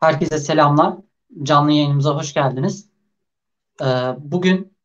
[0.00, 0.94] Herkese selamlar.
[1.42, 2.88] Canlı yayınımıza hoş geldiniz.
[3.82, 3.84] Ee,
[4.18, 4.76] bugün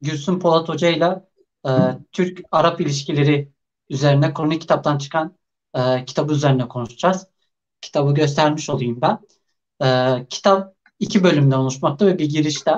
[0.00, 1.24] Gülsüm Polat Hoca ile
[1.66, 1.70] e,
[2.12, 3.52] Türk-Arap ilişkileri
[3.90, 5.36] üzerine kronik kitaptan çıkan
[5.74, 7.26] e, kitabı üzerine konuşacağız.
[7.80, 9.18] Kitabı göstermiş olayım ben.
[9.86, 12.72] E, kitap iki bölümden oluşmakta ve bir girişte.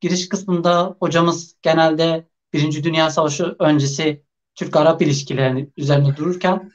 [0.00, 6.72] Giriş kısmında hocamız genelde Birinci Dünya Savaşı öncesi Türk-Arap ilişkileri üzerine dururken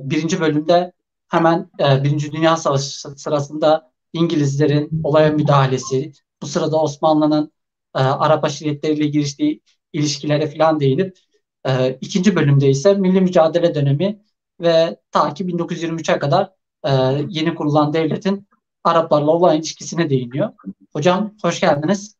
[0.00, 0.92] birinci bölümde
[1.30, 6.12] hemen e, Birinci Dünya Savaşı sırasında İngilizlerin olaya müdahalesi,
[6.42, 7.52] bu sırada Osmanlı'nın
[7.94, 9.60] e, Arap aşiretleriyle giriştiği
[9.92, 11.18] ilişkilere falan değinip
[11.66, 14.22] e, ikinci bölümde ise milli mücadele dönemi
[14.60, 16.50] ve ta ki 1923'e kadar
[16.84, 16.90] e,
[17.28, 18.48] yeni kurulan devletin
[18.84, 20.52] Araplarla olan ilişkisine değiniyor.
[20.92, 22.16] Hocam hoş geldiniz.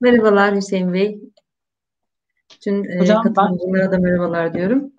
[0.00, 1.20] Merhabalar Hüseyin Bey.
[2.54, 4.92] Bütün e, katılımcılara da merhabalar diyorum.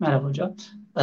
[0.00, 0.56] Merhaba hocam.
[0.98, 1.02] Ee,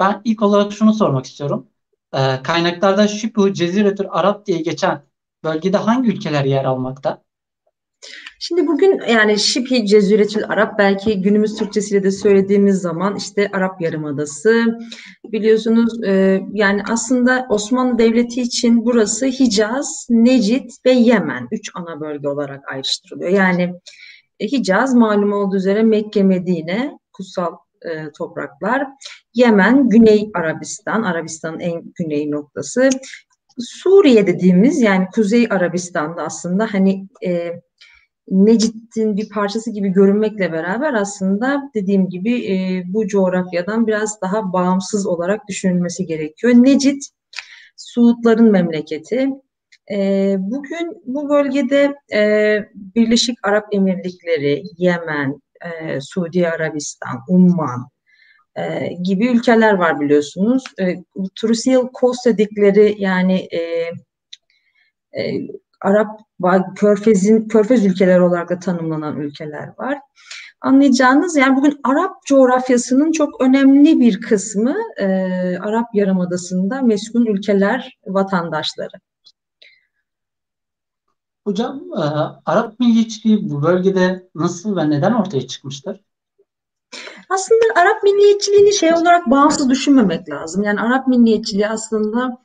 [0.00, 1.66] ben ilk olarak şunu sormak istiyorum.
[2.14, 5.02] Ee, kaynaklarda Şipu Ceziretül Arap diye geçen
[5.44, 7.22] bölgede hangi ülkeler yer almakta?
[8.40, 14.78] Şimdi bugün yani Şipi Ceziretül Arap belki günümüz Türkçesiyle de söylediğimiz zaman işte Arap Yarımadası
[15.24, 22.28] biliyorsunuz e, yani aslında Osmanlı Devleti için burası Hicaz, Necit ve Yemen üç ana bölge
[22.28, 23.30] olarak ayrıştırılıyor.
[23.30, 23.74] Yani
[24.40, 28.86] e, Hicaz malum olduğu üzere Mekke, Medine, kutsal e, topraklar.
[29.34, 32.90] Yemen, Güney Arabistan, Arabistan'ın en güney noktası.
[33.58, 37.60] Suriye dediğimiz yani Kuzey Arabistan'da aslında hani e,
[38.30, 45.06] Necit'in bir parçası gibi görünmekle beraber aslında dediğim gibi e, bu coğrafyadan biraz daha bağımsız
[45.06, 46.54] olarak düşünülmesi gerekiyor.
[46.54, 47.02] Necit,
[47.76, 49.28] Suudların memleketi.
[49.90, 57.88] E, bugün bu bölgede e, Birleşik Arap Emirlikleri, Yemen, e, Suudi Arabistan, Umman
[58.56, 60.64] e, gibi ülkeler var biliyorsunuz.
[60.80, 60.96] E,
[61.40, 63.60] Trucial Coast dedikleri yani e,
[65.20, 65.48] e,
[65.80, 66.20] Arap
[66.76, 69.98] Körfez'in Körfez ülkeleri olarak da tanımlanan ülkeler var.
[70.60, 75.06] Anlayacağınız yani bugün Arap coğrafyasının çok önemli bir kısmı e,
[75.58, 78.96] Arap Yarımadası'nda meskun ülkeler vatandaşları.
[81.48, 82.02] Hocam e,
[82.46, 86.00] Arap milliyetçiliği bu bölgede nasıl ve neden ortaya çıkmıştır?
[87.30, 90.62] Aslında Arap milliyetçiliğini şey olarak bağımsız düşünmemek lazım.
[90.62, 92.38] Yani Arap milliyetçiliği aslında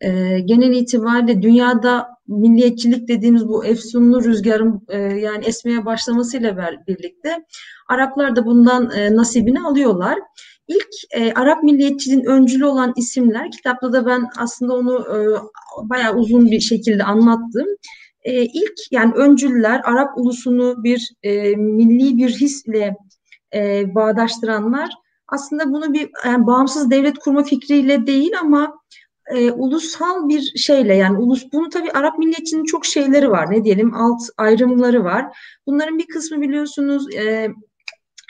[0.00, 6.56] e, genel itibariyle dünyada milliyetçilik dediğimiz bu efsunlu rüzgarın e, yani esmeye başlamasıyla
[6.88, 7.44] birlikte
[7.88, 10.18] Araplar da bundan e, nasibini alıyorlar.
[10.68, 15.18] İlk e, Arap milliyetçiliğin öncülü olan isimler, kitapta da ben aslında onu e,
[15.88, 17.66] bayağı uzun bir şekilde anlattım
[18.26, 22.96] e, ilk yani öncüller Arap ulusunu bir e, milli bir hisle
[23.54, 24.90] e, bağdaştıranlar
[25.28, 28.80] aslında bunu bir yani bağımsız devlet kurma fikriyle değil ama
[29.34, 33.94] e, ulusal bir şeyle yani ulus bunu tabii Arap milliyetçinin çok şeyleri var ne diyelim
[33.94, 35.38] alt ayrımları var.
[35.66, 37.48] Bunların bir kısmı biliyorsunuz e,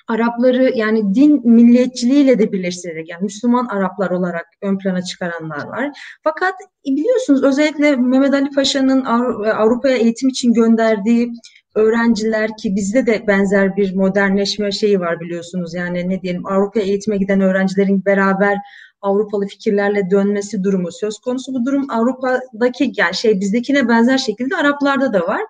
[0.09, 5.91] Arapları yani din milliyetçiliğiyle de birleştirerek yani Müslüman Araplar olarak ön plana çıkaranlar var.
[6.25, 6.55] Fakat
[6.87, 9.05] biliyorsunuz özellikle Mehmet Ali Paşa'nın
[9.45, 11.33] Avrupa'ya eğitim için gönderdiği
[11.75, 15.75] öğrenciler ki bizde de benzer bir modernleşme şeyi var biliyorsunuz.
[15.75, 18.59] Yani ne diyelim Avrupa'ya eğitime giden öğrencilerin beraber
[19.01, 21.55] Avrupalı fikirlerle dönmesi durumu söz konusu.
[21.55, 25.41] Bu durum Avrupa'daki yani şey bizdekine benzer şekilde Araplarda da var.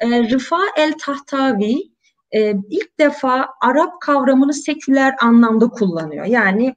[0.00, 1.74] E, Rıfa el Tahtavi
[2.32, 6.24] e, ilk defa Arap kavramını seküler anlamda kullanıyor.
[6.24, 6.74] Yani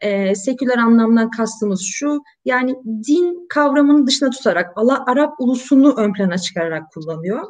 [0.00, 2.74] e, seküler anlamdan kastımız şu, yani
[3.08, 7.44] din kavramını dışına tutarak Allah Arap ulusunu ön plana çıkararak kullanıyor.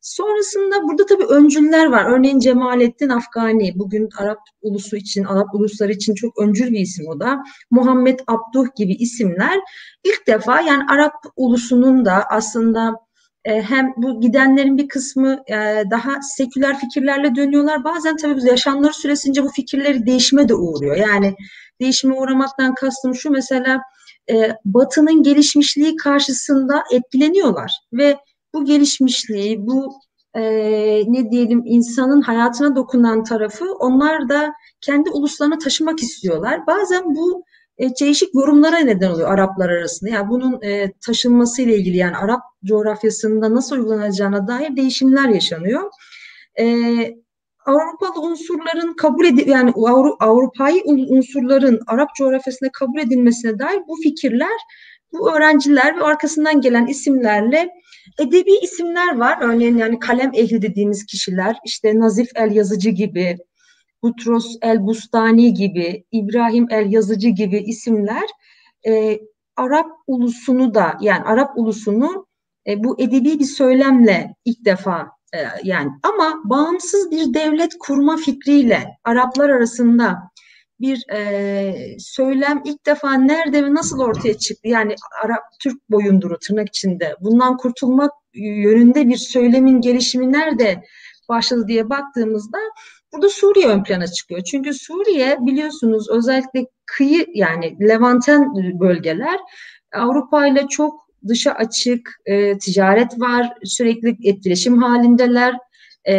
[0.00, 2.04] Sonrasında burada tabii öncüller var.
[2.04, 7.20] Örneğin Cemalettin Afgani, bugün Arap ulusu için, Arap ulusları için çok öncül bir isim o
[7.20, 7.42] da.
[7.70, 9.60] Muhammed Abduh gibi isimler
[10.04, 12.94] ilk defa yani Arap ulusunun da aslında
[13.44, 17.84] hem bu gidenlerin bir kısmı e, daha seküler fikirlerle dönüyorlar.
[17.84, 20.96] Bazen tabii bu yaşamları süresince bu fikirleri değişime de uğruyor.
[20.96, 21.34] Yani
[21.80, 23.80] değişime uğramaktan kastım şu mesela
[24.30, 28.16] e, Batı'nın gelişmişliği karşısında etkileniyorlar ve
[28.54, 29.92] bu gelişmişliği, bu
[30.34, 30.42] e,
[31.06, 36.66] ne diyelim insanın hayatına dokunan tarafı onlar da kendi uluslarına taşımak istiyorlar.
[36.66, 37.44] Bazen bu
[37.82, 40.10] e, değişik yorumlara neden oluyor Araplar arasında.
[40.10, 45.90] Yani bunun e, taşınması ile ilgili yani Arap coğrafyasında nasıl uygulanacağına dair değişimler yaşanıyor.
[46.60, 46.64] E,
[47.66, 54.58] Avrupalı unsurların kabul edil yani Avru Avrupa'yı unsurların Arap coğrafyasında kabul edilmesine dair bu fikirler
[55.12, 57.68] bu öğrenciler ve arkasından gelen isimlerle
[58.20, 59.38] edebi isimler var.
[59.40, 63.36] Örneğin yani kalem ehli dediğimiz kişiler işte Nazif El Yazıcı gibi
[64.02, 68.28] Butros el Bustani gibi, İbrahim el Yazıcı gibi isimler
[68.86, 69.20] e,
[69.56, 72.26] Arap ulusunu da yani Arap ulusunu
[72.66, 78.96] e, bu edebi bir söylemle ilk defa e, yani ama bağımsız bir devlet kurma fikriyle
[79.04, 80.18] Araplar arasında
[80.80, 84.68] bir e, söylem ilk defa nerede ve nasıl ortaya çıktı?
[84.68, 84.94] Yani
[85.24, 90.82] Arap Türk boyunduru tırnak içinde bundan kurtulmak yönünde bir söylemin gelişimi nerede
[91.28, 92.58] başladı diye baktığımızda
[93.12, 94.42] burada Suriye ön plana çıkıyor.
[94.42, 99.40] Çünkü Suriye biliyorsunuz özellikle kıyı yani Levanten bölgeler
[99.94, 105.54] Avrupa ile çok dışa açık e, ticaret var, sürekli etkileşim halindeler.
[106.08, 106.14] E,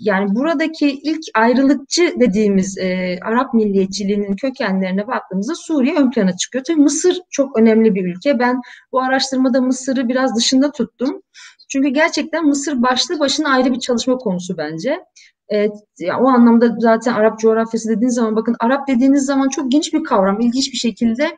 [0.00, 6.64] yani buradaki ilk ayrılıkçı dediğimiz e, Arap milliyetçiliğinin kökenlerine baktığımızda Suriye ön plana çıkıyor.
[6.64, 8.38] Tabii Mısır çok önemli bir ülke.
[8.38, 8.60] Ben
[8.92, 11.22] bu araştırmada Mısır'ı biraz dışında tuttum.
[11.68, 15.00] Çünkü gerçekten Mısır başlı başına ayrı bir çalışma konusu bence.
[15.48, 19.94] Evet, ya o anlamda zaten Arap coğrafyası dediğiniz zaman bakın Arap dediğiniz zaman çok geniş
[19.94, 20.40] bir kavram.
[20.40, 21.36] İlginç bir şekilde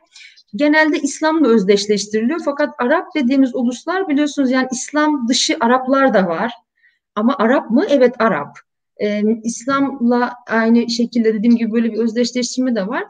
[0.55, 2.39] genelde İslam'la özdeşleştiriliyor.
[2.45, 6.53] Fakat Arap dediğimiz uluslar biliyorsunuz yani İslam dışı Araplar da var.
[7.15, 7.85] Ama Arap mı?
[7.89, 8.57] Evet Arap.
[8.97, 13.03] Ee, İslam'la aynı şekilde dediğim gibi böyle bir özdeşleştirme de var.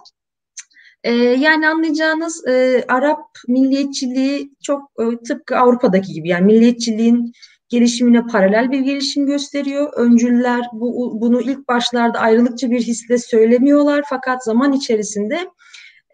[1.04, 7.34] Ee, yani anlayacağınız e, Arap milliyetçiliği çok e, tıpkı Avrupa'daki gibi yani milliyetçiliğin
[7.70, 9.94] gelişimine paralel bir gelişim gösteriyor.
[9.96, 15.48] Öncüller bu, bunu ilk başlarda ayrılıkçı bir hisle söylemiyorlar fakat zaman içerisinde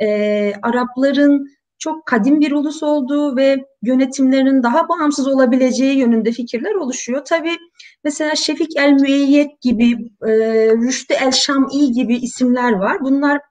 [0.02, 1.48] e, Arapların
[1.80, 7.25] çok kadim bir ulus olduğu ve yönetimlerinin daha bağımsız olabileceği yönünde fikirler oluşuyor.
[7.25, 7.57] Tabii
[8.04, 9.92] mesela Şefik el Müeyyet gibi,
[10.28, 10.31] e,
[10.69, 12.98] Rüştü el Şam'i gibi isimler var.
[13.02, 13.42] Bunlar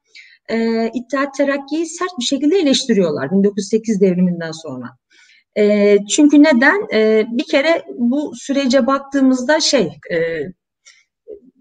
[0.49, 4.87] e, İttihat Terakki'yi sert bir şekilde eleştiriyorlar 1908 devriminden sonra.
[5.59, 6.87] E, çünkü neden?
[6.95, 10.19] E, bir kere bu sürece baktığımızda şey e,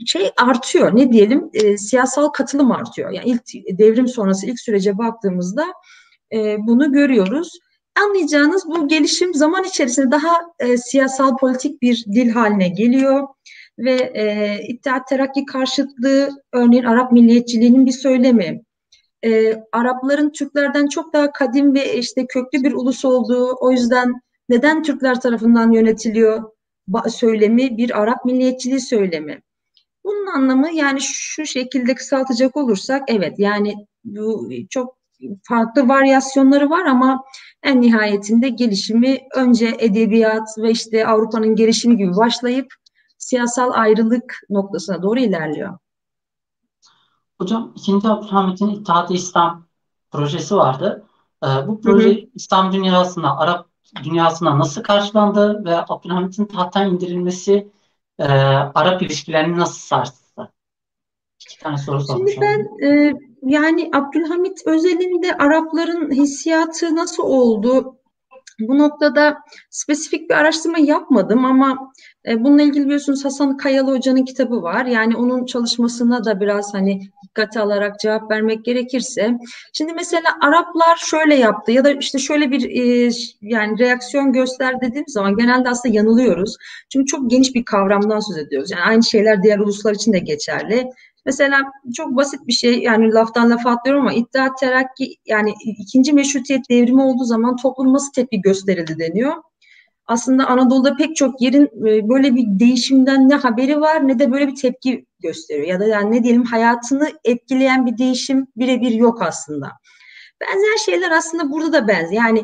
[0.05, 0.95] şey artıyor.
[0.95, 1.49] Ne diyelim?
[1.53, 3.11] E, siyasal katılım artıyor.
[3.11, 3.43] Yani ilk
[3.79, 5.65] devrim sonrası ilk sürece baktığımızda
[6.33, 7.59] e, bunu görüyoruz.
[8.03, 13.27] Anlayacağınız bu gelişim zaman içerisinde daha e, siyasal politik bir dil haline geliyor
[13.79, 18.61] ve e, İttihat Terakki karşıtlığı örneğin Arap milliyetçiliğinin bir söylemi.
[19.25, 24.13] E, Arapların Türklerden çok daha kadim ve işte köklü bir ulus olduğu, o yüzden
[24.49, 26.43] neden Türkler tarafından yönetiliyor
[27.07, 29.41] söylemi bir Arap milliyetçiliği söylemi.
[30.03, 33.73] Bunun anlamı yani şu şekilde kısaltacak olursak evet yani
[34.03, 34.97] bu çok
[35.43, 37.23] farklı varyasyonları var ama
[37.63, 42.67] en nihayetinde gelişimi önce edebiyat ve işte Avrupa'nın gelişimi gibi başlayıp
[43.17, 45.77] siyasal ayrılık noktasına doğru ilerliyor.
[47.41, 47.91] Hocam 2.
[48.07, 49.65] Abdülhamit'in İttihat-ı İslam
[50.11, 51.05] projesi vardı.
[51.43, 52.25] Ee, bu proje hı hı.
[52.35, 53.67] İslam dünyasına, Arap
[54.03, 57.71] dünyasına nasıl karşılandı ve Abdülhamit'in tahttan indirilmesi
[58.19, 58.23] e,
[58.75, 60.51] Arap ilişkilerini nasıl sarstı?
[61.41, 62.33] İki tane soru sormuş.
[62.33, 63.13] Şimdi ben e,
[63.43, 67.97] yani Abdülhamit özelinde Arapların hissiyatı nasıl oldu?
[68.59, 69.37] Bu noktada
[69.69, 71.91] spesifik bir araştırma yapmadım ama
[72.27, 74.85] e, bununla ilgili biliyorsunuz Hasan Kayalı Hoca'nın kitabı var.
[74.85, 77.01] Yani onun çalışmasına da biraz hani
[77.33, 79.37] dikkate alarak cevap vermek gerekirse.
[79.73, 83.09] Şimdi mesela Araplar şöyle yaptı ya da işte şöyle bir e,
[83.41, 86.55] yani reaksiyon göster dediğim zaman genelde aslında yanılıyoruz.
[86.89, 88.71] Çünkü çok geniş bir kavramdan söz ediyoruz.
[88.71, 90.89] Yani aynı şeyler diğer uluslar için de geçerli.
[91.25, 91.61] Mesela
[91.95, 97.01] çok basit bir şey yani laftan lafa atlıyorum ama İttihat Terakki yani ikinci meşrutiyet devrimi
[97.01, 99.33] olduğu zaman toplum nasıl tepki gösterildi deniyor.
[100.07, 104.47] Aslında Anadolu'da pek çok yerin e, böyle bir değişimden ne haberi var ne de böyle
[104.47, 105.67] bir tepki gösteriyor.
[105.67, 109.71] Ya da yani ne diyelim hayatını etkileyen bir değişim birebir yok aslında.
[110.41, 112.11] Benzer şeyler aslında burada da benzer.
[112.11, 112.39] Yani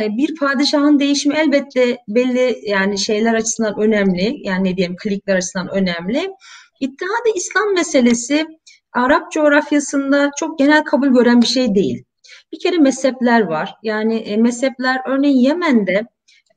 [0.00, 4.36] e, bir padişahın değişimi elbette belli yani şeyler açısından önemli.
[4.42, 6.30] Yani ne diyelim klikler açısından önemli.
[6.80, 8.46] İttihad-ı İslam meselesi
[8.92, 12.04] Arap coğrafyasında çok genel kabul gören bir şey değil.
[12.52, 13.74] Bir kere mezhepler var.
[13.82, 16.06] Yani e, mezhepler örneğin Yemen'de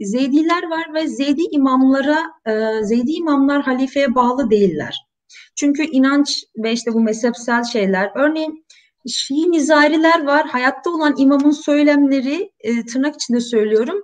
[0.02, 5.06] Zeydiler var ve Zeydi imamlara, e, Zeydi imamlar halifeye bağlı değiller.
[5.56, 8.66] Çünkü inanç ve işte bu mezhepsel şeyler, örneğin
[9.08, 10.48] Şii nizariler var.
[10.48, 14.04] Hayatta olan imamın söylemleri, e, tırnak içinde söylüyorum,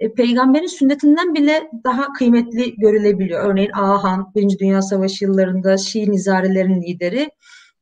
[0.00, 3.50] e, peygamberin sünnetinden bile daha kıymetli görülebiliyor.
[3.50, 7.30] Örneğin Ahan, Birinci Dünya Savaşı yıllarında Şii nizarelerin lideri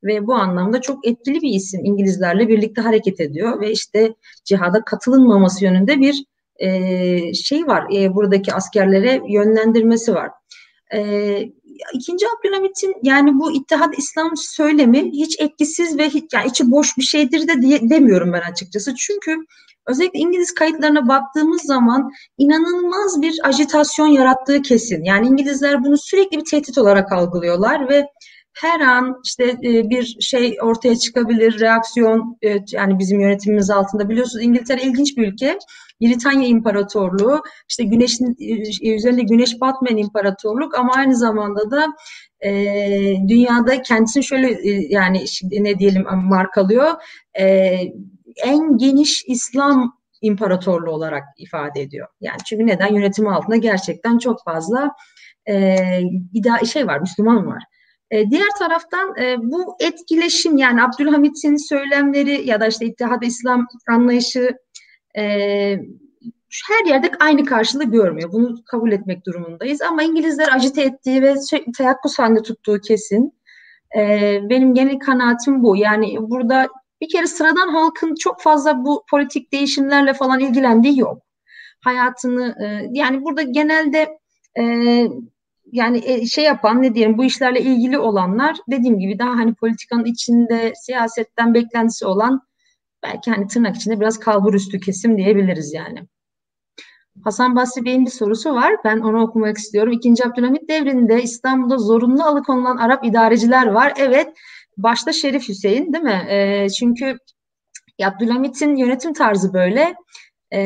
[0.05, 1.85] ve bu anlamda çok etkili bir isim.
[1.85, 6.25] İngilizlerle birlikte hareket ediyor ve işte cihada katılınmaması yönünde bir
[6.57, 7.85] e, şey var.
[7.95, 10.31] E, buradaki askerlere yönlendirmesi var.
[10.95, 11.39] E,
[11.95, 17.03] İkinci Abdülhamit'in yani bu İttihat İslam söylemi hiç etkisiz ve hiç, yani içi boş bir
[17.03, 18.95] şeydir de diye, demiyorum ben açıkçası.
[18.95, 19.37] Çünkü
[19.87, 25.05] özellikle İngiliz kayıtlarına baktığımız zaman inanılmaz bir ajitasyon yarattığı kesin.
[25.05, 28.07] Yani İngilizler bunu sürekli bir tehdit olarak algılıyorlar ve
[28.55, 34.45] her an işte e, bir şey ortaya çıkabilir, reaksiyon e, yani bizim yönetimimiz altında biliyorsunuz
[34.45, 35.59] İngiltere ilginç bir ülke.
[36.01, 38.37] Britanya İmparatorluğu, işte güneşin
[38.81, 41.87] e, üzerinde güneş batmayan imparatorluk ama aynı zamanda da
[42.41, 42.51] e,
[43.29, 46.91] dünyada kendisini şöyle e, yani ne diyelim markalıyor.
[47.39, 47.79] E,
[48.45, 52.09] en geniş İslam imparatorluğu olarak ifade ediyor.
[52.21, 52.95] Yani çünkü neden?
[52.95, 54.91] Yönetimi altında gerçekten çok fazla
[55.49, 55.77] e,
[56.33, 57.63] ida şey var, Müslüman var.
[58.15, 64.57] E, diğer taraftan e, bu etkileşim yani Abdülhamit'in söylemleri ya da işte İttihad İslam anlayışı
[65.17, 65.23] e,
[66.69, 68.33] her yerde aynı karşılığı görmüyor.
[68.33, 69.83] Bunu kabul etmek durumundayız.
[69.83, 71.35] Ama İngilizler acite ettiği ve
[71.77, 73.33] teyakkuz halinde tuttuğu kesin.
[73.97, 75.77] E, benim genel kanaatim bu.
[75.77, 76.69] Yani burada
[77.01, 81.23] bir kere sıradan halkın çok fazla bu politik değişimlerle falan ilgilendiği yok.
[81.81, 84.19] Hayatını e, yani burada genelde
[84.59, 84.63] e,
[85.75, 90.05] yani e, şey yapan ne diyelim bu işlerle ilgili olanlar dediğim gibi daha hani politikanın
[90.05, 92.41] içinde siyasetten beklentisi olan
[93.03, 95.99] belki hani tırnak içinde biraz kalbur üstü kesim diyebiliriz yani.
[97.25, 98.75] Hasan Basri Bey'in bir sorusu var.
[98.85, 99.93] Ben onu okumak istiyorum.
[99.93, 103.93] İkinci Abdülhamit devrinde İstanbul'da zorunlu alıkonulan Arap idareciler var.
[103.97, 104.29] Evet,
[104.77, 106.27] başta Şerif Hüseyin değil mi?
[106.29, 107.19] E, çünkü
[108.05, 109.95] Abdülhamit'in yönetim tarzı böyle
[110.51, 110.61] e,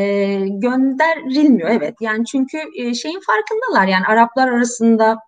[0.48, 1.70] gönderilmiyor.
[1.70, 3.86] Evet, yani çünkü e, şeyin farkındalar.
[3.86, 5.18] Yani Araplar arasında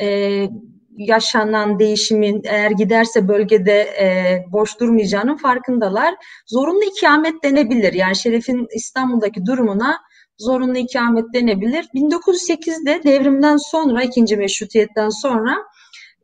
[0.00, 0.48] e,
[0.96, 6.14] yaşanan değişimin eğer giderse bölgede e, boş durmayacağının farkındalar.
[6.46, 7.92] Zorunlu ikamet denebilir.
[7.92, 9.98] Yani Şerif'in İstanbul'daki durumuna
[10.38, 11.88] zorunlu ikamet denebilir.
[11.94, 15.56] 1908'de devrimden sonra, ikinci meşrutiyetten sonra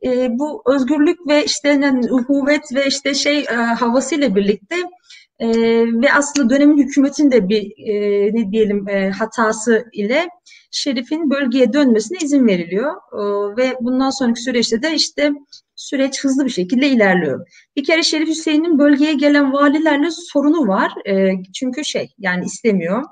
[0.05, 4.75] e, bu özgürlük ve işte yani, uhuvvet ve işte şey e, havasıyla birlikte
[5.41, 5.47] e,
[6.01, 7.95] ve aslında dönemin hükümetin de bir e,
[8.33, 10.27] ne diyelim e, hatası ile
[10.71, 13.21] Şerif'in bölgeye dönmesine izin veriliyor e,
[13.57, 15.31] ve bundan sonraki süreçte de işte
[15.75, 17.47] süreç hızlı bir şekilde ilerliyor.
[17.75, 23.03] Bir kere Şerif Hüseyin'in bölgeye gelen valilerle sorunu var e, çünkü şey yani istemiyor.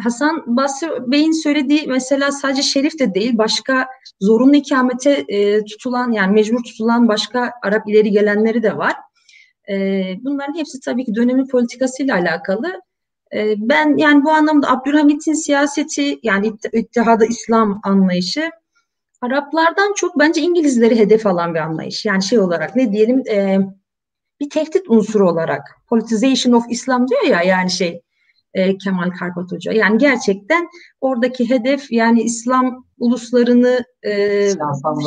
[0.00, 3.86] Hasan Basri Bey'in söylediği mesela sadece Şerif de değil başka
[4.20, 8.94] zorunlu ikamete e, tutulan yani mecbur tutulan başka Arap ileri gelenleri de var.
[9.70, 9.74] E,
[10.24, 12.80] bunların hepsi tabii ki dönemin politikasıyla alakalı.
[13.34, 18.50] E, ben yani bu anlamda Abdülhamit'in siyaseti yani ittihadı İslam anlayışı
[19.20, 22.04] Araplardan çok bence İngilizleri hedef alan bir anlayış.
[22.04, 23.58] Yani şey olarak ne diyelim e,
[24.40, 28.02] bir tehdit unsuru olarak politization of Islam diyor ya yani şey
[28.54, 29.72] e, Kemal Karpat Hoca.
[29.72, 30.68] Yani gerçekten
[31.00, 34.12] oradaki hedef yani İslam uluslarını e,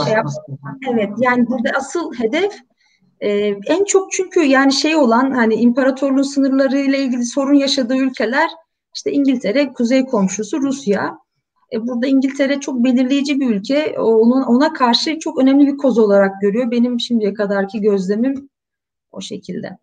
[0.05, 0.27] şey yap,
[0.93, 2.53] evet yani burada asıl hedef
[3.21, 3.29] e,
[3.67, 8.49] en çok çünkü yani şey olan hani imparatorluğun sınırları ile ilgili sorun yaşadığı ülkeler
[8.95, 11.17] işte İngiltere, kuzey komşusu Rusya.
[11.73, 13.99] E, burada İngiltere çok belirleyici bir ülke.
[13.99, 16.71] Onun, ona karşı çok önemli bir koz olarak görüyor.
[16.71, 18.49] Benim şimdiye kadarki gözlemim
[19.11, 19.77] o şekilde.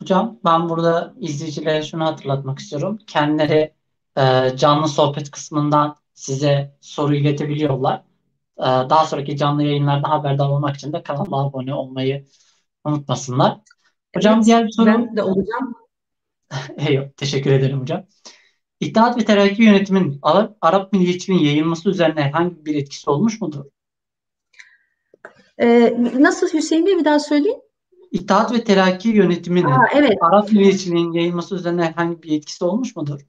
[0.00, 2.98] Hocam ben burada izleyicilere şunu hatırlatmak istiyorum.
[3.06, 3.72] Kendileri
[4.16, 8.02] e, canlı sohbet kısmından size soru iletebiliyorlar.
[8.62, 12.26] E, daha sonraki canlı yayınlarda haberdar olmak için de kanala abone olmayı
[12.84, 13.58] unutmasınlar.
[14.16, 14.86] Hocam evet, diğer bir soru.
[14.86, 15.74] Ben de olacağım.
[16.92, 18.04] Yok, teşekkür ederim hocam.
[18.80, 23.64] İttihat ve Terakki yönetimin Arap, Arap milliyetçiliğin yayılması üzerine herhangi bir etkisi olmuş mudur?
[25.58, 27.62] Ee, nasıl Hüseyin Bey bir daha söyleyin.
[28.10, 30.18] İttihat ve Terakki yönetiminin Aa, evet.
[30.20, 33.20] Arap milliyetçiliğinin yayılması üzerine herhangi bir etkisi olmuş mudur?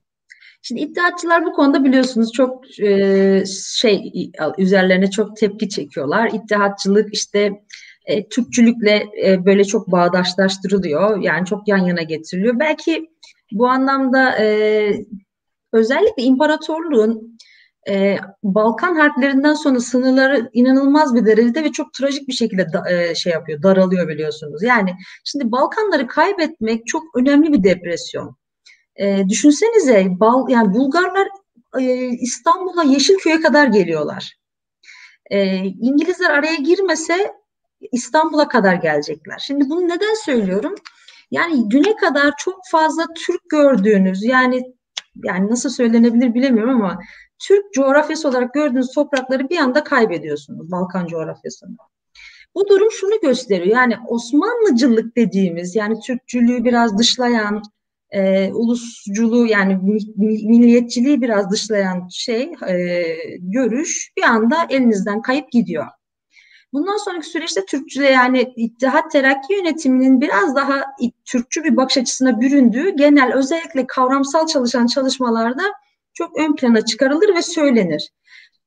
[0.66, 3.44] Şimdi iddiatçılar bu konuda biliyorsunuz çok e,
[3.80, 4.12] şey
[4.58, 6.30] üzerlerine çok tepki çekiyorlar.
[6.34, 7.52] İttihatçılık işte
[8.06, 11.22] e, Türkçülükle e, böyle çok bağdaşlaştırılıyor.
[11.22, 12.58] Yani çok yan yana getiriliyor.
[12.58, 13.10] Belki
[13.52, 14.90] bu anlamda e,
[15.72, 17.38] özellikle imparatorluğun
[17.88, 23.14] e, Balkan harplerinden sonra sınırları inanılmaz bir derecede ve çok trajik bir şekilde da, e,
[23.14, 24.62] şey yapıyor, daralıyor biliyorsunuz.
[24.62, 24.90] Yani
[25.24, 28.36] şimdi Balkanları kaybetmek çok önemli bir depresyon.
[28.96, 31.28] E, düşünsenize Bal, yani Bulgarlar
[31.78, 34.38] e, İstanbul'a Yeşilköy'e kadar geliyorlar.
[35.30, 37.32] E, İngilizler araya girmese
[37.92, 39.38] İstanbul'a kadar gelecekler.
[39.38, 40.74] Şimdi bunu neden söylüyorum?
[41.30, 44.74] Yani düne kadar çok fazla Türk gördüğünüz yani
[45.24, 46.98] yani nasıl söylenebilir bilemiyorum ama
[47.38, 51.82] Türk coğrafyası olarak gördüğünüz toprakları bir anda kaybediyorsunuz Balkan coğrafyasında.
[52.54, 57.62] Bu durum şunu gösteriyor yani Osmanlıcılık dediğimiz yani Türkçülüğü biraz dışlayan,
[58.14, 59.78] e, ulusculuğu yani
[60.16, 63.04] milliyetçiliği biraz dışlayan şey e,
[63.38, 65.86] görüş bir anda elinizden kayıp gidiyor.
[66.72, 70.84] Bundan sonraki süreçte Türkçüde yani İttihat Terakki yönetiminin biraz daha
[71.24, 75.62] Türkçü bir bakış açısına büründüğü genel özellikle kavramsal çalışan çalışmalarda
[76.12, 78.10] çok ön plana çıkarılır ve söylenir.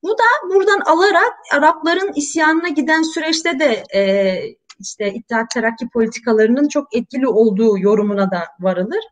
[0.04, 4.42] Bu da buradan alarak Arapların isyanına giden süreçte de e,
[4.80, 9.04] işte İttihat Terakki politikalarının çok etkili olduğu yorumuna da varılır.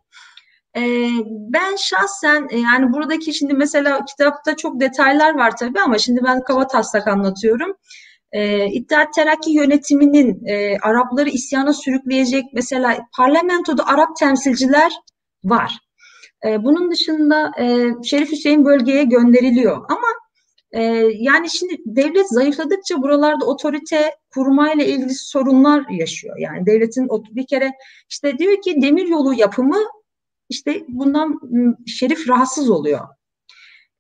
[0.78, 6.22] E, ben şahsen e, yani buradaki şimdi mesela kitapta çok detaylar var tabii ama şimdi
[6.24, 7.74] ben kaba taslak anlatıyorum.
[8.32, 14.92] E, İttihat Terakki yönetiminin e, Arapları isyana sürükleyecek mesela parlamentoda Arap temsilciler
[15.44, 15.80] var.
[16.46, 20.08] E, bunun dışında e, Şerif Hüseyin bölgeye gönderiliyor ama
[20.72, 20.82] e,
[21.14, 26.38] yani şimdi devlet zayıfladıkça buralarda otorite kurmayla ilgili sorunlar yaşıyor.
[26.38, 27.72] Yani devletin bir kere
[28.10, 29.78] işte diyor ki demir yolu yapımı
[30.50, 31.40] işte bundan
[31.88, 33.00] Şerif rahatsız oluyor.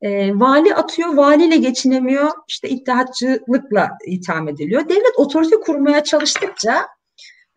[0.01, 4.89] E, vali atıyor, valiyle geçinemiyor, işte iddiatçılıkla itham ediliyor.
[4.89, 6.87] Devlet otorite kurmaya çalıştıkça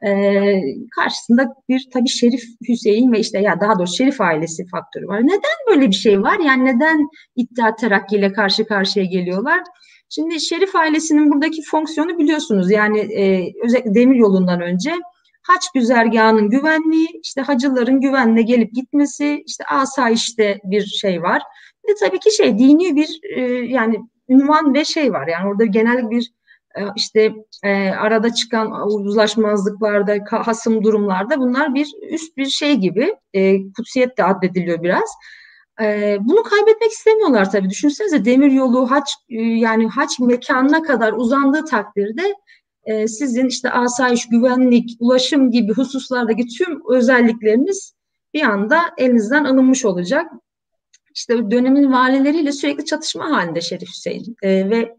[0.06, 0.10] e,
[0.96, 5.22] karşısında bir tabii Şerif Hüseyin ve işte ya daha doğrusu Şerif ailesi faktörü var.
[5.22, 6.38] Neden böyle bir şey var?
[6.38, 7.72] Yani neden iddia
[8.12, 9.60] ile karşı karşıya geliyorlar?
[10.08, 12.70] Şimdi Şerif ailesinin buradaki fonksiyonu biliyorsunuz.
[12.70, 14.94] Yani e, özellikle demir yolundan önce
[15.48, 21.42] haç güzergahının güvenliği, işte hacıların güvenle gelip gitmesi, işte asayişte bir şey var.
[21.84, 25.26] Bir de tabii ki şey dini bir e, yani ünvan ve şey var.
[25.26, 26.32] Yani orada genel bir
[26.76, 27.32] e, işte
[27.64, 34.24] e, arada çıkan uzlaşmazlıklarda, hasım durumlarda bunlar bir üst bir şey gibi e, kutsiyet de
[34.24, 35.10] addediliyor biraz.
[35.82, 37.70] E, bunu kaybetmek istemiyorlar tabii.
[37.70, 42.34] Düşünsenize demir yolu haç e, yani haç mekanına kadar uzandığı takdirde
[42.88, 47.94] e, sizin işte asayiş, güvenlik, ulaşım gibi hususlardaki tüm özellikleriniz
[48.34, 50.26] bir anda elinizden alınmış olacak.
[51.14, 54.94] İşte dönemin valileriyle sürekli çatışma halinde Şerif Hüseyin e, ve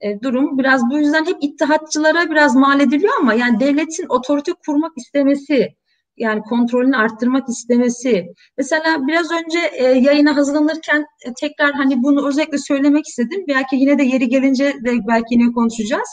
[0.00, 4.92] e, durum biraz bu yüzden hep ittihatçılara biraz mal ediliyor ama yani devletin otorite kurmak
[4.96, 5.68] istemesi
[6.16, 8.26] yani kontrolünü arttırmak istemesi.
[8.56, 13.44] Mesela biraz önce e, yayına hazırlanırken e, tekrar hani bunu özellikle söylemek istedim.
[13.48, 16.08] Belki yine de yeri gelince de belki yine konuşacağız.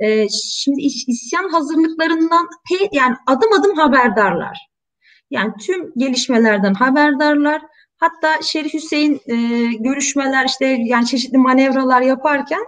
[0.00, 4.68] E, şimdi isyan hazırlıklarından he, yani adım adım haberdarlar.
[5.30, 7.62] Yani tüm gelişmelerden haberdarlar.
[7.96, 9.36] Hatta Şerif Hüseyin e,
[9.78, 12.64] görüşmeler işte yani çeşitli manevralar yaparken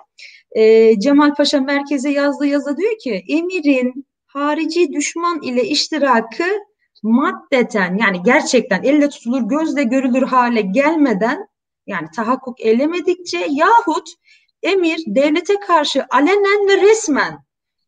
[0.52, 6.44] e, Cemal Paşa merkeze yazdığı yazı diyor ki emirin harici düşman ile iştirakı
[7.02, 11.48] maddeten yani gerçekten elle tutulur gözle görülür hale gelmeden
[11.86, 14.08] yani tahakkuk elemedikçe yahut
[14.62, 17.44] emir devlete karşı alenen ve resmen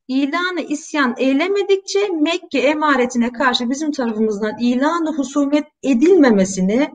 [0.08, 6.90] ilanı isyan eylemedikçe Mekke emaretine karşı bizim tarafımızdan ilanı husumet edilmemesini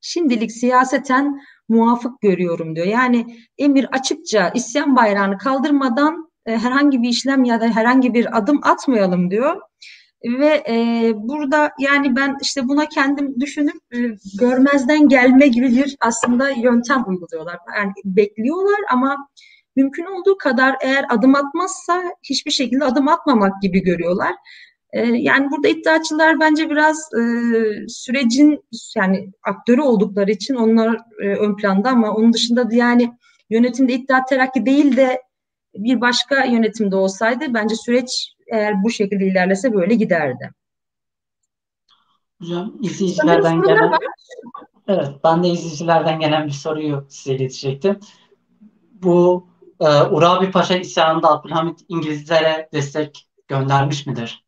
[0.00, 2.86] şimdilik siyaseten muvafık görüyorum diyor.
[2.86, 8.60] Yani emir açıkça isyan bayrağını kaldırmadan e, herhangi bir işlem ya da herhangi bir adım
[8.62, 9.60] atmayalım diyor.
[10.24, 13.98] Ve e, burada yani ben işte buna kendim düşünüp e,
[14.38, 17.58] görmezden gelme gibi bir aslında yöntem uyguluyorlar.
[17.76, 19.28] Yani bekliyorlar ama
[19.76, 24.34] mümkün olduğu kadar eğer adım atmazsa hiçbir şekilde adım atmamak gibi görüyorlar.
[24.92, 27.22] Ee, yani burada iddiaçılar bence biraz e,
[27.88, 28.64] sürecin
[28.96, 33.12] yani aktörü oldukları için onlar e, ön planda ama onun dışında da yani
[33.50, 35.22] yönetimde iddia terakki değil de
[35.74, 40.50] bir başka yönetimde olsaydı bence süreç eğer bu şekilde ilerlese böyle giderdi.
[42.40, 43.92] Hocam izleyicilerden gelen
[44.88, 48.00] evet ben de izleyicilerden gelen bir soruyu size iletecektim.
[48.92, 49.46] Bu
[49.80, 54.44] e, Urabi Paşa isyanında Abdülhamit İngilizlere destek göndermiş midir?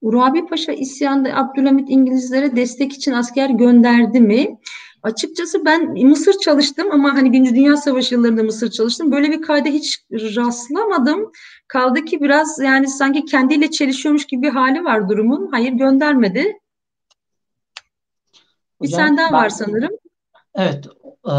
[0.00, 4.58] Urabi Paşa isyanda Abdülhamit İngilizlere destek için asker gönderdi mi?
[5.02, 9.12] Açıkçası ben Mısır çalıştım ama hani Birinci Dünya Savaşı yıllarında Mısır çalıştım.
[9.12, 11.32] Böyle bir kayda hiç rastlamadım.
[11.68, 15.48] Kaldı ki biraz yani sanki kendiyle çelişiyormuş gibi bir hali var durumun.
[15.50, 16.58] Hayır göndermedi.
[18.82, 19.90] Bir Hocam, senden var sanırım.
[20.54, 20.86] Evet.
[21.26, 21.32] E,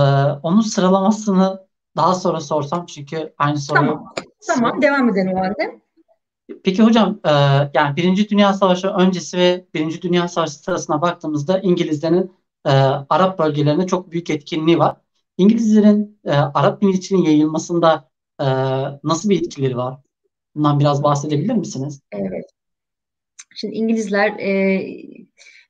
[0.43, 3.85] onun sıralamasını daha sonra sorsam çünkü aynı soruyu...
[3.85, 4.13] Tamam.
[4.47, 5.81] Tamam devam edelim o halde.
[6.63, 7.31] Peki hocam e,
[7.73, 12.31] yani Birinci Dünya Savaşı öncesi ve Birinci Dünya Savaşı sırasına baktığımızda İngilizlerin
[12.65, 12.69] e,
[13.09, 14.97] Arap bölgelerinde çok büyük etkinliği var.
[15.37, 18.45] İngilizlerin e, Arap milliyetçiliğinin yayılmasında e,
[19.03, 19.99] nasıl bir etkileri var?
[20.55, 22.01] Bundan biraz bahsedebilir misiniz?
[22.11, 22.45] Evet.
[23.55, 24.81] Şimdi İngilizler e,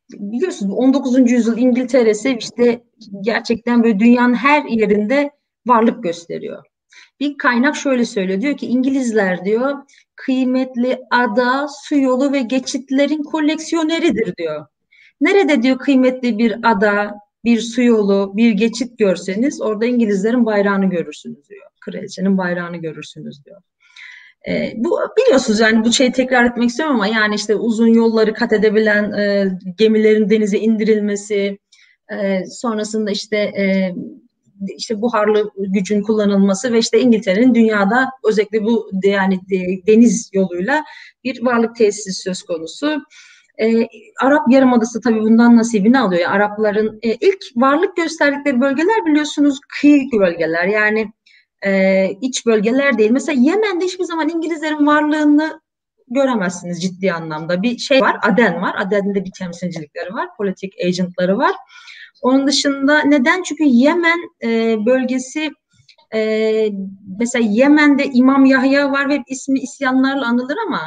[0.10, 1.32] biliyorsunuz 19.
[1.32, 2.84] yüzyıl İngiltere'si işte
[3.21, 5.32] gerçekten böyle dünyanın her yerinde
[5.67, 6.63] varlık gösteriyor.
[7.19, 8.41] Bir kaynak şöyle söylüyor.
[8.41, 9.77] Diyor ki İngilizler diyor
[10.15, 14.65] kıymetli ada, su yolu ve geçitlerin koleksiyoneridir diyor.
[15.23, 21.49] Nerede diyor kıymetli bir ada, bir su yolu, bir geçit görseniz orada İngilizlerin bayrağını görürsünüz
[21.49, 21.67] diyor.
[21.81, 23.62] Kraliçenin bayrağını görürsünüz diyor.
[24.49, 28.53] E, bu biliyorsunuz yani bu şeyi tekrar etmek istiyorum ama yani işte uzun yolları kat
[28.53, 31.59] edebilen e, gemilerin denize indirilmesi,
[32.12, 33.95] e, sonrasında işte e,
[34.77, 39.39] işte buharlı gücün kullanılması ve işte İngiltere'nin dünyada özellikle bu yani
[39.88, 40.83] deniz yoluyla
[41.23, 43.01] bir varlık tesisi söz konusu.
[43.62, 43.88] E,
[44.22, 46.22] Arap Yarımadası tabii bundan nasibini alıyor.
[46.22, 50.66] Yani Arapların e, ilk varlık gösterdikleri bölgeler biliyorsunuz kıyı bölgeler.
[50.66, 51.13] Yani
[51.66, 53.12] e, iç bölgeler değil.
[53.12, 55.62] Mesela Yemen'de hiçbir zaman İngilizlerin varlığını
[56.08, 57.62] göremezsiniz ciddi anlamda.
[57.62, 58.76] Bir şey var, Aden var.
[58.78, 61.52] Aden'de bir temsilcilikleri var, politik agentları var.
[62.22, 63.44] Onun dışında neden?
[63.44, 65.52] Çünkü Yemen e, bölgesi
[66.13, 66.70] e,
[67.20, 70.82] mesela Yemen'de İmam Yahya var ve ismi isyanlarla anılır ama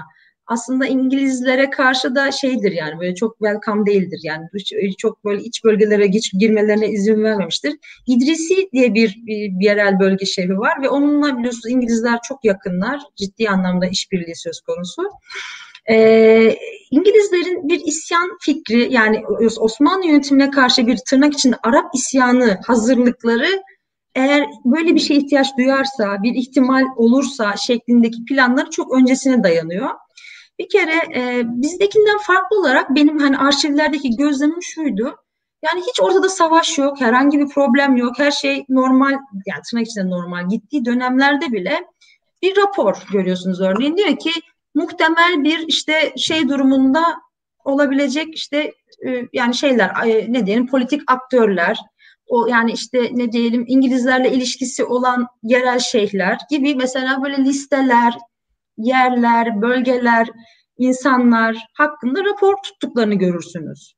[0.46, 4.46] aslında İngilizlere karşı da şeydir yani böyle çok welcome değildir yani
[4.98, 7.74] çok böyle iç bölgelere geç girmelerine izin vermemiştir.
[8.06, 13.00] İdrisi diye bir, bir, bir yerel bölge şehri var ve onunla biliyorsunuz İngilizler çok yakınlar.
[13.16, 15.02] Ciddi anlamda işbirliği söz konusu.
[15.90, 16.56] Ee,
[16.90, 19.22] İngilizlerin bir isyan fikri yani
[19.58, 23.62] Osmanlı yönetimine karşı bir tırnak içinde Arap isyanı hazırlıkları
[24.14, 29.90] eğer böyle bir şeye ihtiyaç duyarsa, bir ihtimal olursa şeklindeki planları çok öncesine dayanıyor.
[30.58, 35.16] Bir kere e, bizdekinden farklı olarak benim hani arşivlerdeki gözlemim şuydu.
[35.62, 39.12] Yani hiç ortada savaş yok, herhangi bir problem yok, her şey normal,
[39.46, 40.48] yani tırnak içinde normal.
[40.48, 41.86] Gittiği dönemlerde bile
[42.42, 43.96] bir rapor görüyorsunuz örneğin.
[43.96, 44.30] Diyor ki
[44.74, 47.02] muhtemel bir işte şey durumunda
[47.64, 48.72] olabilecek işte
[49.06, 49.90] e, yani şeyler
[50.28, 51.78] ne diyelim politik aktörler,
[52.26, 58.14] o yani işte ne diyelim İngilizlerle ilişkisi olan yerel şeyhler gibi mesela böyle listeler,
[58.78, 60.28] yerler, bölgeler,
[60.78, 63.94] insanlar hakkında rapor tuttuklarını görürsünüz.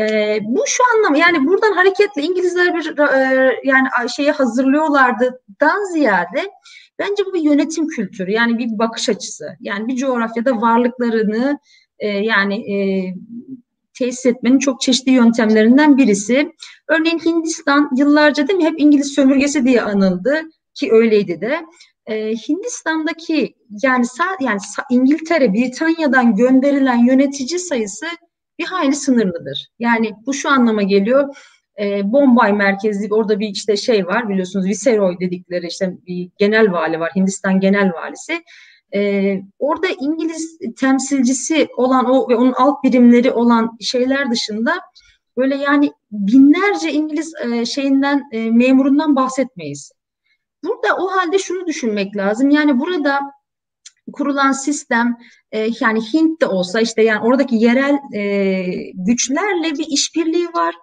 [0.00, 6.50] E, bu şu anlam yani buradan hareketle İngilizler bir e, yani şeyi hazırlıyorlardıdan ziyade
[6.98, 9.44] bence bu bir yönetim kültürü yani bir bakış açısı.
[9.60, 11.58] Yani bir coğrafyada varlıklarını
[11.98, 12.76] e, yani e,
[13.98, 16.52] tesis etmenin çok çeşitli yöntemlerinden birisi.
[16.88, 20.40] Örneğin Hindistan yıllarca değil mi hep İngiliz sömürgesi diye anıldı
[20.74, 21.60] ki öyleydi de
[22.06, 24.06] e, Hindistan'daki yani
[24.40, 24.58] yani
[24.90, 28.06] İngiltere, Britanya'dan gönderilen yönetici sayısı
[28.58, 29.68] bir hayli sınırlıdır.
[29.78, 31.36] Yani bu şu anlama geliyor.
[31.80, 37.00] E, Bombay merkezli orada bir işte şey var biliyorsunuz Viceroy dedikleri işte bir genel vali
[37.00, 38.42] var Hindistan genel valisi.
[38.94, 44.74] E, orada İngiliz temsilcisi olan o ve onun alt birimleri olan şeyler dışında
[45.36, 49.92] böyle yani binlerce İngiliz e, şeyinden e, memurundan bahsetmeyiz.
[50.64, 52.50] Burada o halde şunu düşünmek lazım.
[52.50, 53.20] Yani burada
[54.12, 55.16] kurulan sistem
[55.52, 60.74] e, yani Hint de olsa işte yani oradaki yerel e, güçlerle bir işbirliği var.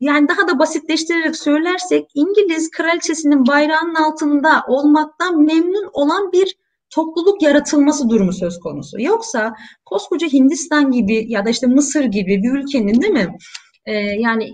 [0.00, 6.56] Yani daha da basitleştirerek söylersek İngiliz kraliçesinin bayrağının altında olmaktan memnun olan bir
[6.90, 9.00] topluluk yaratılması durumu söz konusu.
[9.00, 13.36] Yoksa koskoca Hindistan gibi ya da işte Mısır gibi bir ülkenin değil mi?
[13.86, 14.50] Ee, yani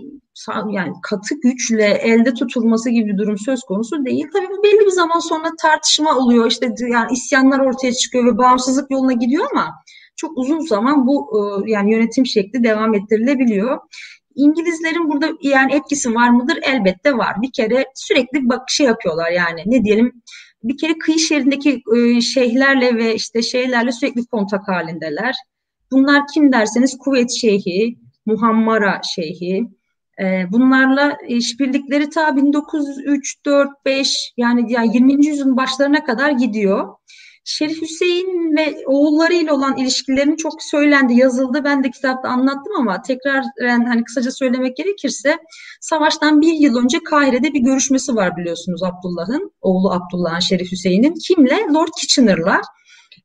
[0.69, 4.27] yani katı güçle elde tutulması gibi bir durum söz konusu değil.
[4.33, 6.47] Tabii bu belli bir zaman sonra tartışma oluyor.
[6.47, 9.71] İşte yani isyanlar ortaya çıkıyor ve bağımsızlık yoluna gidiyor ama
[10.15, 13.79] çok uzun zaman bu e, yani yönetim şekli devam ettirilebiliyor.
[14.35, 16.59] İngilizlerin burada yani etkisi var mıdır?
[16.61, 17.35] Elbette var.
[17.41, 20.21] Bir kere sürekli bak şey yapıyorlar yani ne diyelim
[20.63, 25.35] bir kere kıyı şehrindeki e, şeyhlerle ve işte şeylerle sürekli kontak halindeler.
[25.91, 29.67] Bunlar kim derseniz Kuvvet Şeyhi, Muhammara Şeyhi,
[30.51, 35.25] bunlarla işbirlikleri ta 1903, 4, 5 yani, yani 20.
[35.25, 36.87] yüzyılın başlarına kadar gidiyor.
[37.43, 41.63] Şerif Hüseyin ve oğullarıyla olan ilişkilerini çok söylendi, yazıldı.
[41.63, 45.37] Ben de kitapta anlattım ama tekrar yani hani kısaca söylemek gerekirse
[45.81, 51.13] savaştan bir yıl önce Kahire'de bir görüşmesi var biliyorsunuz Abdullah'ın, oğlu Abdullah'ın Şerif Hüseyin'in.
[51.27, 51.59] Kimle?
[51.73, 52.61] Lord Kitchener'la.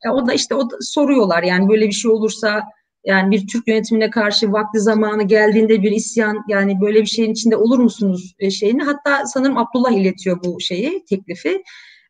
[0.04, 2.62] E, o da işte o da soruyorlar yani böyle bir şey olursa
[3.06, 7.56] yani bir Türk yönetimine karşı vakti zamanı geldiğinde bir isyan yani böyle bir şeyin içinde
[7.56, 8.82] olur musunuz e, şeyini.
[8.82, 11.62] Hatta sanırım Abdullah iletiyor bu şeyi, teklifi.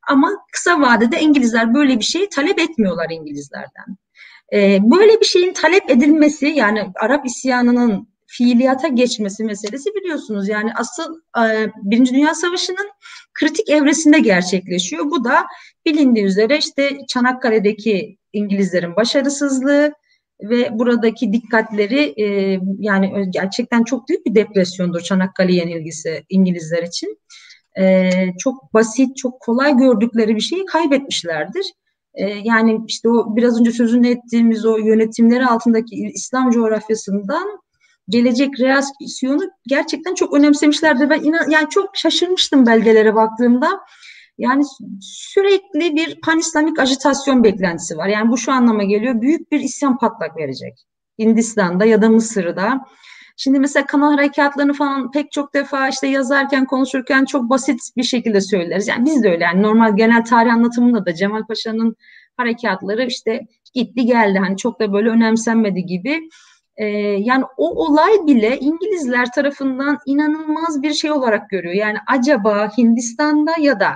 [0.08, 3.96] Ama kısa vadede İngilizler böyle bir şeyi talep etmiyorlar İngilizlerden.
[4.52, 10.48] Ee, böyle bir şeyin talep edilmesi yani Arap isyanının fiiliyata geçmesi meselesi biliyorsunuz.
[10.48, 12.90] Yani asıl e, Birinci Dünya Savaşı'nın
[13.34, 15.04] kritik evresinde gerçekleşiyor.
[15.04, 15.46] Bu da
[15.86, 19.92] bilindiği üzere işte Çanakkale'deki İngilizlerin başarısızlığı,
[20.42, 27.18] ve buradaki dikkatleri e, yani gerçekten çok büyük bir depresyondur Çanakkale yenilgisi İngilizler için.
[27.78, 31.72] E, çok basit, çok kolay gördükleri bir şeyi kaybetmişlerdir.
[32.14, 37.60] E, yani işte o biraz önce sözünü ettiğimiz o yönetimleri altındaki İslam coğrafyasından
[38.08, 41.10] gelecek reaksiyonu gerçekten çok önemsemişlerdi.
[41.10, 43.80] Ben inan, yani çok şaşırmıştım belgelere baktığımda.
[44.38, 44.62] Yani
[45.00, 48.08] sürekli bir panislamik ajitasyon beklentisi var.
[48.08, 49.20] Yani bu şu anlama geliyor.
[49.20, 50.86] Büyük bir isyan patlak verecek.
[51.18, 52.86] Hindistan'da ya da Mısır'da
[53.38, 58.40] Şimdi mesela kanal harekatlarını falan pek çok defa işte yazarken, konuşurken çok basit bir şekilde
[58.40, 58.88] söyleriz.
[58.88, 61.96] Yani biz de öyle yani normal genel tarih anlatımında da Cemal Paşa'nın
[62.36, 63.40] harekatları işte
[63.74, 66.28] gitti geldi hani çok da böyle önemsenmedi gibi.
[66.76, 66.86] Ee,
[67.18, 71.74] yani o olay bile İngilizler tarafından inanılmaz bir şey olarak görüyor.
[71.74, 73.92] Yani acaba Hindistan'da ya da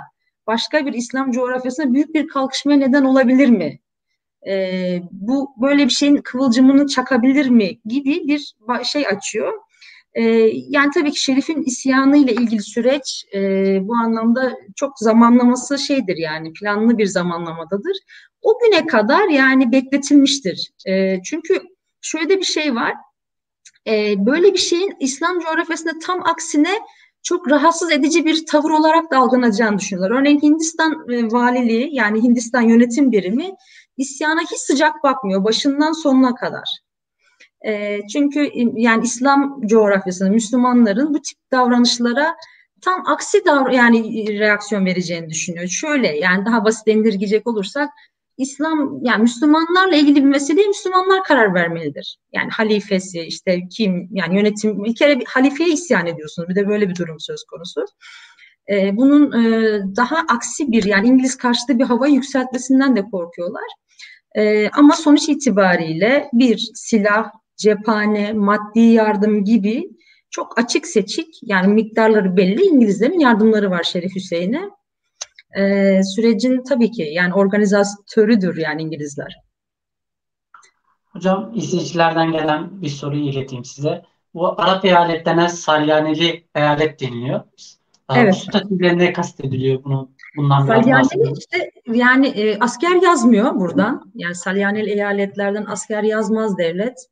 [0.46, 3.80] başka bir İslam coğrafyasında büyük bir kalkışmaya neden olabilir mi?
[4.48, 9.52] Ee, bu böyle bir şeyin kıvılcımını çakabilir mi gibi bir şey açıyor.
[10.14, 10.22] Ee,
[10.68, 13.38] yani tabii ki Şerif'in isyanı ile ilgili süreç e,
[13.88, 17.96] bu anlamda çok zamanlaması şeydir yani planlı bir zamanlamadadır.
[18.42, 20.70] O güne kadar yani bekletilmiştir.
[20.86, 21.62] E, çünkü
[22.00, 22.94] şöyle de bir şey var.
[23.86, 26.80] E, böyle bir şeyin İslam coğrafyasında tam aksine
[27.22, 30.20] çok rahatsız edici bir tavır olarak da algılanacağını düşünüyorlar.
[30.20, 33.50] Örneğin Hindistan e, valiliği yani Hindistan yönetim birimi
[33.96, 36.80] isyana hiç sıcak bakmıyor başından sonuna kadar.
[37.66, 42.36] E, çünkü yani İslam coğrafyasında Müslümanların bu tip davranışlara
[42.80, 45.68] tam aksi davran yani reaksiyon vereceğini düşünüyor.
[45.68, 47.90] Şöyle yani daha basit indirgeyecek olursak
[48.40, 52.18] İslam yani Müslümanlarla ilgili bir meseleye Müslümanlar karar vermelidir.
[52.32, 56.48] Yani halifesi işte kim yani yönetim bir kere bir halifeye isyan ediyorsunuz.
[56.48, 57.84] Bir de böyle bir durum söz konusu.
[58.70, 63.64] Ee, bunun e, daha aksi bir yani İngiliz karşıtı bir hava yükseltmesinden de korkuyorlar.
[64.34, 69.88] Ee, ama sonuç itibariyle bir silah, cephane, maddi yardım gibi
[70.30, 74.70] çok açık seçik yani miktarları belli İngilizlerin yardımları var Şerif Hüseyin'e
[75.56, 79.36] e, sürecin tabii ki yani organizatörüdür yani İngilizler.
[81.04, 84.02] Hocam izleyicilerden gelen bir soruyu ileteyim size.
[84.34, 87.40] Bu Arap eyaletlerine Salyaneli eyalet deniliyor.
[88.14, 88.34] Evet.
[88.34, 90.10] Bu statüyle ne kastediliyor bunu?
[90.36, 94.12] Bundan Salyaneli işte yani e, asker yazmıyor buradan.
[94.14, 97.06] Yani Salyaneli eyaletlerden asker yazmaz devlet.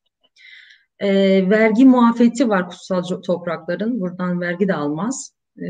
[0.98, 1.09] E,
[1.51, 4.01] vergi muafiyeti var kutsal toprakların.
[4.01, 5.33] Buradan vergi de almaz.
[5.62, 5.66] Ee,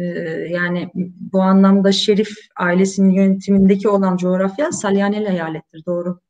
[0.50, 0.90] yani
[1.32, 5.82] bu anlamda Şerif ailesinin yönetimindeki olan coğrafya Salyaneli eyalettir.
[5.86, 6.20] Doğru.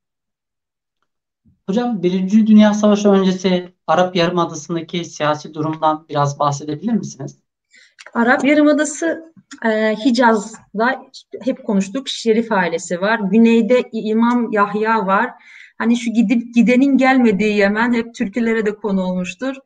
[1.68, 7.38] Hocam Birinci Dünya Savaşı öncesi Arap Yarımadası'ndaki siyasi durumdan biraz bahsedebilir misiniz?
[8.14, 9.33] Arap Yarımadası
[9.64, 11.03] e, Hicaz'da
[11.42, 12.09] hep konuştuk.
[12.09, 13.21] Şerif ailesi var.
[13.31, 15.31] Güneyde İmam Yahya var.
[15.79, 19.57] Hani şu gidip gidenin gelmediği Yemen hep türkülere de konu olmuştur.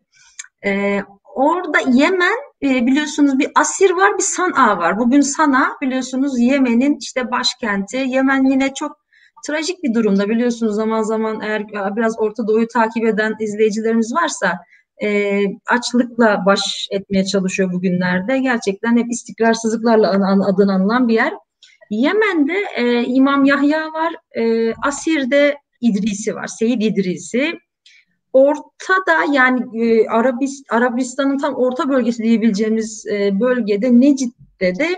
[0.64, 1.00] E,
[1.34, 4.98] orada Yemen e, biliyorsunuz bir Asir var bir San'a var.
[4.98, 7.96] Bugün Sana biliyorsunuz Yemen'in işte başkenti.
[7.96, 9.02] Yemen yine çok
[9.46, 14.58] trajik bir durumda biliyorsunuz zaman zaman eğer biraz Orta Doğu'yu takip eden izleyicilerimiz varsa
[15.02, 18.38] e, açlıkla baş etmeye çalışıyor bugünlerde.
[18.38, 20.10] Gerçekten hep istikrarsızlıklarla
[20.44, 21.32] adını anılan bir yer.
[21.90, 27.58] Yemen'de e, İmam Yahya var, e, Asir'de İdrisi var, Seyit İdrisi
[28.32, 34.88] ortada yani e, Arabist, Arabistan'ın tam orta bölgesi diyebileceğimiz e, bölgede Necid'de de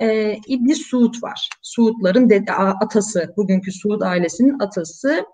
[0.00, 1.48] e, İbn Suud var.
[1.62, 5.24] Suudların dede, atası, bugünkü Suud ailesinin atası.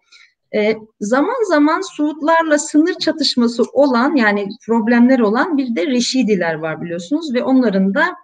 [0.55, 7.35] E, zaman zaman Suudlarla sınır çatışması olan yani problemler olan bir de Reşidiler var biliyorsunuz
[7.35, 8.15] ve onların da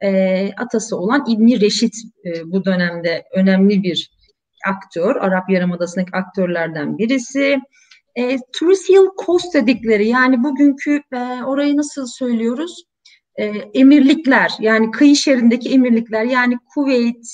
[0.00, 1.94] e, atası olan İbni Reşit
[2.24, 4.10] e, bu dönemde önemli bir
[4.66, 5.16] aktör.
[5.16, 7.60] Arap Yarımadası'ndaki aktörlerden birisi
[8.20, 12.84] e, Trucial Coast dedikleri yani bugünkü e, orayı nasıl söylüyoruz?
[13.36, 17.26] E, emirlikler yani kıyı şehrindeki emirlikler yani Kuveyt,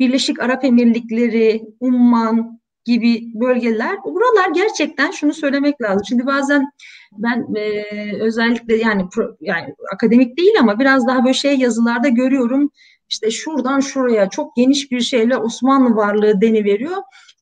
[0.00, 4.04] Birleşik Arap Emirlikleri, Umman gibi bölgeler.
[4.04, 6.02] Buralar gerçekten şunu söylemek lazım.
[6.08, 6.70] Şimdi bazen
[7.12, 7.84] ben e,
[8.20, 12.70] özellikle yani pro, yani akademik değil ama biraz daha böyle şey yazılarda görüyorum.
[13.08, 16.96] İşte şuradan şuraya çok geniş bir şeyle Osmanlı varlığı deni veriyor.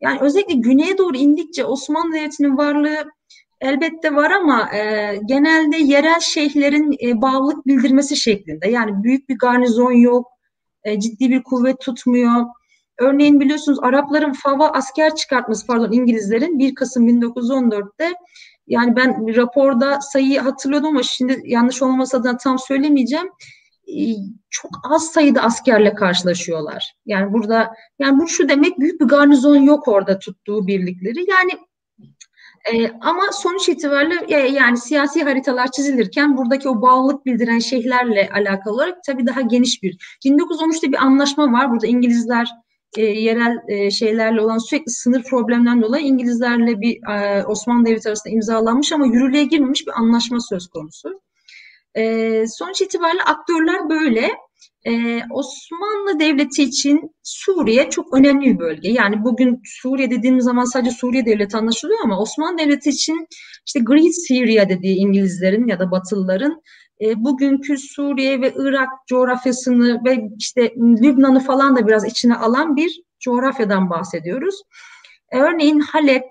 [0.05, 3.05] Yani özellikle güneye doğru indikçe Osmanlı Devleti'nin varlığı
[3.61, 8.69] elbette var ama e, genelde yerel şeyhlerin e, bağlılık bildirmesi şeklinde.
[8.69, 10.27] Yani büyük bir garnizon yok,
[10.85, 12.47] e, ciddi bir kuvvet tutmuyor.
[12.99, 18.13] Örneğin biliyorsunuz Arapların Fava asker çıkartması pardon İngilizlerin 1 Kasım 1914'te
[18.67, 23.29] yani ben raporda sayıyı hatırlıyordum ama şimdi yanlış olmasa da tam söylemeyeceğim.
[24.51, 26.95] Çok az sayıda askerle karşılaşıyorlar.
[27.07, 31.31] Yani burada yani bu şu demek büyük bir garnizon yok orada tuttuğu birlikleri.
[31.31, 31.51] Yani
[32.73, 38.75] e, ama sonuç itibariyle e, yani siyasi haritalar çizilirken buradaki o bağlılık bildiren şeyhlerle alakalı
[38.75, 40.19] olarak tabii daha geniş bir.
[40.25, 41.71] 1913'te bir anlaşma var.
[41.71, 42.49] Burada İngilizler
[42.97, 48.35] e, yerel e, şeylerle olan sürekli sınır problemlerden dolayı İngilizlerle bir e, Osmanlı Devleti arasında
[48.35, 51.21] imzalanmış ama yürürlüğe girmemiş bir anlaşma söz konusu.
[51.95, 54.31] E, sonuç itibariyle aktörler böyle.
[54.87, 58.89] Ee, Osmanlı Devleti için Suriye çok önemli bir bölge.
[58.89, 63.27] Yani bugün Suriye dediğimiz zaman sadece Suriye Devleti anlaşılıyor ama Osmanlı Devleti için
[63.67, 66.63] işte Great Syria dediği İngilizlerin ya da Batılıların
[67.01, 73.03] e, bugünkü Suriye ve Irak coğrafyasını ve işte Lübnan'ı falan da biraz içine alan bir
[73.21, 74.63] coğrafyadan bahsediyoruz.
[75.33, 76.27] Örneğin Halep,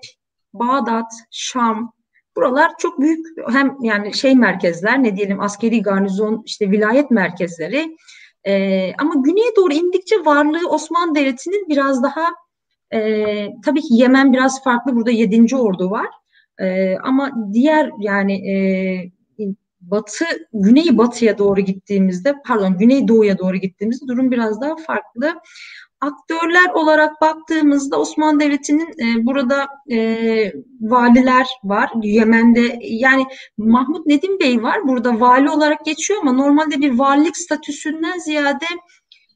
[0.52, 1.92] Bağdat, Şam,
[2.36, 7.96] buralar çok büyük hem yani şey merkezler ne diyelim askeri garnizon işte vilayet merkezleri
[8.44, 12.28] e, ama güneye doğru indikçe varlığı Osmanlı Devleti'nin biraz daha
[12.94, 15.56] e, tabii ki Yemen biraz farklı burada 7.
[15.56, 16.08] ordu var
[16.58, 18.54] e, ama diğer yani e,
[19.90, 25.34] batı, güney batıya doğru gittiğimizde, pardon güney doğuya doğru gittiğimizde durum biraz daha farklı.
[26.04, 31.90] Aktörler olarak baktığımızda Osmanlı Devleti'nin e, burada e, valiler var.
[32.02, 33.26] Yemen'de yani
[33.58, 34.88] Mahmut Nedim Bey var.
[34.88, 38.66] Burada vali olarak geçiyor ama normalde bir valilik statüsünden ziyade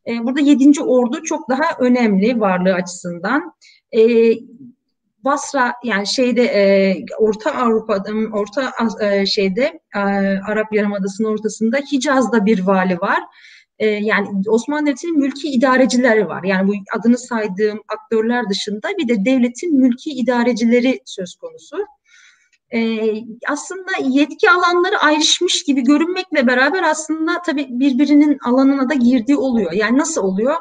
[0.06, 0.82] e, burada 7.
[0.82, 3.52] Ordu çok daha önemli varlığı açısından.
[3.96, 4.00] E,
[5.24, 10.00] Basra yani şeyde e, Orta Avrupa'da Orta e, şeyde e,
[10.48, 13.18] Arap Yarımadası'nın ortasında Hicaz'da bir vali var.
[13.78, 16.44] E, yani Osmanlı Devleti'nin mülki idarecileri var.
[16.44, 21.76] Yani bu adını saydığım aktörler dışında bir de devletin mülki idarecileri söz konusu.
[22.74, 23.00] E,
[23.48, 29.72] aslında yetki alanları ayrışmış gibi görünmekle beraber aslında tabii birbirinin alanına da girdiği oluyor.
[29.72, 30.54] Yani nasıl oluyor?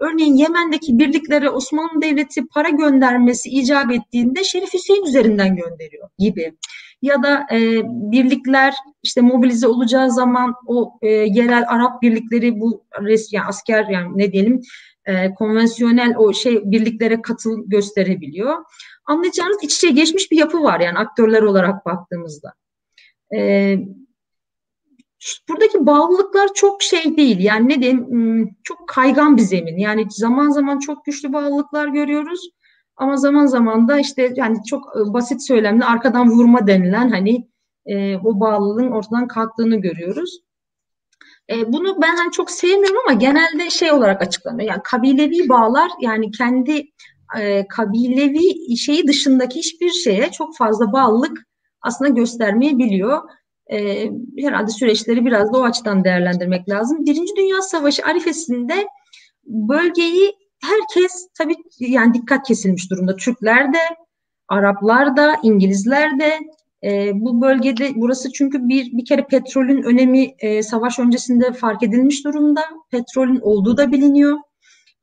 [0.00, 6.54] Örneğin Yemen'deki birliklere Osmanlı Devleti para göndermesi icap ettiğinde Şerif Hüseyin üzerinden gönderiyor gibi.
[7.02, 13.32] Ya da e, birlikler işte mobilize olacağı zaman o e, yerel Arap birlikleri bu res,
[13.32, 14.60] yani asker yani ne diyelim
[15.06, 18.56] e, konvansiyonel o şey birliklere katıl gösterebiliyor.
[19.04, 22.54] Anlayacağınız iç içe geçmiş bir yapı var yani aktörler olarak baktığımızda.
[23.34, 23.76] E,
[25.48, 27.38] buradaki bağlılıklar çok şey değil.
[27.40, 29.78] Yani ne diyeyim hmm, çok kaygan bir zemin.
[29.78, 32.50] Yani zaman zaman çok güçlü bağlılıklar görüyoruz.
[32.96, 37.48] Ama zaman zaman da işte yani çok e, basit söylemle arkadan vurma denilen hani
[37.86, 40.40] e, o bağlılığın ortadan kalktığını görüyoruz.
[41.50, 44.68] E, bunu ben hani çok sevmiyorum ama genelde şey olarak açıklanıyor.
[44.68, 46.86] Yani kabilevi bağlar yani kendi
[47.40, 51.46] e, kabilevi şeyi dışındaki hiçbir şeye çok fazla bağlılık
[51.82, 53.22] aslında göstermeyebiliyor
[53.72, 57.06] e, herhalde süreçleri biraz da o açıdan değerlendirmek lazım.
[57.06, 58.86] Birinci Dünya Savaşı arifesinde
[59.44, 63.16] bölgeyi herkes tabii yani dikkat kesilmiş durumda.
[63.16, 63.78] Türkler de,
[64.48, 66.38] Araplar da, İngilizler de
[66.84, 72.24] e, bu bölgede burası çünkü bir bir kere petrolün önemi e, savaş öncesinde fark edilmiş
[72.24, 72.60] durumda.
[72.90, 74.38] Petrolün olduğu da biliniyor.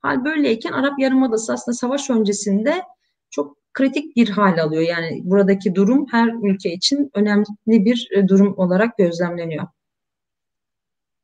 [0.02, 2.84] Hal böyleyken Arap Yarımadası aslında savaş öncesinde
[3.30, 4.82] çok kritik bir hal alıyor.
[4.82, 9.68] Yani buradaki durum her ülke için önemli bir e, durum olarak gözlemleniyor.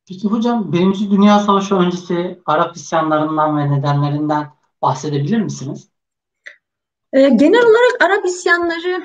[0.08, 4.48] Peki hocam Birinci Dünya Savaşı öncesi Arap isyanlarından ve nedenlerinden
[4.82, 5.90] bahsedebilir misiniz?
[7.14, 9.04] Ee, genel olarak Arap isyanları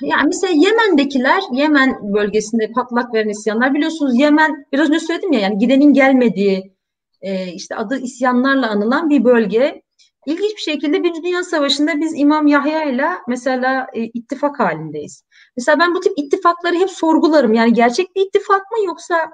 [0.00, 5.58] yani mesela Yemen'dekiler, Yemen bölgesinde patlak veren isyanlar biliyorsunuz Yemen biraz önce söyledim ya yani
[5.58, 6.75] gidenin gelmediği
[7.22, 9.82] e, işte adı isyanlarla anılan bir bölge.
[10.26, 15.24] İlginç bir şekilde Birinci Dünya Savaşı'nda biz İmam Yahya ile mesela e, ittifak halindeyiz.
[15.56, 17.54] Mesela ben bu tip ittifakları hep sorgularım.
[17.54, 19.30] Yani gerçek bir ittifak mı yoksa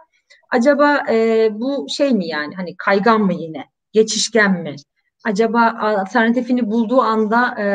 [0.51, 3.64] acaba e, bu şey mi yani hani kaygan mı yine?
[3.92, 4.77] Geçişken mi?
[5.25, 7.66] Acaba alternatifini bulduğu anda e,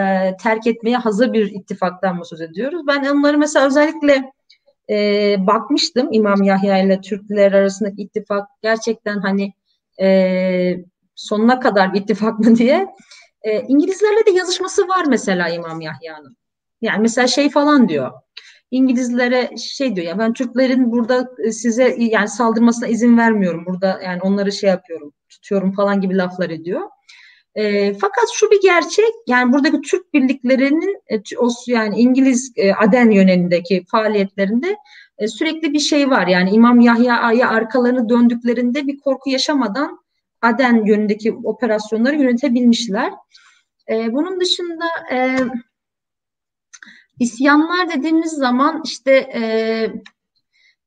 [0.43, 2.81] terk etmeye hazır bir ittifaktan mı söz ediyoruz?
[2.87, 4.31] Ben onları mesela özellikle
[4.89, 4.95] e,
[5.47, 9.53] bakmıştım İmam Yahya ile Türkler arasındaki ittifak gerçekten hani
[10.01, 10.77] e,
[11.15, 12.87] sonuna kadar ittifak mı diye.
[13.43, 16.37] E, İngilizlerle de yazışması var mesela İmam Yahya'nın.
[16.81, 18.11] Yani mesela şey falan diyor.
[18.71, 23.65] İngilizlere şey diyor ya ben Türklerin burada e, size yani saldırmasına izin vermiyorum.
[23.65, 26.81] Burada yani onları şey yapıyorum, tutuyorum falan gibi laflar ediyor.
[27.55, 31.21] E, fakat şu bir gerçek yani buradaki Türk birliklerinin e,
[31.67, 34.77] yani İngiliz e, Aden yönelindeki faaliyetlerinde
[35.17, 36.27] e, sürekli bir şey var.
[36.27, 39.99] Yani İmam Yahya'ya arkalarını döndüklerinde bir korku yaşamadan
[40.41, 43.13] Aden yönündeki operasyonları yönetebilmişler.
[43.89, 45.37] E, bunun dışında e,
[47.19, 49.41] isyanlar dediğimiz zaman işte e,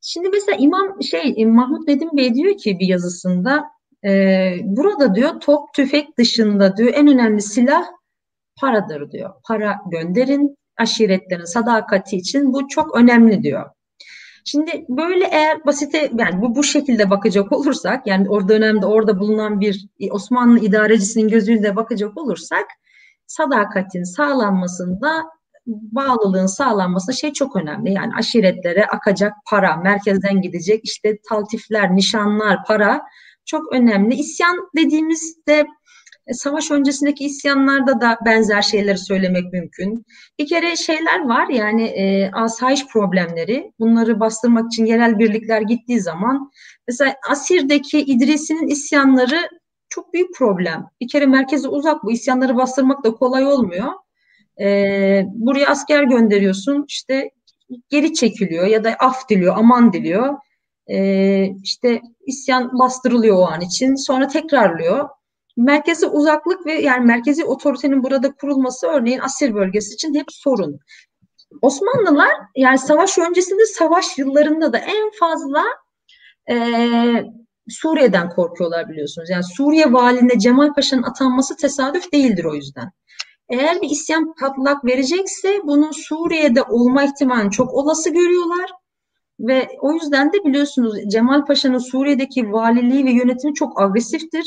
[0.00, 3.64] şimdi mesela İmam şey Mahmut Nedim Bey diyor ki bir yazısında
[4.04, 7.86] e, burada diyor top tüfek dışında diyor en önemli silah
[8.60, 9.30] paradır diyor.
[9.44, 13.70] Para gönderin aşiretlerin sadakati için bu çok önemli diyor.
[14.44, 19.60] Şimdi böyle eğer basite yani bu bu şekilde bakacak olursak yani o dönemde orada bulunan
[19.60, 22.66] bir Osmanlı idarecisinin gözüyle bakacak olursak
[23.26, 25.24] sadakatin sağlanmasında
[25.66, 27.92] bağlılığın sağlanması şey çok önemli.
[27.92, 33.02] Yani aşiretlere akacak para, merkezden gidecek işte taltifler, nişanlar, para
[33.46, 34.14] çok önemli.
[34.14, 35.66] İsyan dediğimizde e,
[36.32, 40.04] savaş öncesindeki isyanlarda da benzer şeyleri söylemek mümkün.
[40.38, 43.72] Bir kere şeyler var yani e, asayiş problemleri.
[43.78, 46.50] Bunları bastırmak için yerel birlikler gittiği zaman
[46.88, 49.48] mesela Asir'deki İdrisi'nin isyanları
[49.88, 50.86] çok büyük problem.
[51.00, 53.92] Bir kere merkeze uzak bu isyanları bastırmak da kolay olmuyor.
[54.60, 54.66] E,
[55.34, 57.30] buraya asker gönderiyorsun işte
[57.88, 60.34] geri çekiliyor ya da af diliyor, aman diliyor.
[60.86, 65.08] E, işte isyan bastırılıyor o an için sonra tekrarlıyor
[65.60, 70.78] merkeze uzaklık ve yani merkezi otoritenin burada kurulması örneğin Asir bölgesi için hep sorun.
[71.62, 75.64] Osmanlılar yani savaş öncesinde savaş yıllarında da en fazla
[76.50, 76.56] e,
[77.68, 79.30] Suriye'den korkuyorlar biliyorsunuz.
[79.30, 82.90] Yani Suriye valinde Cemal Paşa'nın atanması tesadüf değildir o yüzden.
[83.48, 88.70] Eğer bir isyan patlak verecekse bunun Suriye'de olma ihtimalini çok olası görüyorlar.
[89.40, 94.44] Ve o yüzden de biliyorsunuz Cemal Paşa'nın Suriye'deki valiliği ve yönetimi çok agresiftir.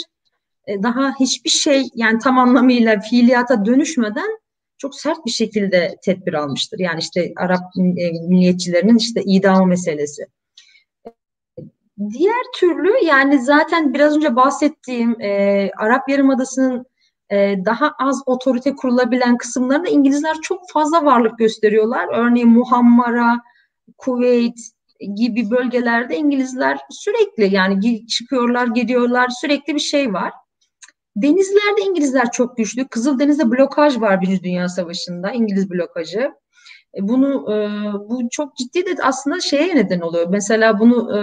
[0.68, 4.40] E, daha hiçbir şey yani tam anlamıyla fiiliyata dönüşmeden
[4.78, 6.80] çok sert bir şekilde tedbir almıştır.
[6.80, 10.26] Yani işte Arap e, milliyetçilerinin işte idamı meselesi.
[12.14, 16.86] Diğer türlü yani zaten biraz önce bahsettiğim e, Arap Yarımadası'nın
[17.30, 22.08] e, daha az otorite kurulabilen kısımlarında İngilizler çok fazla varlık gösteriyorlar.
[22.14, 23.40] Örneğin Muhammara,
[23.98, 24.60] Kuveyt
[25.16, 30.34] gibi bölgelerde İngilizler sürekli yani çıkıyorlar, gidiyorlar, sürekli bir şey var.
[31.16, 32.88] Denizlerde İngilizler çok güçlü.
[32.88, 36.32] Kızıldeniz'de blokaj var Birinci Dünya Savaşı'nda, İngiliz blokajı.
[36.98, 37.58] E, bunu e,
[38.10, 40.28] bu çok ciddi de aslında şeye neden oluyor.
[40.30, 41.20] Mesela bunu e,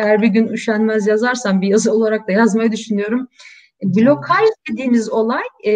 [0.00, 3.28] eğer bir gün üşenmez yazarsam bir yazı olarak da yazmayı düşünüyorum.
[3.82, 5.72] Blokaj dediğimiz olay e,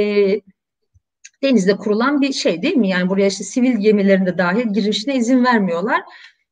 [1.42, 2.88] denizde kurulan bir şey değil mi?
[2.88, 6.00] Yani buraya işte sivil gemilerinde dahil girişine izin vermiyorlar.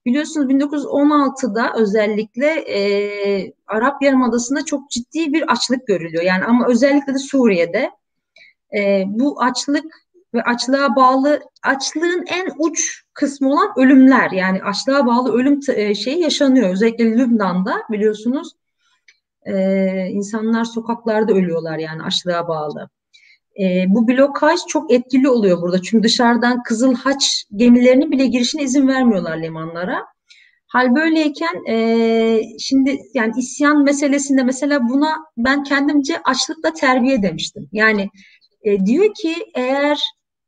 [0.07, 6.23] Biliyorsunuz 1916'da özellikle e, Arap Yarımadası'nda çok ciddi bir açlık görülüyor.
[6.23, 7.91] Yani ama özellikle de Suriye'de
[8.79, 9.85] e, bu açlık
[10.35, 16.21] ve açlığa bağlı açlığın en uç kısmı olan ölümler yani açlığa bağlı ölüm e, şeyi
[16.21, 16.71] yaşanıyor.
[16.71, 18.53] Özellikle Lübnan'da biliyorsunuz
[19.43, 22.89] e, insanlar sokaklarda ölüyorlar yani açlığa bağlı.
[23.61, 25.83] E, bu blokaj çok etkili oluyor burada.
[25.83, 30.05] Çünkü dışarıdan Kızıl Haç gemilerinin bile girişine izin vermiyorlar limanlara.
[30.67, 37.69] Hal böyleyken e, şimdi yani isyan meselesinde mesela buna ben kendimce açlıkla terbiye demiştim.
[37.73, 38.09] Yani
[38.63, 39.99] e, diyor ki eğer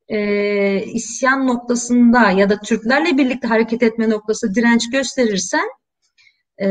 [0.08, 5.68] e, isyan noktasında ya da Türklerle birlikte hareket etme noktası direnç gösterirsen
[6.62, 6.66] e,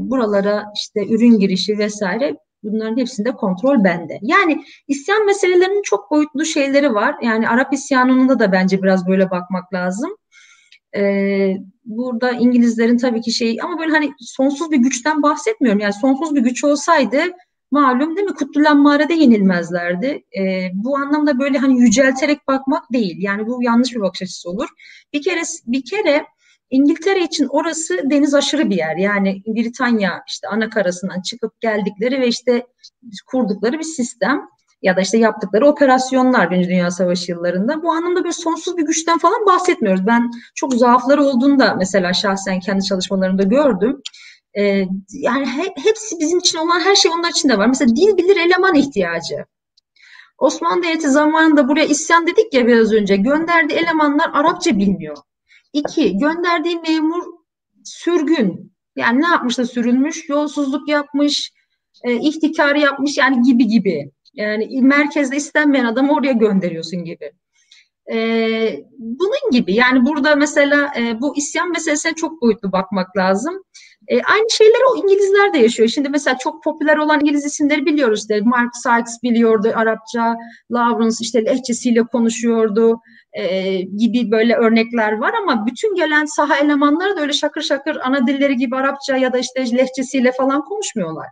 [0.00, 4.18] buralara işte ürün girişi vesaire Bunların hepsinde kontrol bende.
[4.22, 7.16] Yani isyan meselelerinin çok boyutlu şeyleri var.
[7.22, 10.10] Yani Arap isyanında da bence biraz böyle bakmak lazım.
[10.96, 15.80] Ee, burada İngilizlerin tabii ki şey ama böyle hani sonsuz bir güçten bahsetmiyorum.
[15.80, 17.18] Yani sonsuz bir güç olsaydı
[17.70, 20.24] malum değil mi Kutlulan Mağara'da yenilmezlerdi.
[20.38, 23.16] Ee, bu anlamda böyle hani yücelterek bakmak değil.
[23.18, 24.68] Yani bu yanlış bir bakış açısı olur.
[25.12, 26.26] Bir kere bir kere
[26.70, 28.96] İngiltere için orası deniz aşırı bir yer.
[28.96, 32.66] Yani Britanya işte ana karasından çıkıp geldikleri ve işte
[33.26, 34.40] kurdukları bir sistem
[34.82, 37.82] ya da işte yaptıkları operasyonlar Birinci Dünya Savaşı yıllarında.
[37.82, 40.06] Bu anlamda bir sonsuz bir güçten falan bahsetmiyoruz.
[40.06, 44.00] Ben çok zaafları olduğunu da mesela şahsen kendi çalışmalarımda gördüm.
[44.58, 47.66] Ee, yani he, hepsi bizim için olan her şey onlar için de var.
[47.66, 49.44] Mesela dil bilir eleman ihtiyacı.
[50.38, 53.16] Osmanlı Devleti zamanında buraya isyan dedik ya biraz önce.
[53.16, 55.16] Gönderdiği elemanlar Arapça bilmiyor.
[55.74, 57.24] İki, gönderdiği memur
[57.84, 58.72] sürgün.
[58.96, 60.28] Yani ne yapmış da sürülmüş?
[60.28, 61.52] Yolsuzluk yapmış,
[62.04, 64.10] e, ihtikarı yapmış yani gibi gibi.
[64.34, 67.32] Yani merkezde istenmeyen adamı oraya gönderiyorsun gibi.
[68.12, 68.16] E,
[68.98, 73.54] bunun gibi yani burada mesela e, bu isyan meselesine çok boyutlu bakmak lazım.
[74.08, 75.88] E, aynı şeyleri o İngilizler de yaşıyor.
[75.88, 78.20] Şimdi mesela çok popüler olan İngiliz isimleri biliyoruz.
[78.20, 80.36] İşte Mark Sykes biliyordu Arapça,
[80.72, 83.00] Lawrence işte lehçesiyle konuşuyordu
[83.34, 88.26] e, gibi böyle örnekler var ama bütün gelen saha elemanları da öyle şakır şakır ana
[88.26, 91.26] dilleri gibi Arapça ya da işte lehçesiyle falan konuşmuyorlar.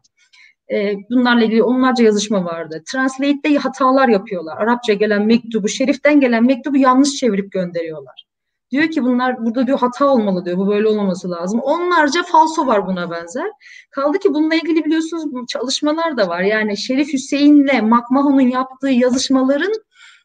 [0.72, 2.82] E, bunlarla ilgili onlarca yazışma vardı.
[2.92, 4.58] Translate'de hatalar yapıyorlar.
[4.58, 8.26] Arapça gelen mektubu, şeriften gelen mektubu yanlış çevirip gönderiyorlar.
[8.70, 10.58] Diyor ki bunlar burada diyor hata olmalı diyor.
[10.58, 11.60] Bu böyle olmaması lazım.
[11.60, 13.50] Onlarca falso var buna benzer.
[13.90, 16.40] Kaldı ki bununla ilgili biliyorsunuz çalışmalar da var.
[16.40, 19.72] Yani Şerif Hüseyin'le Makmahon'un yaptığı yazışmaların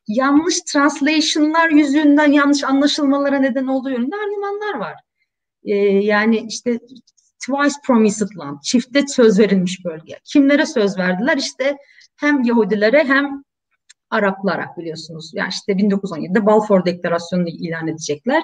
[0.07, 4.95] yanlış translation'lar yüzünden yanlış anlaşılmalara neden olduğu yönünde argümanlar var.
[5.63, 6.79] Ee, yani işte
[7.39, 10.19] twice promised land, çifte söz verilmiş bölge.
[10.23, 11.37] Kimlere söz verdiler?
[11.37, 11.77] İşte
[12.15, 13.43] hem Yahudilere hem
[14.09, 15.31] Araplara biliyorsunuz.
[15.33, 18.43] Yani işte 1917'de Balfour Deklarasyonu'nu ilan edecekler.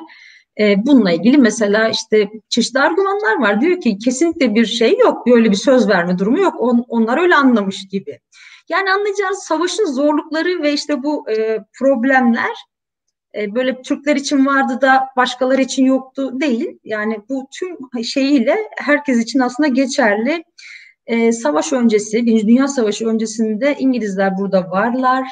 [0.59, 3.61] E, bununla ilgili mesela işte çeşitli argümanlar var.
[3.61, 6.61] Diyor ki kesinlikle bir şey yok, böyle bir söz verme durumu yok.
[6.61, 8.19] On, onlar öyle anlamış gibi.
[8.69, 12.55] Yani anlayacağınız savaşın zorlukları ve işte bu e, problemler
[13.35, 16.79] e, böyle Türkler için vardı da başkaları için yoktu değil.
[16.83, 20.43] Yani bu tüm şeyiyle herkes için aslında geçerli.
[21.05, 25.27] E, savaş öncesi, Birinci Dünya Savaşı öncesinde İngilizler burada varlar.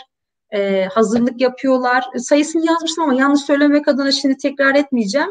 [0.52, 2.06] E, hazırlık yapıyorlar.
[2.18, 5.30] Sayısını yazmıştım ama yanlış söylemek adına şimdi tekrar etmeyeceğim.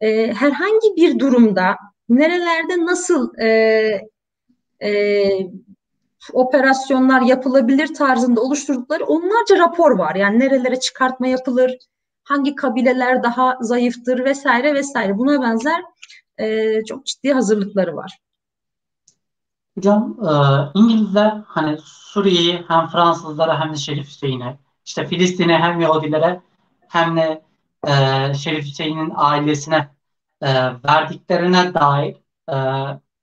[0.00, 1.76] E, herhangi bir durumda
[2.08, 3.48] nerelerde nasıl e,
[4.82, 5.30] e,
[6.32, 10.14] operasyonlar yapılabilir tarzında oluşturdukları onlarca rapor var.
[10.14, 11.78] Yani nerelere çıkartma yapılır,
[12.24, 15.18] hangi kabileler daha zayıftır vesaire vesaire.
[15.18, 15.82] Buna benzer
[16.38, 18.18] e, çok ciddi hazırlıkları var.
[19.78, 20.30] Hocam e,
[20.78, 26.40] İngilizler hani Suriye'yi hem Fransızlara hem de Şerif Hüseyin'e, işte Filistin'e hem Yahudilere
[26.88, 27.42] hem de
[27.86, 29.88] e, Şerif Hüseyin'in ailesine
[30.42, 30.48] e,
[30.84, 32.16] verdiklerine dair
[32.48, 32.56] e,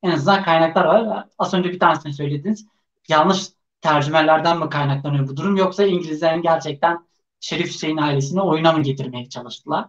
[0.04, 1.26] en azından kaynaklar var.
[1.40, 2.68] Az önce bir tanesini söylediniz.
[3.10, 3.48] Yanlış
[3.82, 7.08] tercümelerden mi kaynaklanıyor bu durum yoksa İngilizlerin gerçekten
[7.40, 9.86] Şerif Hüseyin ailesini oyuna mı getirmeye çalıştılar?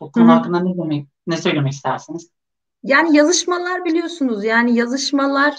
[0.00, 0.32] Bu konu Hı-hı.
[0.32, 2.30] hakkında ne demek ne söylemek istersiniz?
[2.82, 5.54] Yani yazışmalar biliyorsunuz yani yazışmalar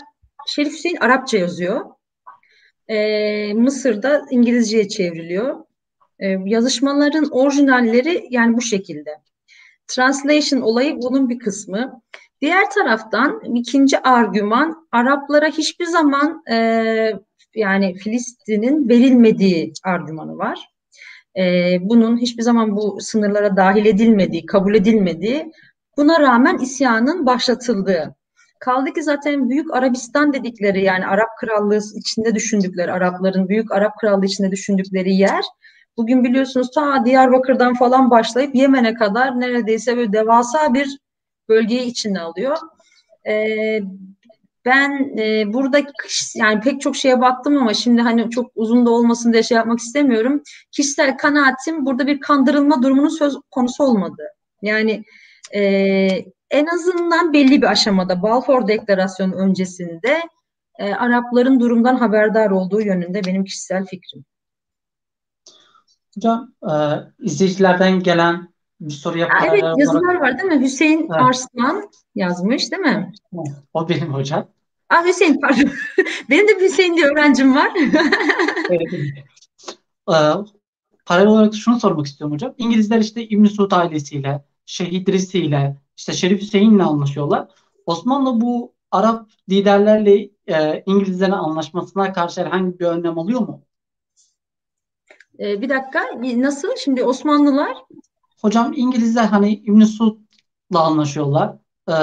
[0.48, 1.86] Şerif Hüseyin Arapça yazıyor.
[2.88, 5.66] Ee, Mısır'da İngilizceye çevriliyor.
[6.20, 9.10] Ee, yazışmaların orijinalleri yani bu şekilde.
[9.88, 12.02] Translation olayı bunun bir kısmı.
[12.42, 16.56] Diğer taraftan ikinci argüman Araplara hiçbir zaman e,
[17.56, 20.70] yani Filistin'in verilmediği argümanı var.
[21.38, 25.52] E, bunun hiçbir zaman bu sınırlara dahil edilmediği, kabul edilmediği,
[25.98, 28.16] buna rağmen isyanın başlatıldığı.
[28.60, 34.26] Kaldı ki zaten Büyük Arabistan dedikleri yani Arap Krallığı içinde düşündükleri, Arapların Büyük Arap Krallığı
[34.26, 35.44] içinde düşündükleri yer
[35.98, 40.98] bugün biliyorsunuz ta Diyarbakır'dan falan başlayıp Yemen'e kadar neredeyse böyle devasa bir
[41.50, 42.58] bölgeyi içine alıyor.
[43.28, 43.80] Ee,
[44.68, 45.80] ben e, burada
[46.36, 49.80] yani pek çok şeye baktım ama şimdi hani çok uzun da olmasın diye şey yapmak
[49.80, 50.42] istemiyorum.
[50.72, 54.24] Kişisel kanaatim burada bir kandırılma durumunun söz konusu olmadı.
[54.62, 55.04] Yani
[55.54, 55.62] e,
[56.52, 60.22] en azından belli bir aşamada Balfour Deklarasyonu öncesinde
[60.80, 64.26] e, Arapların durumdan haberdar olduğu yönünde benim kişisel fikrim.
[66.16, 66.74] Hocam e,
[67.20, 68.48] izleyicilerden gelen
[68.80, 69.48] bir soru yapılar.
[69.50, 70.62] Evet yazılar var değil mi?
[70.62, 71.22] Hüseyin evet.
[71.22, 73.12] Arslan yazmış değil mi?
[73.74, 74.48] O benim hocam.
[74.90, 75.72] Ah Hüseyin pardon.
[76.30, 77.72] benim de Hüseyin diye öğrencim var.
[78.70, 78.94] evet.
[80.10, 80.14] Ee,
[81.06, 82.54] paralel olarak şunu sormak istiyorum hocam.
[82.58, 87.48] İngilizler işte İbn Suud ailesiyle, Şeyh İdrisi'yle, işte Şerif Hüseyin'le anlaşıyorlar.
[87.86, 93.62] Osmanlı bu Arap liderlerle e, İngilizlerin anlaşmasına karşı herhangi bir önlem alıyor mu?
[95.40, 96.76] Ee, bir dakika nasıl?
[96.76, 97.78] Şimdi Osmanlılar?
[98.42, 101.56] Hocam İngilizler hani İbn Suud'la anlaşıyorlar.
[101.90, 101.94] Ee,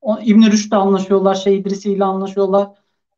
[0.00, 1.34] o, İbn Rüşd'le anlaşıyorlar.
[1.34, 2.68] Şeyh İdrisi ile anlaşıyorlar.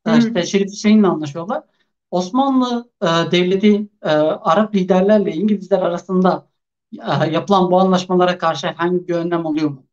[0.07, 1.63] Ee, işte Şerif Hüseyin'le anlaşıyorlar.
[2.11, 6.47] Osmanlı e, devleti e, Arap liderlerle İngilizler arasında
[6.93, 9.85] e, yapılan bu anlaşmalara karşı herhangi bir önlem oluyor mu?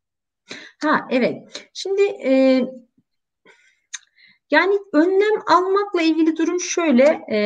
[0.82, 1.68] Ha evet.
[1.72, 2.62] Şimdi e,
[4.52, 7.38] yani önlem almakla ilgili durum şöyle, e,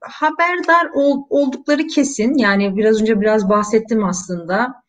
[0.00, 2.38] haberdar ol, oldukları kesin.
[2.38, 4.82] Yani biraz önce biraz bahsettim aslında.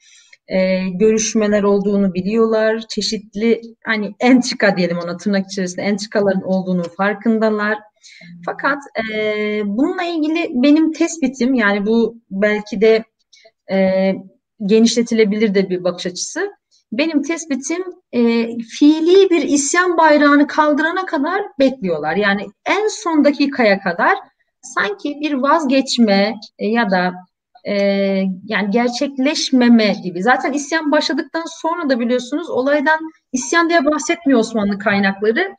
[0.47, 2.83] E, görüşmeler olduğunu biliyorlar.
[2.89, 7.77] Çeşitli hani entrika diyelim ona tırnak içerisinde entrikaların olduğunu farkındalar.
[8.45, 8.77] Fakat
[9.13, 9.15] e,
[9.65, 13.03] bununla ilgili benim tespitim yani bu belki de
[13.71, 14.11] e,
[14.65, 16.51] genişletilebilir de bir bakış açısı
[16.97, 22.15] benim tespitim e, fiili bir isyan bayrağını kaldırana kadar bekliyorlar.
[22.15, 24.17] Yani en son dakikaya kadar
[24.61, 27.13] sanki bir vazgeçme e, ya da
[27.65, 27.73] e,
[28.43, 30.23] yani gerçekleşmeme gibi.
[30.23, 32.99] Zaten isyan başladıktan sonra da biliyorsunuz olaydan
[33.31, 35.55] isyan diye bahsetmiyor Osmanlı kaynakları.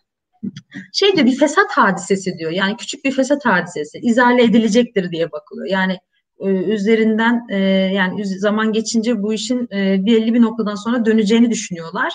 [0.93, 2.51] Şey diyor bir fesat hadisesi diyor.
[2.51, 3.99] Yani küçük bir fesat hadisesi.
[3.99, 5.67] izale edilecektir diye bakılıyor.
[5.67, 5.99] Yani
[6.41, 7.59] e, üzerinden e,
[7.95, 12.13] yani zaman geçince bu işin e, belli bir noktadan sonra döneceğini düşünüyorlar.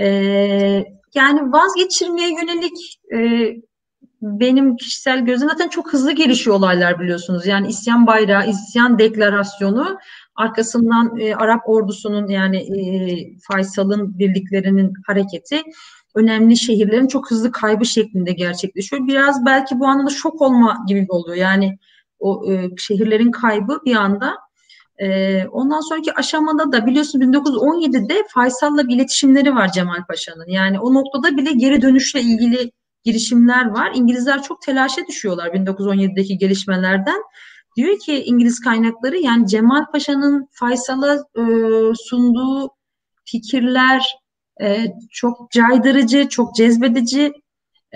[0.00, 0.06] E,
[1.14, 3.00] yani vazgeçirmeye yönelik
[4.22, 7.46] benim kişisel gözüm zaten çok hızlı gelişiyor olaylar biliyorsunuz.
[7.46, 9.98] Yani isyan bayrağı, isyan deklarasyonu
[10.36, 12.66] arkasından Arap ordusunun yani
[13.48, 15.62] Faysal'ın birliklerinin hareketi
[16.16, 19.06] önemli şehirlerin çok hızlı kaybı şeklinde gerçekleşiyor.
[19.06, 21.36] Biraz belki bu anlamda şok olma gibi oluyor.
[21.36, 21.78] Yani
[22.18, 24.34] o e, şehirlerin kaybı bir anda.
[24.98, 30.48] E, ondan sonraki aşamada da biliyorsun 1917'de Faysal'la bir iletişimleri var Cemal Paşa'nın.
[30.48, 32.72] Yani o noktada bile geri dönüşle ilgili
[33.04, 33.92] girişimler var.
[33.94, 37.22] İngilizler çok telaşa düşüyorlar 1917'deki gelişmelerden.
[37.76, 41.42] Diyor ki İngiliz kaynakları yani Cemal Paşa'nın Faysal'a e,
[41.94, 42.70] sunduğu
[43.24, 44.16] fikirler
[44.62, 47.32] e, çok caydırıcı, çok cezbedici.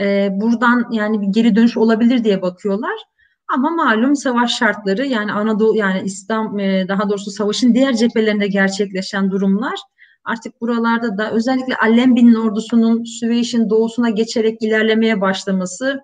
[0.00, 3.09] E, buradan yani bir geri dönüş olabilir diye bakıyorlar.
[3.54, 9.30] Ama malum savaş şartları yani Anadolu yani İslam e, daha doğrusu savaşın diğer cephelerinde gerçekleşen
[9.30, 9.80] durumlar
[10.24, 16.00] artık buralarda da özellikle Allenby'nin ordusunun Süveyş'in doğusuna geçerek ilerlemeye başlaması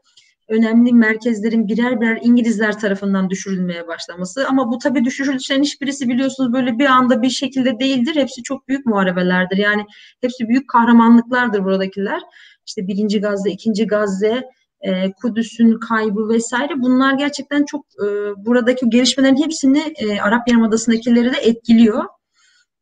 [0.48, 4.48] önemli merkezlerin birer birer İngilizler tarafından düşürülmeye başlaması.
[4.48, 8.16] Ama bu tabii düşürülüşlerin hiçbirisi biliyorsunuz böyle bir anda bir şekilde değildir.
[8.16, 9.56] Hepsi çok büyük muharebelerdir.
[9.56, 9.86] Yani
[10.20, 12.20] hepsi büyük kahramanlıklardır buradakiler.
[12.66, 14.42] İşte birinci Gazze, ikinci Gazze,
[14.86, 18.06] e, Kudüs'ün kaybı vesaire bunlar gerçekten çok e,
[18.46, 22.04] buradaki gelişmelerin hepsini e, Arap Yarımadası'ndakileri de etkiliyor.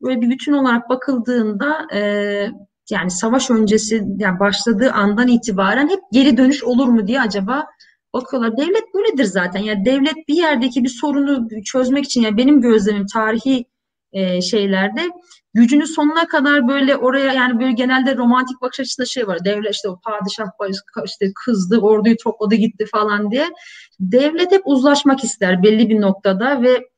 [0.02, 2.00] Böyle bir bütün olarak bakıldığında e,
[2.90, 7.66] yani savaş öncesi yani başladığı andan itibaren hep geri dönüş olur mu diye acaba
[8.14, 8.56] bakıyorlar.
[8.56, 9.60] Devlet böyledir zaten.
[9.60, 13.64] Yani devlet bir yerdeki bir sorunu çözmek için yani benim gözlemim tarihi
[14.12, 15.00] e, şeylerde
[15.54, 19.44] gücünü sonuna kadar böyle oraya yani böyle genelde romantik bakış açısında şey var.
[19.44, 20.46] Devlet işte o padişah
[21.04, 23.50] işte kızdı, orduyu topladı gitti falan diye.
[24.00, 26.88] Devlet hep uzlaşmak ister belli bir noktada ve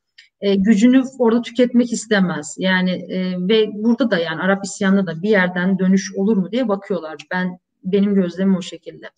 [0.41, 2.57] e, gücünü orada tüketmek istemez.
[2.59, 6.69] Yani e, ve burada da yani Arap isyanında da bir yerden dönüş olur mu diye
[6.69, 7.17] bakıyorlar.
[7.31, 9.11] Ben benim gözlemim o şekilde.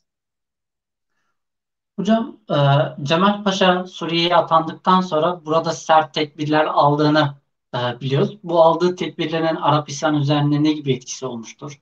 [1.99, 2.57] Hocam e,
[3.03, 7.34] Cemal Paşa Suriye'ye atandıktan sonra burada sert tedbirler aldığını
[7.75, 8.39] e, biliyoruz.
[8.43, 11.81] Bu aldığı tedbirlerin Arap isyan üzerinde ne gibi etkisi olmuştur?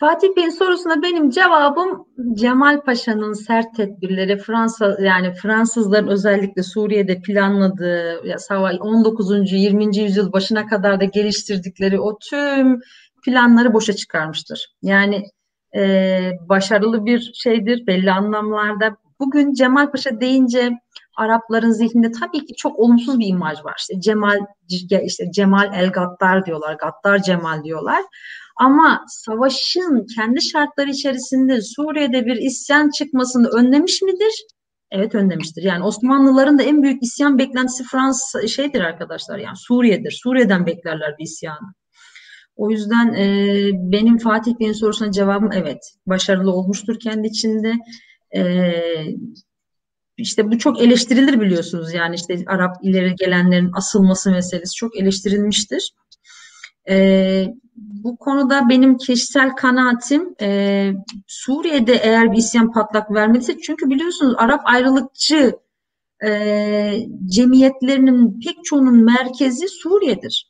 [0.00, 8.26] Fatih Bey'in sorusuna benim cevabım Cemal Paşa'nın sert tedbirleri Fransa yani Fransızların özellikle Suriye'de planladığı
[8.26, 8.36] ya
[8.80, 9.52] 19.
[9.52, 9.96] 20.
[9.96, 12.80] yüzyıl başına kadar da geliştirdikleri o tüm
[13.24, 14.66] planları boşa çıkarmıştır.
[14.82, 15.24] Yani
[15.76, 18.96] e, başarılı bir şeydir belli anlamlarda.
[19.20, 20.70] Bugün Cemal Paşa deyince
[21.18, 23.74] Arapların zihninde tabii ki çok olumsuz bir imaj var.
[23.78, 24.38] İşte Cemal
[25.02, 28.02] işte Cemal el Gattar diyorlar, Gattar Cemal diyorlar.
[28.56, 34.32] Ama savaşın kendi şartları içerisinde Suriye'de bir isyan çıkmasını önlemiş midir?
[34.90, 35.62] Evet önlemiştir.
[35.62, 40.20] Yani Osmanlıların da en büyük isyan beklentisi Fransa şeydir arkadaşlar yani Suriye'dir.
[40.22, 41.74] Suriye'den beklerler bir isyanı.
[42.56, 43.26] O yüzden e,
[43.74, 45.78] benim Fatih Bey'in sorusuna cevabım evet.
[46.06, 47.72] Başarılı olmuştur kendi içinde.
[48.36, 48.42] E,
[50.18, 51.94] işte bu çok eleştirilir biliyorsunuz.
[51.94, 55.92] Yani işte Arap ileri gelenlerin asılması meselesi çok eleştirilmiştir.
[56.88, 57.46] E,
[57.76, 60.90] bu konuda benim kişisel kanaatim e,
[61.26, 65.52] Suriye'de eğer bir isyan patlak vermediyse çünkü biliyorsunuz Arap ayrılıkçı
[66.24, 70.47] e, cemiyetlerinin pek çoğunun merkezi Suriye'dir.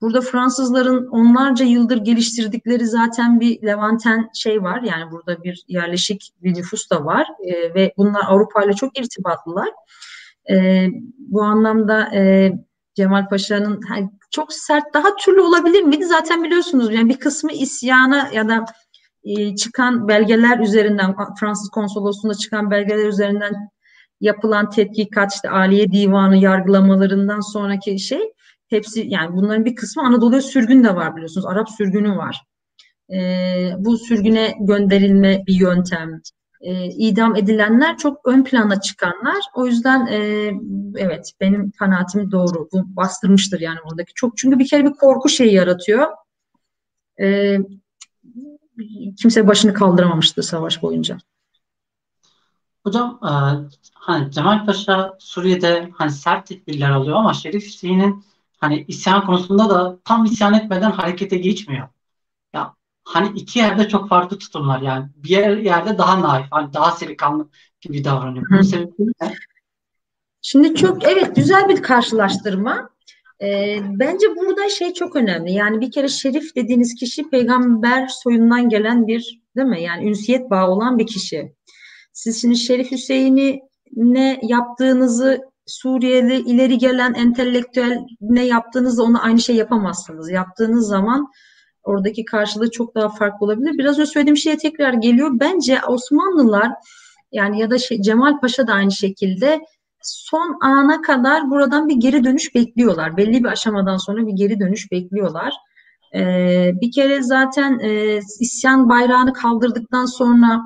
[0.00, 4.82] Burada Fransızların onlarca yıldır geliştirdikleri zaten bir Levanten şey var.
[4.82, 9.68] Yani burada bir yerleşik bir nüfus da var e, ve bunlar Avrupa ile çok irtibatlılar.
[10.50, 10.86] E,
[11.18, 12.52] bu anlamda e,
[12.94, 13.80] Cemal Paşa'nın
[14.30, 16.04] çok sert daha türlü olabilir miydi?
[16.06, 18.64] Zaten biliyorsunuz yani bir kısmı isyana ya da
[19.24, 23.70] e, çıkan belgeler üzerinden Fransız konsolosluğunda çıkan belgeler üzerinden
[24.20, 28.32] yapılan tetkikat işte Aliye Divanı yargılamalarından sonraki şey
[28.68, 31.46] hepsi yani bunların bir kısmı Anadolu'ya sürgün de var biliyorsunuz.
[31.46, 32.42] Arap sürgünü var.
[33.12, 36.20] E, bu sürgüne gönderilme bir yöntem
[36.60, 39.44] e, idam edilenler çok ön plana çıkanlar.
[39.54, 40.50] O yüzden e,
[40.96, 42.68] evet benim kanaatim doğru.
[42.72, 44.36] Bu bastırmıştır yani buradaki çok.
[44.36, 46.06] Çünkü bir kere bir korku şeyi yaratıyor.
[47.20, 47.58] E,
[49.18, 51.18] kimse başını kaldıramamıştı savaş boyunca.
[52.84, 53.32] Hocam e,
[53.94, 58.24] hani Cemal Paşa Suriye'de hani sert tedbirler alıyor ama Şerif Hüseyin'in
[58.58, 61.88] hani isyan konusunda da tam isyan etmeden harekete geçmiyor
[63.08, 67.48] hani iki yerde çok farklı tutumlar yani bir yer, yerde daha naif hani daha selikanlı
[67.80, 68.46] gibi davranıyor.
[68.50, 68.88] Ne?
[70.42, 72.90] Şimdi çok evet güzel bir karşılaştırma.
[73.42, 75.52] Ee, bence burada şey çok önemli.
[75.52, 79.82] Yani bir kere şerif dediğiniz kişi peygamber soyundan gelen bir değil mi?
[79.82, 81.52] Yani ünsiyet bağı olan bir kişi.
[82.12, 83.60] Siz şimdi Şerif Hüseyin'i
[83.96, 90.30] ne yaptığınızı Suriyeli ileri gelen entelektüel ne yaptığınızda onu aynı şey yapamazsınız.
[90.30, 91.26] Yaptığınız zaman
[91.82, 93.78] oradaki karşılığı çok daha farklı olabilir.
[93.78, 95.30] Biraz önce söylediğim şeye tekrar geliyor.
[95.32, 96.72] Bence Osmanlılar
[97.32, 99.60] yani ya da şey, Cemal Paşa da aynı şekilde
[100.02, 103.16] son ana kadar buradan bir geri dönüş bekliyorlar.
[103.16, 105.52] Belli bir aşamadan sonra bir geri dönüş bekliyorlar.
[106.14, 110.60] Ee, bir kere zaten e, isyan bayrağını kaldırdıktan sonra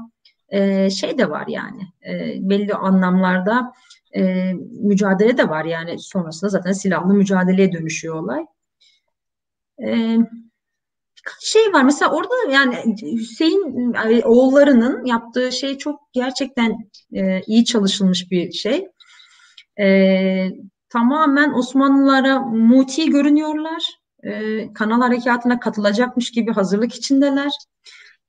[0.49, 3.73] e, şey de var yani e, belli anlamlarda
[4.17, 8.47] e, mücadele de var yani sonrasında zaten silahlı mücadeleye dönüşüyor olay.
[9.85, 10.19] E,
[11.41, 13.95] şey var mesela orada yani Hüseyin
[14.25, 18.89] oğullarının yaptığı şey çok gerçekten e, iyi çalışılmış bir şey.
[19.81, 20.49] E,
[20.89, 23.83] tamamen Osmanlılara muti görünüyorlar.
[24.23, 27.53] E, kanal harekatına katılacakmış gibi hazırlık içindeler.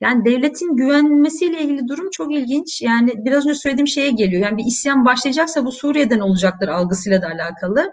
[0.04, 2.82] Yani devletin güvenmesiyle ilgili durum çok ilginç.
[2.82, 4.44] Yani biraz önce söylediğim şeye geliyor.
[4.44, 7.92] Yani bir isyan başlayacaksa bu Suriye'den olacaktır algısıyla da alakalı.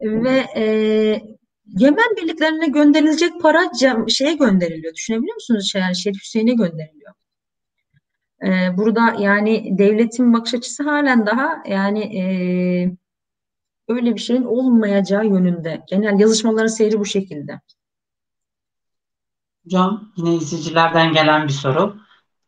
[0.00, 0.64] Ve e,
[1.66, 3.70] Yemen birliklerine gönderilecek para
[4.08, 4.94] şeye gönderiliyor.
[4.94, 5.72] Düşünebiliyor musunuz?
[5.74, 7.12] Yani Şerif Hüseyin'e gönderiliyor.
[8.44, 12.24] Ee, burada yani devletin bakış açısı halen daha yani e,
[13.88, 15.82] öyle bir şeyin olmayacağı yönünde.
[15.88, 17.60] Genel yazışmaların seyri bu şekilde.
[19.64, 21.96] Hocam yine izleyicilerden gelen bir soru.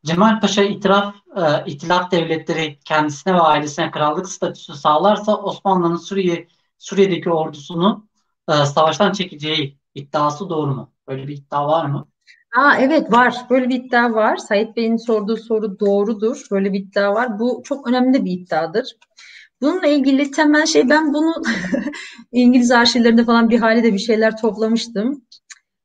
[0.05, 6.49] Cemal Paşa itiraf, e, itilaf devletleri kendisine ve ailesine krallık statüsü sağlarsa Osmanlı'nın Suriye
[6.79, 8.09] Suriye'deki ordusunu
[8.49, 10.93] e, savaştan çekeceği iddiası doğru mu?
[11.09, 12.09] Böyle bir iddia var mı?
[12.57, 13.35] Aa, evet var.
[13.51, 14.37] Böyle bir iddia var.
[14.37, 16.47] Sait Bey'in sorduğu soru doğrudur.
[16.51, 17.39] Böyle bir iddia var.
[17.39, 18.97] Bu çok önemli bir iddiadır.
[19.61, 21.35] Bununla ilgili temel şey ben bunu
[22.33, 25.23] İngiliz arşivlerinde falan bir halde bir şeyler toplamıştım.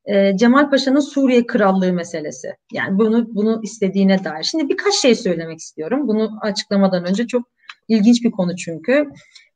[0.05, 2.55] Ee, Cemal Paşa'nın Suriye Krallığı meselesi.
[2.73, 4.43] Yani bunu bunu istediğine dair.
[4.43, 6.07] Şimdi birkaç şey söylemek istiyorum.
[6.07, 7.43] Bunu açıklamadan önce çok
[7.87, 9.05] ilginç bir konu çünkü.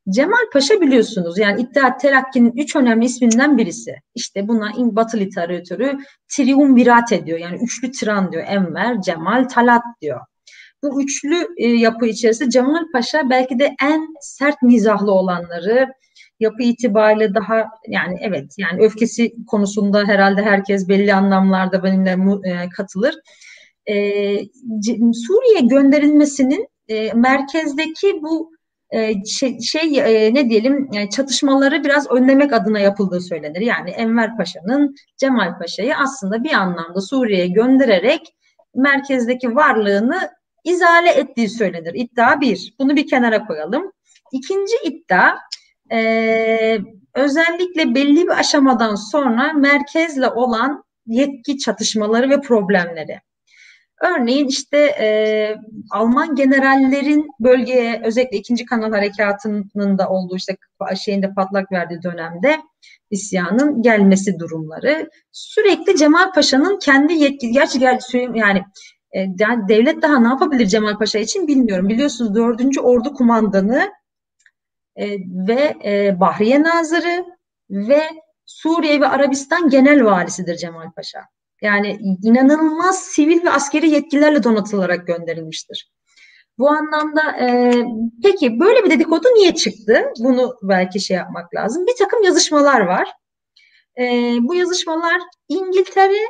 [0.10, 3.96] Cemal Paşa biliyorsunuz yani İttihat Terakki'nin üç önemli isminden birisi.
[4.16, 7.40] İşte buna Batı literatürü triumvirat ediyor.
[7.40, 8.44] Yani üçlü tiran diyor.
[8.48, 10.22] Enver, Cemal, Talat diyor.
[10.84, 15.94] Bu üçlü e, yapı içerisinde Cemal Paşa belki de en sert mizahlı olanları,
[16.44, 22.18] yapı itibariyle daha yani evet yani öfkesi konusunda herhalde herkes belli anlamlarda benimle
[22.50, 23.16] e, katılır.
[23.86, 23.96] E,
[25.14, 28.54] Suriye gönderilmesinin e, merkezdeki bu
[28.94, 33.62] e, şey, şey e, ne diyelim e, çatışmaları biraz önlemek adına yapıldığı söylenir.
[33.62, 38.36] Yani Enver Paşa'nın Cemal Paşa'yı aslında bir anlamda Suriye'ye göndererek
[38.76, 40.30] merkezdeki varlığını
[40.64, 41.94] izale ettiği söylenir.
[41.94, 42.74] İddia bir.
[42.80, 43.92] Bunu bir kenara koyalım.
[44.32, 45.36] İkinci iddia
[45.92, 46.80] e,
[47.14, 53.20] özellikle belli bir aşamadan sonra merkezle olan yetki çatışmaları ve problemleri.
[54.02, 55.08] Örneğin işte e,
[55.92, 60.58] Alman generallerin bölgeye özellikle ikinci kanal harekatının da olduğu işte
[61.04, 62.58] şeyinde patlak verdiği dönemde
[63.12, 65.10] isyanın gelmesi durumları.
[65.32, 68.00] Sürekli Cemal Paşa'nın kendi yetki, gerçi gel,
[68.34, 68.64] yani
[69.16, 69.20] e,
[69.68, 71.90] devlet daha ne yapabilir Cemal Paşa için bilmiyorum.
[71.90, 72.78] Biliyorsunuz 4.
[72.78, 73.92] Ordu Kumandanı
[74.96, 75.08] e,
[75.48, 77.26] ve e, Bahriye Nazırı
[77.70, 78.02] ve
[78.46, 81.20] Suriye ve Arabistan Genel Valisidir Cemal Paşa.
[81.62, 85.92] Yani inanılmaz sivil ve askeri yetkilerle donatılarak gönderilmiştir.
[86.58, 87.74] Bu anlamda e,
[88.24, 90.12] peki böyle bir dedikodu niye çıktı?
[90.20, 91.86] Bunu belki şey yapmak lazım.
[91.88, 93.08] Bir takım yazışmalar var.
[94.00, 94.04] E,
[94.42, 96.28] bu yazışmalar İngiltere,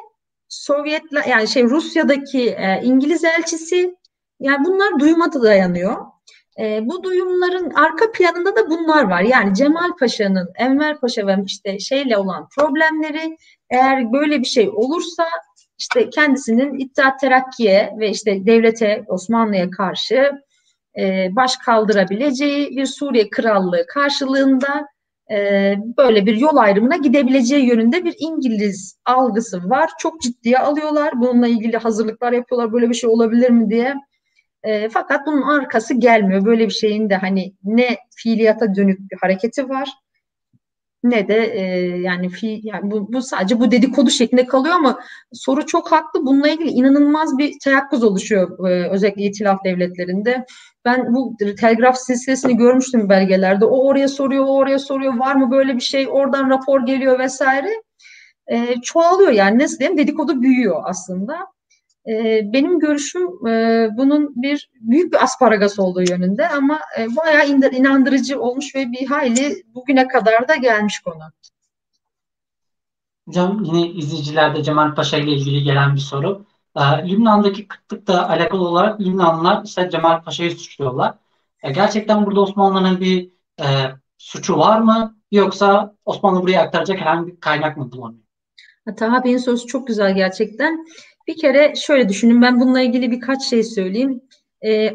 [0.49, 3.95] Sovyetler yani şey Rusya'daki e, İngiliz elçisi
[4.39, 5.97] yani bunlar duyuma dayanıyor.
[6.59, 9.21] E, bu duyumların arka planında da bunlar var.
[9.21, 13.37] Yani Cemal Paşa'nın Enver Paşa ve işte şeyle olan problemleri
[13.69, 15.25] eğer böyle bir şey olursa
[15.79, 20.31] işte kendisinin İttihat Terakki'ye ve işte devlete Osmanlı'ya karşı
[20.99, 24.87] e, baş kaldırabileceği bir Suriye Krallığı karşılığında
[25.31, 29.89] e, böyle bir yol ayrımına gidebileceği yönünde bir İngiliz algısı var.
[29.99, 31.21] Çok ciddiye alıyorlar.
[31.21, 32.73] Bununla ilgili hazırlıklar yapıyorlar.
[32.73, 33.95] Böyle bir şey olabilir mi diye.
[34.63, 36.45] E, fakat bunun arkası gelmiyor.
[36.45, 39.89] Böyle bir şeyin de hani ne fiiliyata dönük bir hareketi var
[41.03, 41.61] ne de e,
[41.99, 44.99] yani fi yani bu, bu sadece bu dedikodu şeklinde kalıyor ama
[45.33, 46.25] soru çok haklı.
[46.25, 50.45] Bununla ilgili inanılmaz bir teyakkuz oluşuyor e, özellikle itilaf devletlerinde.
[50.85, 53.65] Ben bu telgraf silsilesini görmüştüm belgelerde.
[53.65, 55.17] O oraya soruyor, o oraya soruyor.
[55.17, 56.07] Var mı böyle bir şey?
[56.09, 57.69] Oradan rapor geliyor vesaire.
[58.47, 61.37] E, çoğalıyor yani nasıl diyeyim dedikodu büyüyor aslında.
[62.07, 68.41] E, benim görüşüm e, bunun bir büyük bir asparagas olduğu yönünde ama e, bayağı inandırıcı
[68.41, 71.23] olmuş ve bir hayli bugüne kadar da gelmiş konu.
[73.27, 76.45] Hocam yine izleyicilerde Cemal Paşa ile ilgili gelen bir soru.
[76.75, 81.13] Ee, Lübnan'daki kıtlıkla alakalı olarak Lübnanlılar işte Cemal Paşa'yı suçluyorlar.
[81.63, 83.29] Ee, gerçekten burada Osmanlı'nın bir
[83.59, 83.65] e,
[84.17, 85.17] suçu var mı?
[85.31, 88.23] Yoksa Osmanlı buraya aktaracak herhangi bir kaynak mı bulamıyor?
[88.97, 90.85] Taha Bey'in sorusu çok güzel gerçekten.
[91.27, 94.21] Bir kere şöyle düşünün ben bununla ilgili birkaç şey söyleyeyim.
[94.65, 94.93] Ee,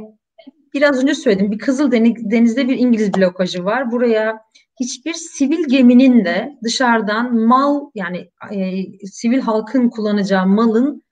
[0.74, 3.92] biraz önce söyledim bir Kızıl Deniz'de bir İngiliz blokajı var.
[3.92, 4.40] Buraya
[4.80, 11.02] hiçbir sivil geminin de dışarıdan mal yani e, sivil halkın kullanacağı malın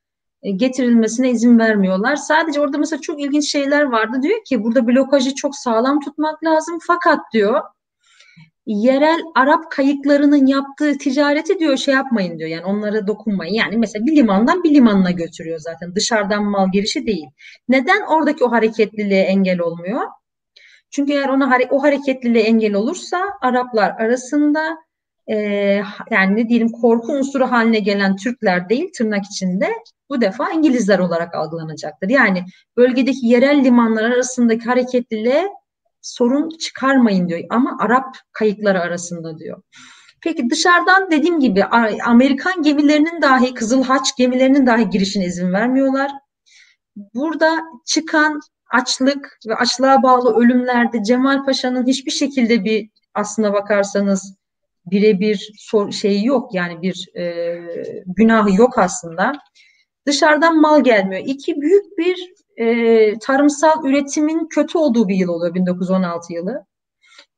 [0.43, 2.17] e, getirilmesine izin vermiyorlar.
[2.17, 4.23] Sadece orada mesela çok ilginç şeyler vardı.
[4.23, 7.63] Diyor ki burada blokajı çok sağlam tutmak lazım fakat diyor
[8.67, 12.51] yerel Arap kayıklarının yaptığı ticareti diyor şey yapmayın diyor.
[12.51, 13.55] Yani onlara dokunmayın.
[13.55, 15.95] Yani mesela bir limandan bir limanına götürüyor zaten.
[15.95, 17.27] Dışarıdan mal girişi değil.
[17.69, 20.01] Neden oradaki o hareketliliğe engel olmuyor?
[20.91, 24.77] Çünkü eğer ona o hareketliliğe engel olursa Araplar arasında
[25.27, 25.37] e,
[26.11, 29.71] yani ne diyelim korku unsuru haline gelen Türkler değil tırnak içinde
[30.11, 32.09] bu defa İngilizler olarak algılanacaktır.
[32.09, 32.45] Yani
[32.77, 35.49] bölgedeki yerel limanlar arasındaki hareketliliğe
[36.07, 39.63] sorun çıkarmayın diyor ama Arap kayıkları arasında diyor.
[40.23, 41.65] Peki dışarıdan dediğim gibi
[42.05, 46.11] Amerikan gemilerinin dahi Kızıl Haç gemilerinin dahi girişine izin vermiyorlar.
[47.15, 48.41] Burada çıkan
[48.71, 54.37] açlık ve açlığa bağlı ölümlerde Cemal Paşa'nın hiçbir şekilde bir aslına bakarsanız
[54.87, 55.53] birebir
[55.93, 57.57] şeyi yok yani bir e,
[58.07, 59.33] günahı yok aslında.
[60.07, 61.23] Dışarıdan mal gelmiyor.
[61.27, 66.67] İki büyük bir e, tarımsal üretimin kötü olduğu bir yıl oluyor 1916 yılı.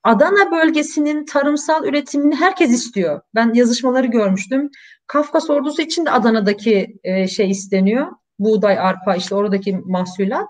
[0.04, 3.20] Adana bölgesinin tarımsal üretimini herkes istiyor.
[3.34, 4.70] Ben yazışmaları görmüştüm.
[5.06, 8.06] Kafkas ordusu için de Adana'daki e, şey isteniyor.
[8.38, 10.48] Buğday, arpa işte oradaki mahsulat.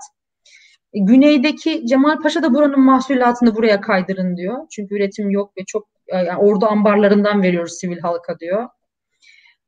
[0.92, 4.56] E, güneydeki Cemal Paşa da buranın mahsulatını buraya kaydırın diyor.
[4.70, 8.68] Çünkü üretim yok ve çok e, yani ordu ambarlarından veriyoruz sivil halka diyor.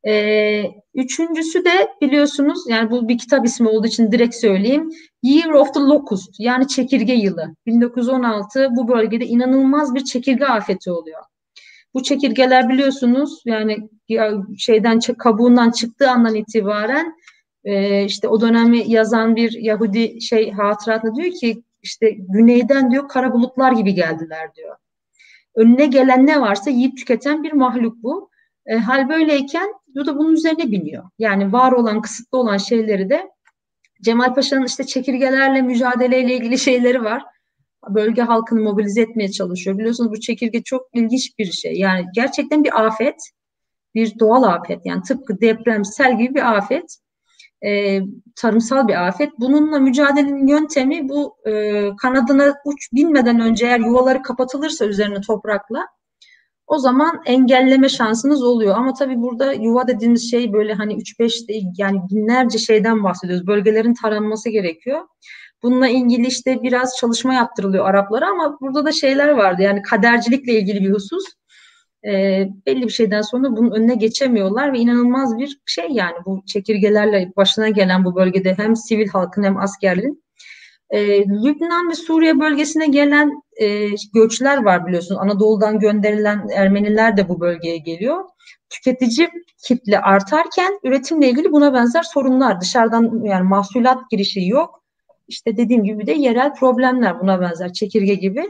[0.07, 4.91] E, üçüncüsü de biliyorsunuz yani bu bir kitap ismi olduğu için direkt söyleyeyim.
[5.23, 7.55] Year of the Locust yani çekirge yılı.
[7.67, 11.23] 1916 bu bölgede inanılmaz bir çekirge afeti oluyor.
[11.95, 13.89] Bu çekirgeler biliyorsunuz yani
[14.59, 17.15] şeyden kabuğundan çıktığı andan itibaren
[17.65, 23.33] e, işte o dönemi yazan bir Yahudi şey hatıratında diyor ki işte güneyden diyor kara
[23.33, 24.77] bulutlar gibi geldiler diyor.
[25.55, 28.31] Önüne gelen ne varsa yiyip tüketen bir mahluk bu.
[28.67, 31.05] E, hal böyleyken bu da bunun üzerine biniyor.
[31.19, 33.31] Yani var olan, kısıtlı olan şeyleri de
[34.03, 37.23] Cemal Paşa'nın işte çekirgelerle mücadeleyle ilgili şeyleri var.
[37.89, 39.79] Bölge halkını mobilize etmeye çalışıyor.
[39.79, 41.75] Biliyorsunuz bu çekirge çok ilginç bir şey.
[41.75, 43.31] Yani gerçekten bir afet,
[43.95, 44.81] bir doğal afet.
[44.85, 46.97] Yani tıpkı deprem, sel gibi bir afet.
[47.67, 48.01] E,
[48.37, 49.31] tarımsal bir afet.
[49.39, 55.87] Bununla mücadelenin yöntemi bu e, kanadına uç binmeden önce eğer yuvaları kapatılırsa üzerine toprakla
[56.71, 58.75] o zaman engelleme şansınız oluyor.
[58.77, 63.47] Ama tabii burada yuva dediğimiz şey böyle hani 3-5 değil yani binlerce şeyden bahsediyoruz.
[63.47, 65.01] Bölgelerin taranması gerekiyor.
[65.63, 69.63] Bununla ilgili işte biraz çalışma yaptırılıyor Araplara ama burada da şeyler vardı.
[69.63, 71.25] Yani kadercilikle ilgili bir husus.
[72.07, 72.13] E,
[72.67, 77.69] belli bir şeyden sonra bunun önüne geçemiyorlar ve inanılmaz bir şey yani bu çekirgelerle başına
[77.69, 80.23] gelen bu bölgede hem sivil halkın hem askerlerin
[80.91, 85.21] e, Lübnan ve Suriye bölgesine gelen e, göçler var biliyorsunuz.
[85.21, 88.25] Anadolu'dan gönderilen Ermeniler de bu bölgeye geliyor.
[88.71, 89.29] Tüketici
[89.65, 92.61] kitle artarken üretimle ilgili buna benzer sorunlar.
[92.61, 94.85] Dışarıdan yani mahsulat girişi yok.
[95.29, 98.47] İşte dediğim gibi de yerel problemler buna benzer çekirge gibi.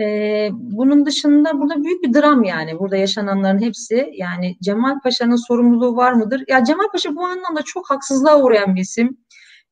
[0.00, 5.96] Ee, bunun dışında burada büyük bir dram yani burada yaşananların hepsi yani Cemal Paşa'nın sorumluluğu
[5.96, 6.44] var mıdır?
[6.48, 9.16] Ya Cemal Paşa bu anlamda çok haksızlığa uğrayan bir isim.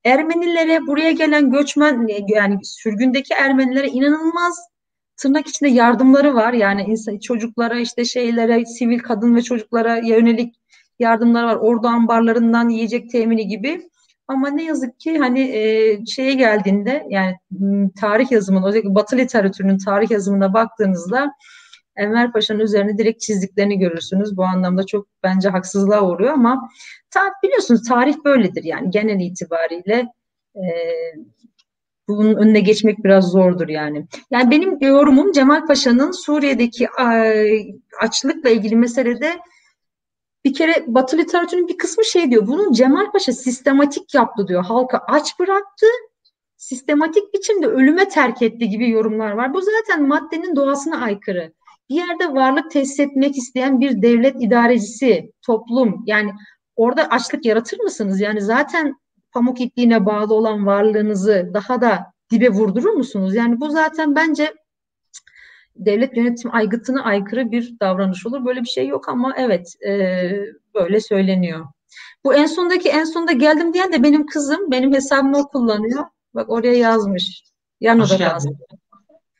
[0.08, 4.58] Ermenilere buraya gelen göçmen yani sürgündeki Ermenilere inanılmaz
[5.16, 6.52] tırnak içinde yardımları var.
[6.52, 10.54] Yani insan, çocuklara işte şeylere sivil kadın ve çocuklara yönelik
[10.98, 11.56] yardımlar var.
[11.56, 13.88] Ordu ambarlarından yiyecek temini gibi.
[14.28, 17.36] Ama ne yazık ki hani e, şeye geldiğinde yani
[18.00, 21.32] tarih yazımının özellikle Batı literatürünün tarih yazımına baktığınızda
[21.98, 24.36] Enver Paşa'nın üzerine direkt çizdiklerini görürsünüz.
[24.36, 26.68] Bu anlamda çok bence haksızlığa uğruyor ama
[27.10, 30.12] ta, biliyorsunuz tarih böyledir yani genel itibariyle
[30.56, 30.62] e,
[32.08, 34.06] bunun önüne geçmek biraz zordur yani.
[34.30, 36.88] Yani benim yorumum Cemal Paşa'nın Suriye'deki
[38.00, 39.38] açlıkla ilgili meselede
[40.44, 42.46] bir kere Batı literatürünün bir kısmı şey diyor.
[42.46, 44.64] Bunu Cemal Paşa sistematik yaptı diyor.
[44.64, 45.86] Halka aç bıraktı.
[46.56, 49.54] Sistematik biçimde ölüme terk etti gibi yorumlar var.
[49.54, 51.52] Bu zaten maddenin doğasına aykırı
[51.90, 56.32] bir yerde varlık tesis etmek isteyen bir devlet idarecisi, toplum yani
[56.76, 58.20] orada açlık yaratır mısınız?
[58.20, 58.94] Yani zaten
[59.32, 63.34] pamuk ipliğine bağlı olan varlığınızı daha da dibe vurdurur musunuz?
[63.34, 64.54] Yani bu zaten bence
[65.76, 68.44] devlet yönetim aygıtına aykırı bir davranış olur.
[68.44, 70.30] Böyle bir şey yok ama evet e,
[70.74, 71.66] böyle söyleniyor.
[72.24, 74.70] Bu en sondaki en sonda geldim diyen de benim kızım.
[74.70, 76.04] Benim hesabımı kullanıyor.
[76.34, 77.42] Bak oraya yazmış.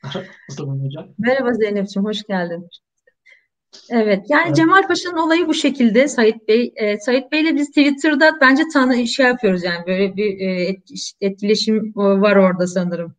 [0.15, 2.69] Yan odada Merhaba Zeynep'ciğim, hoş geldin.
[3.89, 4.55] Evet, yani evet.
[4.55, 6.73] Cemal Paşa'nın olayı bu şekilde Sait Bey.
[6.75, 10.77] E, Sait Bey'le biz Twitter'da bence tanı şey yapıyoruz yani böyle bir e,
[11.21, 13.15] etkileşim var orada sanırım.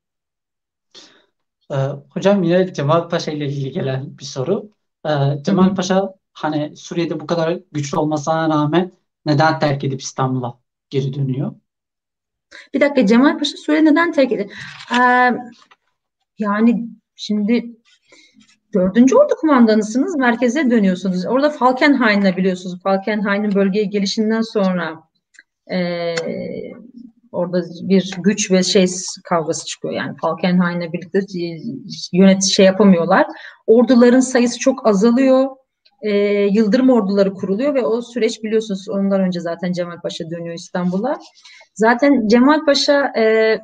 [1.73, 1.77] Ee,
[2.11, 4.71] hocam yine Cemal Paşa ile ilgili gelen bir soru.
[5.07, 5.11] Ee,
[5.43, 8.93] Cemal Paşa hani Suriye'de bu kadar güçlü olmasına rağmen
[9.27, 10.61] neden terk edip İstanbul'a
[10.91, 11.53] geri dönüyor?
[12.75, 14.33] Bir dakika Cemal Paşa Suriye neden terk?
[14.33, 14.47] Ee,
[16.41, 17.65] yani şimdi
[18.75, 21.27] dördüncü ordu kumandanısınız, merkeze dönüyorsunuz.
[21.27, 22.83] Orada Falkenhayn'la biliyorsunuz.
[22.83, 25.03] Falkenhayn'ın bölgeye gelişinden sonra
[25.73, 26.15] e,
[27.33, 28.87] Orada bir güç ve şey
[29.25, 29.95] kavgası çıkıyor.
[29.95, 31.21] Yani Falkenhayn'le birlikte
[32.13, 33.27] yönet şey yapamıyorlar.
[33.67, 35.49] Orduların sayısı çok azalıyor.
[36.03, 36.13] E,
[36.53, 41.19] Yıldırım orduları kuruluyor ve o süreç biliyorsunuz ondan önce zaten Cemal Paşa dönüyor İstanbul'a.
[41.75, 43.59] Zaten Cemal Paşa e,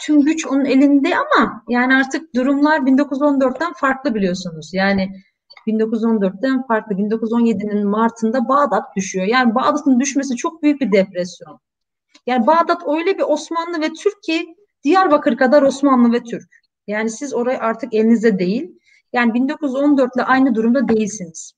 [0.00, 4.74] tüm güç onun elinde ama yani artık durumlar 1914'ten farklı biliyorsunuz.
[4.74, 5.10] Yani
[5.66, 6.94] 1914'ten farklı.
[6.94, 9.26] 1917'nin Mart'ında Bağdat düşüyor.
[9.26, 11.60] Yani Bağdat'ın düşmesi çok büyük bir depresyon.
[12.26, 16.48] Yani Bağdat öyle bir Osmanlı ve Türk ki Diyarbakır kadar Osmanlı ve Türk.
[16.86, 18.78] Yani siz orayı artık elinizde değil.
[19.12, 21.52] Yani 1914 ile aynı durumda değilsiniz.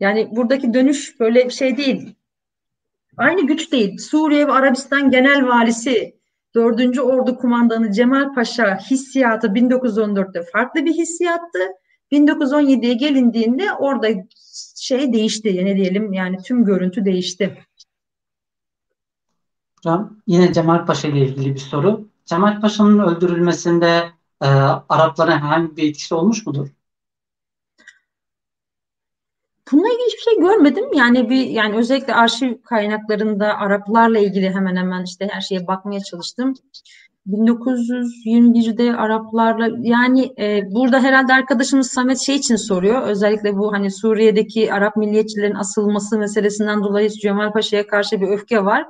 [0.00, 2.14] Yani buradaki dönüş böyle şey değil.
[3.16, 3.98] Aynı güç değil.
[3.98, 6.20] Suriye ve Arabistan Genel Valisi
[6.54, 6.98] 4.
[6.98, 11.58] Ordu Kumandanı Cemal Paşa hissiyatı 1914'te farklı bir hissiyattı.
[12.12, 14.08] 1917'ye gelindiğinde orada
[14.76, 15.64] şey değişti.
[15.64, 17.58] Ne diyelim yani tüm görüntü değişti.
[19.76, 22.08] Hocam yine Cemal Paşa ile ilgili bir soru.
[22.24, 24.10] Cemal Paşa'nın öldürülmesinde
[24.42, 24.46] e,
[24.88, 26.68] Araplara herhangi bir etkisi olmuş mudur?
[29.72, 30.84] Bununla ilgili hiçbir şey görmedim.
[30.94, 36.54] Yani bir yani özellikle arşiv kaynaklarında Araplarla ilgili hemen hemen işte her şeye bakmaya çalıştım.
[37.26, 43.02] 1921'de Araplarla yani e, burada herhalde arkadaşımız Samet şey için soruyor.
[43.02, 48.86] Özellikle bu hani Suriye'deki Arap milliyetçilerin asılması meselesinden dolayı Cemal Paşa'ya karşı bir öfke var.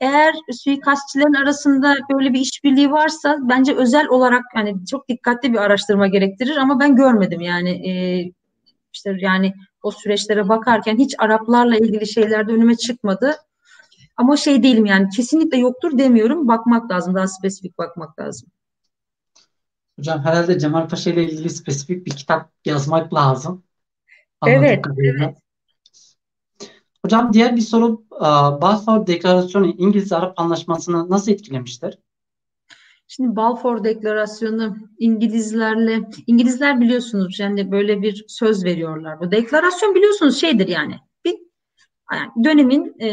[0.00, 6.06] Eğer suikastçilerin arasında böyle bir işbirliği varsa bence özel olarak hani çok dikkatli bir araştırma
[6.06, 7.92] gerektirir ama ben görmedim yani e,
[8.92, 9.52] işte yani
[9.86, 13.36] o süreçlere bakarken hiç Araplarla ilgili şeyler de önüme çıkmadı.
[14.16, 16.48] Ama şey değilim yani kesinlikle yoktur demiyorum.
[16.48, 17.14] Bakmak lazım.
[17.14, 18.48] Daha spesifik bakmak lazım.
[19.98, 23.62] Hocam herhalde Cemal Paşa ile ilgili spesifik bir kitap yazmak lazım.
[24.46, 25.36] evet, evet.
[27.04, 28.04] Hocam diğer bir soru
[28.60, 31.98] Balfour Deklarasyonu İngiliz-Arap Anlaşması'nı nasıl etkilemiştir?
[33.08, 39.20] Şimdi Balfour Deklarasyonu İngilizlerle, İngilizler biliyorsunuz yani böyle bir söz veriyorlar.
[39.20, 40.94] Bu deklarasyon biliyorsunuz şeydir yani
[41.24, 41.34] bir
[42.12, 43.08] yani dönemin e,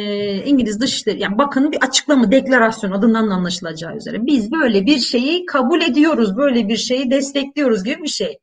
[0.45, 5.81] İngiliz Dışişleri yani bakanın bir açıklama deklarasyon adından anlaşılacağı üzere biz böyle bir şeyi kabul
[5.81, 8.37] ediyoruz, böyle bir şeyi destekliyoruz gibi bir şey.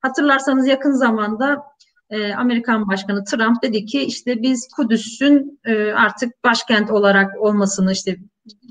[0.00, 1.62] Hatırlarsanız yakın zamanda
[2.10, 8.16] e, Amerikan Başkanı Trump dedi ki işte biz Kudüs'ün e, artık başkent olarak olmasını işte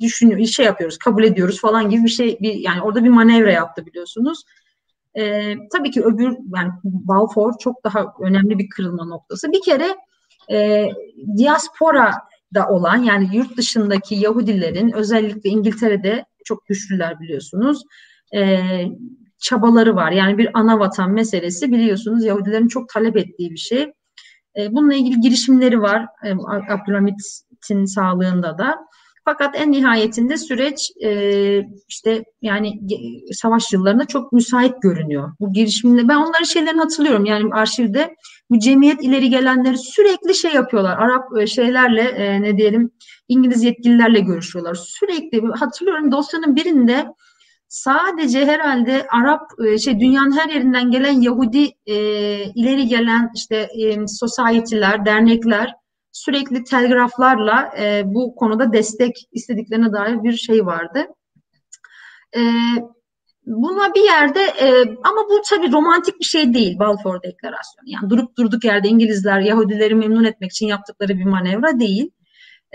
[0.02, 3.86] düşünüyor, şey yapıyoruz, kabul ediyoruz falan gibi bir şey, bir, yani orada bir manevra yaptı
[3.86, 4.44] biliyorsunuz.
[5.16, 9.52] E, tabii ki öbür, yani Balfour çok daha önemli bir kırılma noktası.
[9.52, 9.96] Bir kere
[10.52, 10.90] e,
[11.38, 12.14] diaspora
[12.54, 17.84] da olan yani yurt dışındaki Yahudilerin özellikle İngiltere'de çok güçlüler biliyorsunuz.
[18.36, 18.60] E,
[19.40, 20.12] çabaları var.
[20.12, 23.92] Yani bir ana vatan meselesi biliyorsunuz Yahudilerin çok talep ettiği bir şey.
[24.58, 26.32] E, bununla ilgili girişimleri var e,
[26.74, 28.78] Abdülhamit'in sağlığında da.
[29.26, 31.12] Fakat en nihayetinde süreç e,
[31.90, 32.80] işte yani
[33.32, 35.32] savaş yıllarında çok müsait görünüyor.
[35.40, 37.26] Bu girişimle ben onların şeylerini hatırlıyorum.
[37.26, 38.16] Yani arşivde
[38.50, 40.98] bu cemiyet ileri gelenleri sürekli şey yapıyorlar.
[40.98, 42.92] Arap e, şeylerle e, ne diyelim
[43.28, 44.76] İngiliz yetkililerle görüşüyorlar.
[44.76, 47.06] Sürekli hatırlıyorum dosyanın birinde
[47.68, 51.96] sadece herhalde Arap e, şey dünyanın her yerinden gelen Yahudi e,
[52.44, 55.81] ileri gelen işte e, society'ler, dernekler
[56.12, 61.08] sürekli telgraflarla e, bu konuda destek istediklerine dair bir şey vardı.
[62.36, 62.42] E,
[63.46, 67.90] buna bir yerde e, ama bu tabii romantik bir şey değil Balfour Deklarasyonu.
[67.90, 72.12] Yani durup durduk yerde İngilizler Yahudileri memnun etmek için yaptıkları bir manevra değil.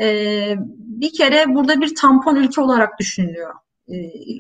[0.00, 3.54] E, bir kere burada bir tampon ülke olarak düşünülüyor.
[3.88, 3.94] E,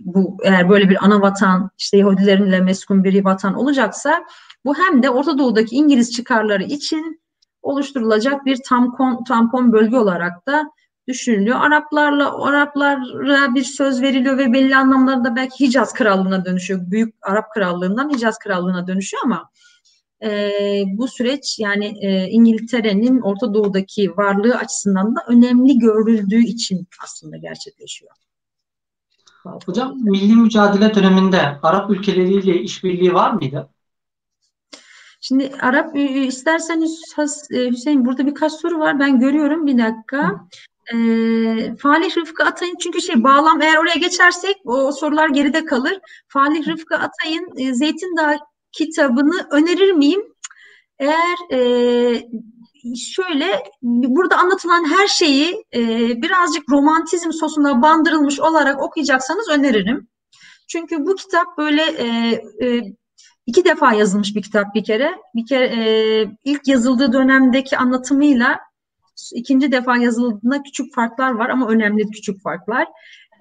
[0.04, 4.24] bu eğer böyle bir ana vatan işte Yahudilerinle meskun bir vatan olacaksa
[4.64, 7.20] bu hem de Orta Doğu'daki İngiliz çıkarları için
[7.66, 10.70] oluşturulacak bir tampon, tampon bölge olarak da
[11.08, 11.60] düşünülüyor.
[11.60, 16.80] Araplarla Araplara bir söz veriliyor ve belli anlamlarda belki Hicaz Krallığı'na dönüşüyor.
[16.90, 19.50] Büyük Arap Krallığı'ndan Hicaz Krallığı'na dönüşüyor ama
[20.22, 20.50] e,
[20.86, 28.12] bu süreç yani e, İngiltere'nin Orta Doğu'daki varlığı açısından da önemli görüldüğü için aslında gerçekleşiyor.
[29.66, 33.68] Hocam milli mücadele döneminde Arap ülkeleriyle işbirliği var mıydı?
[35.28, 36.82] Şimdi Arap istersen
[37.50, 38.98] e, Hüseyin burada birkaç soru var.
[39.00, 40.48] Ben görüyorum bir dakika.
[40.92, 40.96] E,
[41.76, 45.98] Falih Rıfkı Atay'ın çünkü şey bağlam eğer oraya geçersek o, o sorular geride kalır.
[46.28, 48.38] Falih Rıfkı Atay'ın e, Zeytin Dağı
[48.72, 50.22] kitabını önerir miyim?
[50.98, 51.58] Eğer e,
[52.96, 55.82] şöyle burada anlatılan her şeyi e,
[56.22, 60.08] birazcık romantizm sosuna bandırılmış olarak okuyacaksanız öneririm.
[60.68, 62.06] Çünkü bu kitap böyle e,
[62.66, 62.82] e,
[63.46, 65.10] iki defa yazılmış bir kitap bir kere.
[65.34, 68.60] Bir kere e, ilk yazıldığı dönemdeki anlatımıyla
[69.34, 72.86] ikinci defa yazıldığında küçük farklar var ama önemli küçük farklar.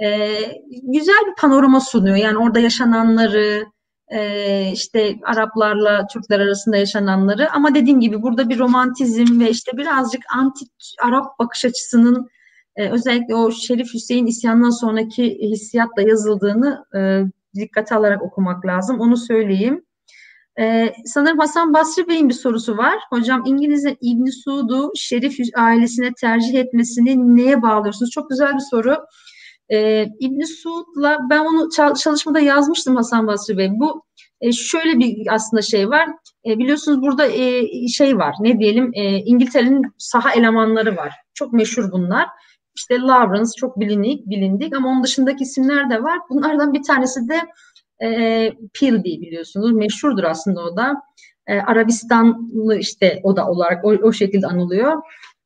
[0.03, 0.38] E,
[0.84, 2.16] güzel bir panorama sunuyor.
[2.16, 3.66] Yani orada yaşananları,
[4.08, 10.22] e, işte Araplarla Türkler arasında yaşananları ama dediğim gibi burada bir romantizm ve işte birazcık
[10.36, 10.72] antik
[11.03, 12.30] Arap bakış açısının
[12.76, 17.22] e, özellikle o Şerif Hüseyin isyanından sonraki hissiyatla yazıldığını e,
[17.56, 18.99] dikkate alarak okumak lazım.
[18.99, 19.85] Onu söyleyeyim.
[20.60, 22.99] Ee, sanırım Hasan Basri Bey'in bir sorusu var.
[23.10, 28.12] Hocam İngiliz'in İbn Suud'u Şerif ailesine tercih etmesini neye bağlıyorsunuz?
[28.12, 28.97] Çok güzel bir soru.
[29.70, 33.70] Ee, İbn Suud'la ben onu çalışmada yazmıştım Hasan Basri Bey.
[33.72, 34.03] Bu
[34.41, 36.10] e, şöyle bir aslında şey var.
[36.45, 38.36] E, biliyorsunuz burada e, şey var.
[38.39, 38.91] Ne diyelim?
[38.93, 41.14] E, İngiltere'nin saha elemanları var.
[41.34, 42.28] Çok meşhur bunlar.
[42.76, 46.20] İşte Lawrence çok bilinik, bilindik ama onun dışındaki isimler de var.
[46.30, 47.41] Bunlardan bir tanesi de
[48.04, 49.72] e, Pilbi biliyorsunuz.
[49.72, 50.93] Meşhurdur aslında o da.
[51.48, 55.02] E, Arabistanlı işte o da olarak o, o şekilde anılıyor.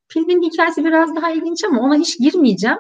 [0.10, 2.78] Pilbi'nin hikayesi biraz daha ilginç ama ona hiç girmeyeceğim.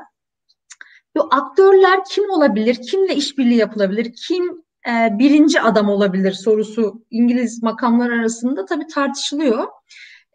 [1.15, 2.75] Bu aktörler kim olabilir?
[2.91, 4.13] Kimle işbirliği yapılabilir?
[4.27, 9.67] Kim e, birinci adam olabilir sorusu İngiliz makamlar arasında tabii tartışılıyor.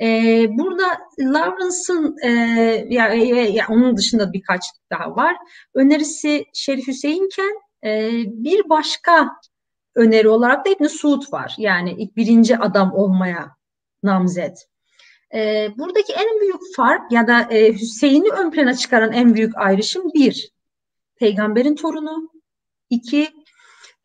[0.01, 0.07] E,
[0.51, 0.85] burada
[1.21, 2.29] Lawrence'ın e,
[2.91, 5.37] ya, ya, ya onun dışında birkaç daha var.
[5.75, 7.55] Önerisi Şerif Hüseyinken
[7.85, 9.31] e, bir başka
[9.95, 11.55] öneri olarak da İbn Suud var.
[11.59, 13.57] Yani ilk birinci adam olmaya
[14.03, 14.69] namzet.
[15.35, 20.03] E, buradaki en büyük fark ya da e, Hüseyin'i ön plana çıkaran en büyük ayrışım
[20.15, 20.51] bir,
[21.17, 22.31] peygamberin torunu.
[22.91, 23.29] iki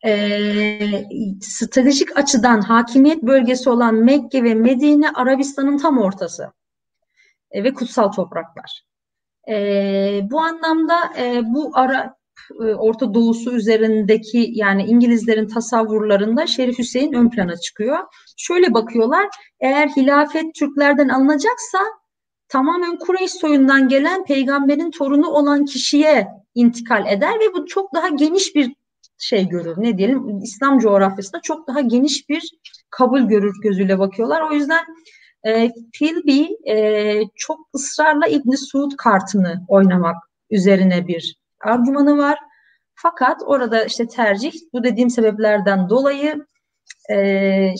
[0.04, 6.52] e, stratejik açıdan hakimiyet bölgesi olan Mekke ve Medine Arabistan'ın tam ortası
[7.50, 8.84] e, ve kutsal topraklar.
[9.48, 9.54] E,
[10.30, 12.19] bu anlamda e, bu ara
[12.58, 17.98] Orta Doğusu üzerindeki yani İngilizlerin tasavvurlarında Şerif Hüseyin ön plana çıkıyor.
[18.36, 19.28] Şöyle bakıyorlar,
[19.60, 21.78] eğer hilafet Türklerden alınacaksa
[22.48, 28.54] tamamen Kureyş soyundan gelen peygamberin torunu olan kişiye intikal eder ve bu çok daha geniş
[28.54, 28.74] bir
[29.18, 29.74] şey görür.
[29.76, 32.50] Ne diyelim İslam coğrafyasında çok daha geniş bir
[32.90, 34.50] kabul görür gözüyle bakıyorlar.
[34.50, 34.84] O yüzden
[35.46, 40.16] e, Philby e, çok ısrarla İbn Suud kartını oynamak
[40.50, 42.38] üzerine bir argümanı var.
[42.94, 46.46] Fakat orada işte tercih bu dediğim sebeplerden dolayı
[47.10, 47.74] e,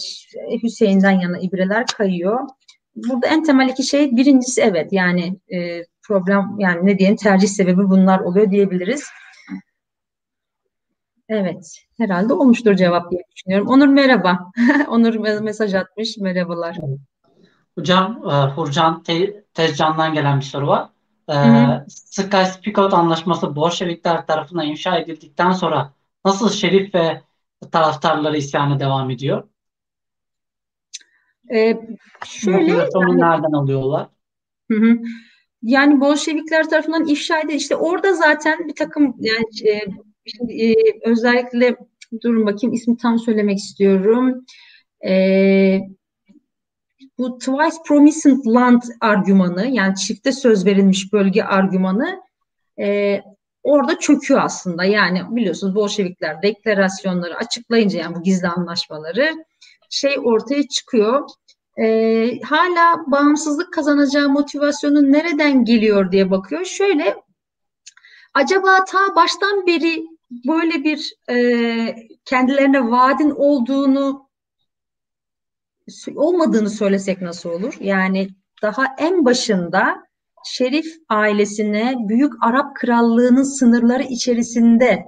[0.62, 2.40] Hüseyin'den yana ibreler kayıyor.
[2.96, 7.90] Burada en temel iki şey birincisi evet yani e, problem yani ne diyelim tercih sebebi
[7.90, 9.04] bunlar oluyor diyebiliriz.
[11.28, 13.68] Evet, herhalde olmuştur cevap diye düşünüyorum.
[13.68, 14.52] Onur merhaba.
[14.88, 16.16] Onur mesaj atmış.
[16.16, 16.76] Merhabalar.
[17.74, 20.88] Hocam, e, Hurcan Te Tezcan'dan gelen bir soru var.
[21.30, 25.92] E, hı Sykes-Picot Anlaşması Bolşevikler tarafından inşa edildikten sonra
[26.24, 27.22] nasıl Şerif ve
[27.72, 29.44] taraftarları isyanı devam ediyor?
[31.54, 31.80] Ee,
[32.26, 34.08] şöyle yani, nereden alıyorlar?
[34.70, 34.98] Hı hı.
[35.62, 37.54] Yani Bolşevikler tarafından ifşa edildi.
[37.54, 39.80] İşte orada zaten bir takım yani e,
[40.26, 40.74] Şimdi e,
[41.04, 41.76] özellikle
[42.22, 44.44] durun bakayım ismi tam söylemek istiyorum.
[45.06, 45.12] E,
[47.20, 52.22] bu twice promised land argümanı yani çifte söz verilmiş bölge argümanı
[52.78, 53.20] e,
[53.62, 54.84] orada çöküyor aslında.
[54.84, 59.44] Yani biliyorsunuz Bolşevikler deklarasyonları açıklayınca yani bu gizli anlaşmaları
[59.90, 61.28] şey ortaya çıkıyor.
[61.78, 61.86] E,
[62.40, 66.64] hala bağımsızlık kazanacağı motivasyonu nereden geliyor diye bakıyor.
[66.64, 67.16] Şöyle
[68.34, 70.04] acaba ta baştan beri
[70.46, 74.29] böyle bir e, kendilerine vaadin olduğunu
[76.14, 77.76] olmadığını söylesek nasıl olur?
[77.80, 78.28] Yani
[78.62, 79.96] daha en başında
[80.44, 85.04] Şerif ailesine Büyük Arap Krallığı'nın sınırları içerisinde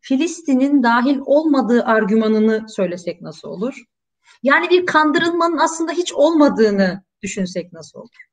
[0.00, 3.84] Filistin'in dahil olmadığı argümanını söylesek nasıl olur?
[4.42, 8.28] Yani bir kandırılmanın aslında hiç olmadığını düşünsek nasıl olur?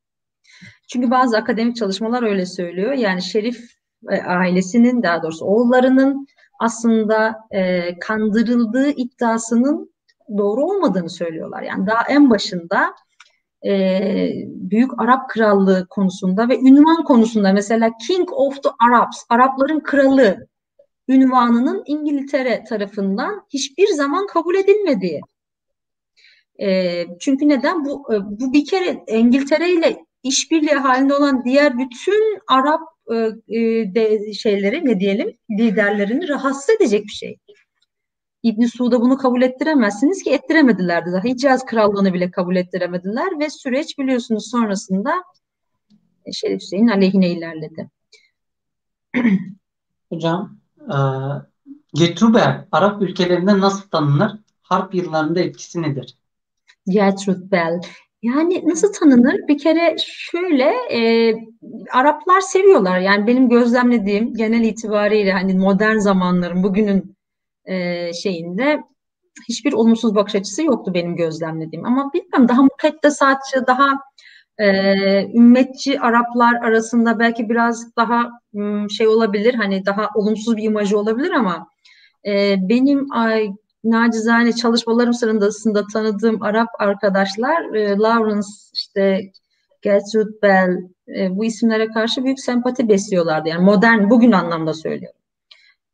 [0.88, 2.94] Çünkü bazı akademik çalışmalar öyle söylüyor.
[2.94, 3.57] Yani Şerif
[4.28, 6.28] ailesinin daha doğrusu oğullarının
[6.60, 9.94] aslında e, kandırıldığı iddiasının
[10.38, 11.61] doğru olmadığını söylüyorlar.
[11.61, 12.93] Yani daha en başında
[13.65, 13.99] e,
[14.48, 20.48] Büyük Arap Krallığı konusunda ve ünvan konusunda mesela King of the Arabs, Arapların kralı
[21.07, 25.22] ünvanının İngiltere tarafından hiçbir zaman kabul edilmediği.
[26.61, 27.85] E, çünkü neden?
[27.85, 32.81] Bu, e, bu bir kere İngiltere ile işbirliği halinde olan diğer bütün Arap
[33.11, 33.15] e,
[33.57, 33.60] e,
[33.95, 37.38] de şeyleri ne diyelim liderlerini rahatsız edecek bir şey.
[38.43, 41.23] İbn Suud'a bunu kabul ettiremezsiniz ki ettiremedilerdi daha.
[41.23, 45.23] Hicaz Krallığını bile kabul ettiremediler ve süreç biliyorsunuz sonrasında
[46.34, 47.89] Şerif Hüseyin aleyhine ilerledi.
[50.09, 50.97] Hocam, e,
[51.93, 54.31] Getruber Arap ülkelerinde nasıl tanınır?
[54.61, 56.18] Harp yıllarında etkisi nedir?
[56.88, 57.81] Gertrude Bell.
[58.23, 59.47] Yani nasıl tanınır?
[59.47, 61.34] Bir kere şöyle e,
[61.93, 62.99] Araplar seviyorlar.
[62.99, 67.15] Yani benim gözlemlediğim genel itibariyle hani modern zamanların bugünün
[67.72, 68.84] e, şeyinde
[69.49, 71.85] hiçbir olumsuz bakış açısı yoktu benim gözlemlediğim.
[71.85, 73.99] Ama bilmiyorum daha mukaddesatçı, daha
[74.57, 74.68] e,
[75.26, 78.30] ümmetçi Araplar arasında belki biraz daha
[78.89, 79.53] şey olabilir.
[79.53, 81.68] Hani daha olumsuz bir imajı olabilir ama
[82.26, 83.49] e, benim ay,
[83.84, 89.31] nacizane çalışmalarım sırasında tanıdığım Arap arkadaşlar e, Lawrence işte
[89.81, 90.77] Gertrude Bell
[91.18, 93.49] e, bu isimlere karşı büyük sempati besliyorlardı.
[93.49, 95.20] Yani modern bugün anlamda söylüyorum.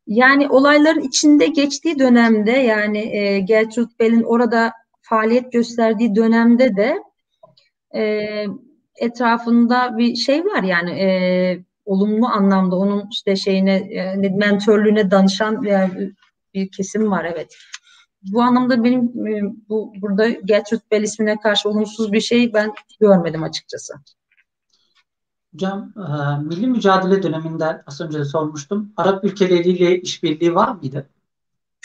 [0.08, 4.72] Yani olayların içinde geçtiği dönemde yani e, Gertrude Bell'in orada
[5.02, 6.98] faaliyet gösterdiği dönemde de
[7.94, 8.44] e,
[8.96, 11.08] etrafında bir şey var yani e,
[11.84, 15.72] olumlu anlamda onun işte şeyine e, mentörlüğüne danışan bir,
[16.54, 17.56] bir kesim var evet.
[18.22, 23.42] Bu anlamda benim e, bu burada Gertrude Bell ismine karşı olumsuz bir şey ben görmedim
[23.42, 23.94] açıkçası.
[25.52, 28.92] Hocam, e, milli mücadele döneminde az önce sormuştum.
[28.96, 31.08] Arap ülkeleriyle işbirliği var mıydı?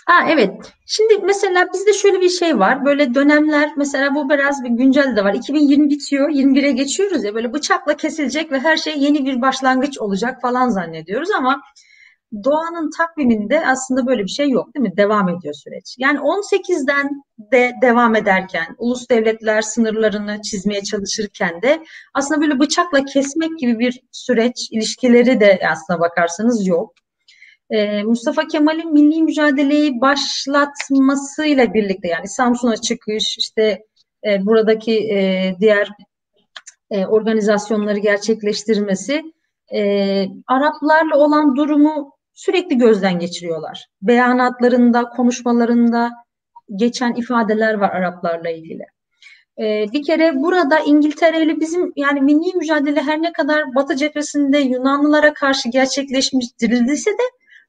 [0.06, 0.74] Ha evet.
[0.86, 2.86] Şimdi mesela bizde şöyle bir şey var.
[2.86, 5.34] Böyle dönemler mesela bu biraz bir güncel de var.
[5.34, 10.42] 2020 bitiyor, 21'e geçiyoruz ya böyle bıçakla kesilecek ve her şey yeni bir başlangıç olacak
[10.42, 11.62] falan zannediyoruz ama
[12.44, 14.98] doğanın takviminde aslında böyle bir şey yok değil mi?
[14.98, 15.96] Devam ediyor süreç.
[15.98, 21.84] Yani 18'den de devam ederken, ulus devletler sınırlarını çizmeye çalışırken de
[22.14, 26.94] aslında böyle bıçakla kesmek gibi bir süreç, ilişkileri de aslına bakarsanız yok.
[27.70, 33.84] Ee, Mustafa Kemal'in milli mücadeleyi başlatmasıyla birlikte yani Samsun'a çıkış, işte
[34.28, 35.90] e, buradaki e, diğer
[36.92, 39.24] e, organizasyonları gerçekleştirmesi
[39.74, 39.82] e,
[40.48, 43.88] Araplarla olan durumu sürekli gözden geçiriyorlar.
[44.02, 46.12] Beyanatlarında, konuşmalarında
[46.76, 48.84] geçen ifadeler var Araplarla ilgili.
[49.60, 54.58] Ee, bir kere burada İngiltere ile bizim yani milli mücadele her ne kadar Batı cephesinde
[54.58, 57.24] Yunanlılara karşı gerçekleşmiş dirildiyse de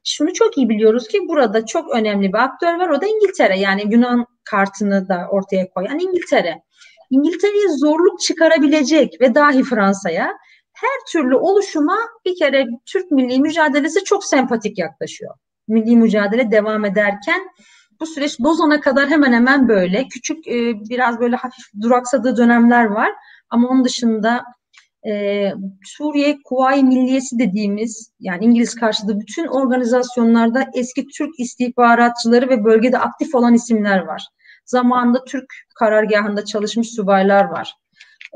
[0.05, 3.59] şunu çok iyi biliyoruz ki burada çok önemli bir aktör var o da İngiltere.
[3.59, 6.62] Yani Yunan kartını da ortaya koyan İngiltere.
[7.11, 10.32] İngiltere'ye zorluk çıkarabilecek ve dahi Fransa'ya
[10.85, 15.35] her türlü oluşuma bir kere Türk milli mücadelesi çok sempatik yaklaşıyor.
[15.69, 17.40] Milli mücadele devam ederken
[18.01, 20.09] bu süreç Lozan'a kadar hemen hemen böyle.
[20.09, 20.52] Küçük e,
[20.90, 23.11] biraz böyle hafif duraksadığı dönemler var.
[23.51, 24.44] Ama onun dışında
[25.06, 25.52] e,
[25.85, 33.35] Suriye Kuvayi Milliyesi dediğimiz yani İngiliz karşıtı bütün organizasyonlarda eski Türk istihbaratçıları ve bölgede aktif
[33.35, 34.27] olan isimler var.
[34.65, 37.74] Zamanında Türk karargahında çalışmış subaylar var.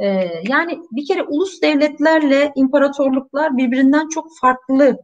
[0.03, 0.07] Ee,
[0.49, 4.97] yani bir kere ulus devletlerle imparatorluklar birbirinden çok farklı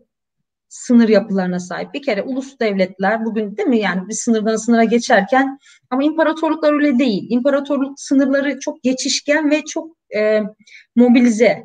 [0.68, 1.94] sınır yapılarına sahip.
[1.94, 5.58] Bir kere ulus devletler bugün değil mi yani bir sınırdan sınıra geçerken
[5.90, 7.26] ama imparatorluklar öyle değil.
[7.30, 10.40] İmparatorluk sınırları çok geçişken ve çok e,
[10.96, 11.62] mobilize.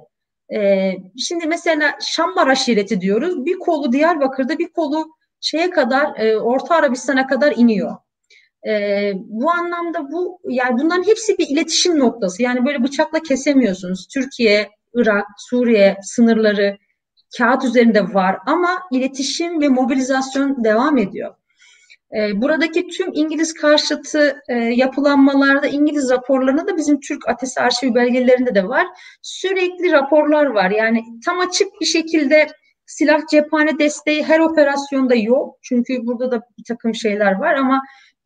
[0.53, 3.45] E, şimdi mesela Şammar aşireti diyoruz.
[3.45, 5.05] Bir kolu Diyarbakır'da bir kolu
[5.41, 7.97] şeye kadar e, Orta Arabistan'a kadar iniyor.
[8.67, 12.43] E, bu anlamda bu yani bunların hepsi bir iletişim noktası.
[12.43, 14.07] Yani böyle bıçakla kesemiyorsunuz.
[14.13, 16.77] Türkiye, Irak, Suriye sınırları
[17.37, 21.35] kağıt üzerinde var ama iletişim ve mobilizasyon devam ediyor.
[22.15, 28.55] E, buradaki tüm İngiliz karşıtı e, yapılanmalarda İngiliz raporlarında da bizim Türk Ateşi Arşivi belgelerinde
[28.55, 28.87] de var.
[29.21, 30.71] Sürekli raporlar var.
[30.71, 32.47] Yani tam açık bir şekilde
[32.85, 35.55] silah cephane desteği her operasyonda yok.
[35.61, 37.81] Çünkü burada da bir takım şeyler var ama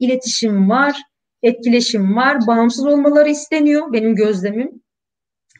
[0.05, 1.01] iletişim var,
[1.43, 4.83] etkileşim var, bağımsız olmaları isteniyor benim gözlemim.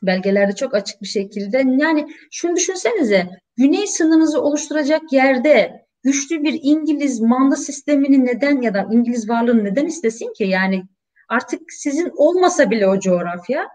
[0.04, 1.58] Belgelerde çok açık bir şekilde.
[1.58, 8.88] Yani şunu düşünsenize, güney sınırınızı oluşturacak yerde güçlü bir İngiliz manda sistemini neden ya da
[8.92, 10.44] İngiliz varlığını neden istesin ki?
[10.44, 10.84] Yani
[11.30, 13.68] artık sizin olmasa bile o coğrafya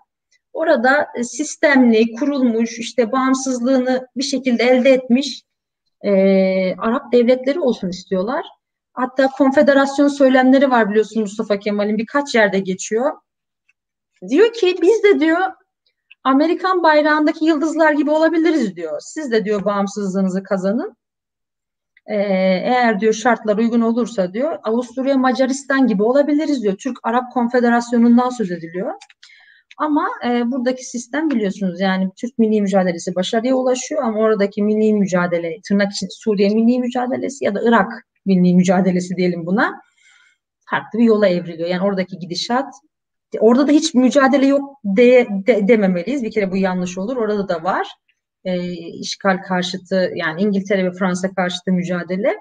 [0.53, 5.43] orada sistemli, kurulmuş, işte bağımsızlığını bir şekilde elde etmiş
[6.05, 6.11] e,
[6.77, 8.45] Arap devletleri olsun istiyorlar.
[8.99, 13.13] Hatta konfederasyon söylemleri var biliyorsun Mustafa Kemal'in birkaç yerde geçiyor.
[14.29, 15.39] Diyor ki biz de diyor
[16.25, 19.01] Amerikan bayrağındaki yıldızlar gibi olabiliriz diyor.
[19.01, 20.97] Siz de diyor bağımsızlığınızı kazanın.
[22.07, 22.17] Ee,
[22.65, 26.77] eğer diyor şartlar uygun olursa diyor Avusturya Macaristan gibi olabiliriz diyor.
[26.77, 28.95] Türk-Arap Konfederasyonu'ndan söz ediliyor.
[29.79, 35.57] Ama e, buradaki sistem biliyorsunuz yani Türk milli mücadelesi başarıya ulaşıyor ama oradaki milli mücadele
[35.69, 39.81] tırnak için Suriye milli mücadelesi ya da Irak milli mücadelesi diyelim buna
[40.71, 41.69] farklı bir yola evriliyor.
[41.69, 42.75] Yani oradaki gidişat
[43.41, 46.23] orada da hiç mücadele yok de, de, dememeliyiz.
[46.23, 47.17] Bir kere bu yanlış olur.
[47.17, 47.89] Orada da var.
[48.45, 52.37] E, işgal karşıtı yani İngiltere ve Fransa karşıtı mücadele.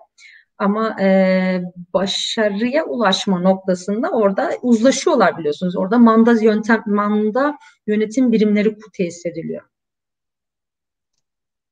[0.58, 1.62] Ama e,
[1.94, 5.78] başarıya ulaşma noktasında orada uzlaşıyorlar biliyorsunuz.
[5.78, 7.58] Orada manda yöntem, manda
[7.88, 9.64] yönetim birimleri tesis ediliyor.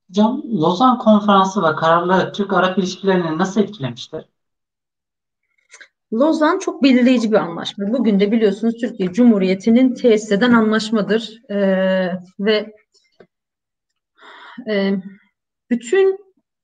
[0.09, 4.25] Hocam Lozan Konferansı ve kararları Türk-Arap ilişkilerini nasıl etkilemiştir?
[6.13, 7.85] Lozan çok belirleyici bir anlaşma.
[7.87, 11.41] Bugün de biliyorsunuz Türkiye Cumhuriyeti'nin tesis eden anlaşmadır.
[11.49, 12.73] Ee, ve
[14.69, 14.93] e,
[15.69, 16.17] bütün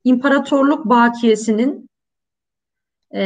[0.04, 1.90] imparatorluk bakiyesinin
[3.16, 3.22] e,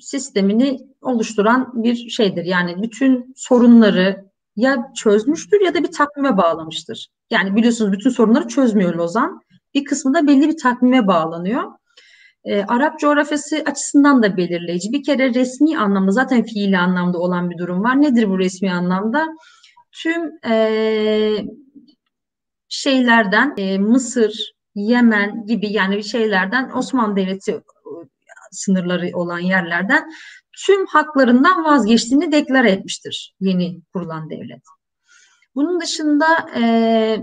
[0.00, 2.44] sistemini oluşturan bir şeydir.
[2.44, 7.08] Yani bütün sorunları ya çözmüştür ya da bir takvime bağlamıştır.
[7.30, 9.40] Yani biliyorsunuz bütün sorunları çözmüyor Lozan.
[9.74, 11.62] Bir kısmı da belli bir takvime bağlanıyor.
[12.44, 14.92] E, Arap coğrafyası açısından da belirleyici.
[14.92, 18.02] Bir kere resmi anlamda zaten fiili anlamda olan bir durum var.
[18.02, 19.28] Nedir bu resmi anlamda?
[19.92, 21.44] Tüm e,
[22.68, 27.62] şeylerden e, Mısır, Yemen gibi yani şeylerden Osmanlı Devleti
[28.50, 30.10] sınırları olan yerlerden
[30.66, 34.62] tüm haklarından vazgeçtiğini deklare etmiştir yeni kurulan devlet.
[35.54, 36.26] Bunun dışında
[36.56, 36.62] e,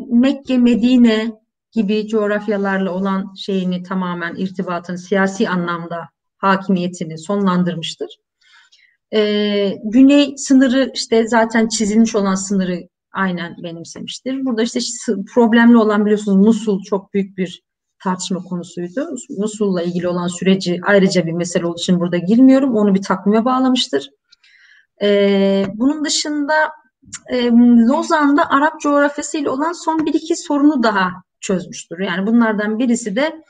[0.10, 1.32] Mekke, Medine
[1.72, 8.10] gibi coğrafyalarla olan şeyini tamamen irtibatını siyasi anlamda hakimiyetini sonlandırmıştır.
[9.14, 14.46] E, güney sınırı işte zaten çizilmiş olan sınırı aynen benimsemiştir.
[14.46, 14.80] Burada işte
[15.34, 17.67] problemli olan biliyorsunuz Musul çok büyük bir
[18.04, 19.16] tartışma konusuydu.
[19.38, 22.76] Musul'la ilgili olan süreci ayrıca bir mesele olduğu için burada girmiyorum.
[22.76, 24.10] Onu bir takvime bağlamıştır.
[25.02, 26.54] Ee, bunun dışında
[27.30, 27.46] e,
[27.90, 31.12] Lozan'da Arap coğrafyası ile olan son bir iki sorunu daha
[31.42, 32.00] çözmüştür.
[32.00, 33.42] Yani bunlardan birisi de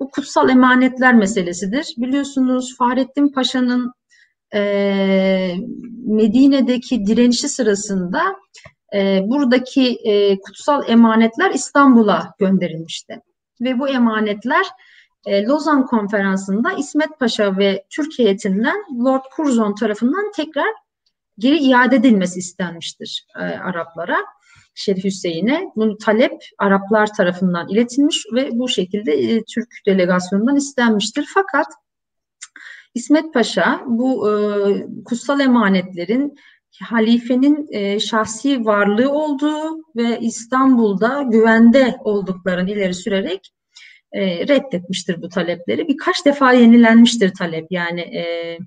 [0.00, 1.94] bu kutsal emanetler meselesidir.
[1.96, 3.92] Biliyorsunuz Fahrettin Paşa'nın
[4.54, 4.60] e,
[6.06, 8.22] Medine'deki direnişi sırasında
[8.94, 13.20] e, buradaki e, kutsal emanetler İstanbul'a gönderilmişti
[13.60, 14.66] ve bu emanetler
[15.26, 20.68] e, Lozan Konferansı'nda İsmet Paşa ve Türkiye heyetinden Lord Curzon tarafından tekrar
[21.38, 24.16] geri iade edilmesi istenmiştir e, Araplara.
[24.74, 31.26] Şerif Hüseyin'e bu talep Araplar tarafından iletilmiş ve bu şekilde e, Türk delegasyonundan istenmiştir.
[31.34, 31.66] Fakat
[32.94, 34.32] İsmet Paşa bu e,
[35.04, 36.38] kutsal emanetlerin
[36.82, 43.52] halifenin e, şahsi varlığı olduğu ve İstanbul'da güvende olduklarını ileri sürerek
[44.12, 45.88] e, reddetmiştir bu talepleri.
[45.88, 48.58] Birkaç defa yenilenmiştir talep yani e,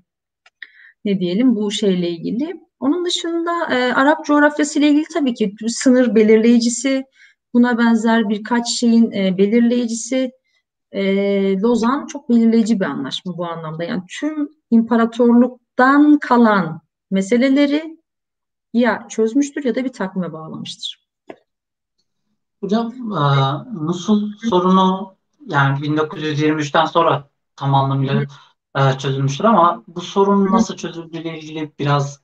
[1.04, 2.54] ne diyelim bu şeyle ilgili.
[2.80, 7.04] Onun dışında e, Arap coğrafyası ile ilgili tabii ki sınır belirleyicisi,
[7.54, 10.30] buna benzer birkaç şeyin e, belirleyicisi
[10.92, 11.02] e,
[11.60, 13.84] Lozan çok belirleyici bir anlaşma bu anlamda.
[13.84, 16.80] Yani tüm imparatorluktan kalan
[17.10, 17.97] meseleleri
[18.72, 21.08] ya çözmüştür ya da bir takvime bağlamıştır.
[22.60, 23.22] Hocam e,
[23.72, 25.16] Musul sorunu
[25.46, 28.22] yani 1923'ten sonra tam anlamıyla
[28.76, 32.22] e, çözülmüştür ama bu sorun nasıl çözüldüğüyle ilgili biraz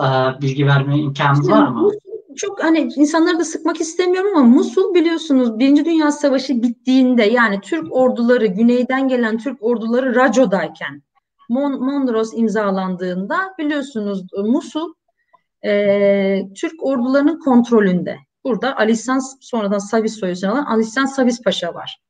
[0.00, 0.06] e,
[0.40, 1.90] bilgi verme imkanınız var mı?
[2.36, 7.92] Çok hani insanları da sıkmak istemiyorum ama Musul biliyorsunuz Birinci Dünya Savaşı bittiğinde yani Türk
[7.92, 11.02] orduları güneyden gelen Türk orduları Raco'dayken
[11.48, 14.92] Mon Mondros imzalandığında biliyorsunuz Musul
[15.64, 18.16] e, Türk ordularının kontrolünde.
[18.44, 22.00] Burada Alisan sonradan Savis soyusunu alan Alisan Savis Paşa var.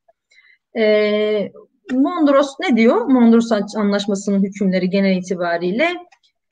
[0.79, 1.53] E,
[1.93, 3.01] Mondros ne diyor?
[3.01, 5.97] Mondros Anlaşması'nın hükümleri genel itibariyle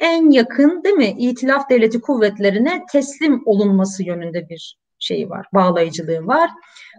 [0.01, 6.51] en yakın değil mi İtilaf Devleti kuvvetlerine teslim olunması yönünde bir şeyi var, bağlayıcılığı var.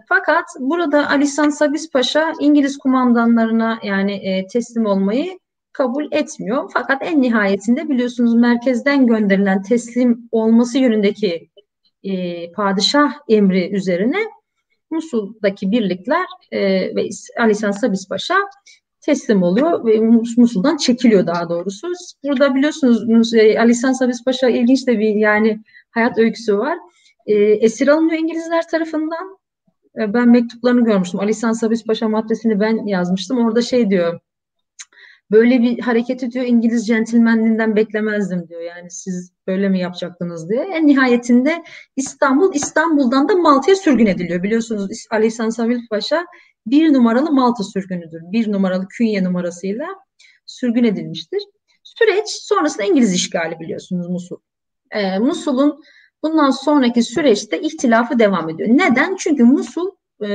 [0.08, 5.38] Fakat burada Alisan Sabis Paşa İngiliz kumandanlarına yani e, teslim olmayı
[5.72, 6.70] kabul etmiyor.
[6.74, 11.50] Fakat en nihayetinde biliyorsunuz merkezden gönderilen teslim olması yönündeki
[12.04, 14.18] e, padişah emri üzerine
[14.90, 16.60] Musul'daki birlikler e,
[16.96, 18.36] ve Alisan Sabis Paşa
[19.00, 20.00] teslim oluyor ve
[20.36, 21.92] Musul'dan çekiliyor daha doğrusu.
[22.24, 25.60] Burada biliyorsunuz e, Alisan Sabis Paşa ilginç de bir yani
[25.90, 26.78] hayat öyküsü var.
[27.26, 29.38] E, esir alınıyor İngilizler tarafından.
[29.98, 31.20] E, ben mektuplarını görmüştüm.
[31.20, 33.38] Alisan Sabis Paşa maddesini ben yazmıştım.
[33.38, 34.20] Orada şey diyor
[35.30, 38.60] böyle bir hareketi diyor İngiliz centilmenliğinden beklemezdim diyor.
[38.60, 40.62] Yani siz böyle mi yapacaktınız diye.
[40.62, 41.62] En nihayetinde
[41.96, 44.42] İstanbul, İstanbul'dan da Malta'ya sürgün ediliyor.
[44.42, 46.26] Biliyorsunuz Ali İhsan Samil Paşa
[46.66, 48.20] bir numaralı Malta sürgünüdür.
[48.32, 49.86] Bir numaralı künye numarasıyla
[50.46, 51.42] sürgün edilmiştir.
[51.82, 54.36] Süreç sonrasında İngiliz işgali biliyorsunuz Musul.
[54.90, 55.82] Ee, Musul'un
[56.22, 58.68] bundan sonraki süreçte ihtilafı devam ediyor.
[58.72, 59.16] Neden?
[59.16, 59.90] Çünkü Musul
[60.24, 60.28] e,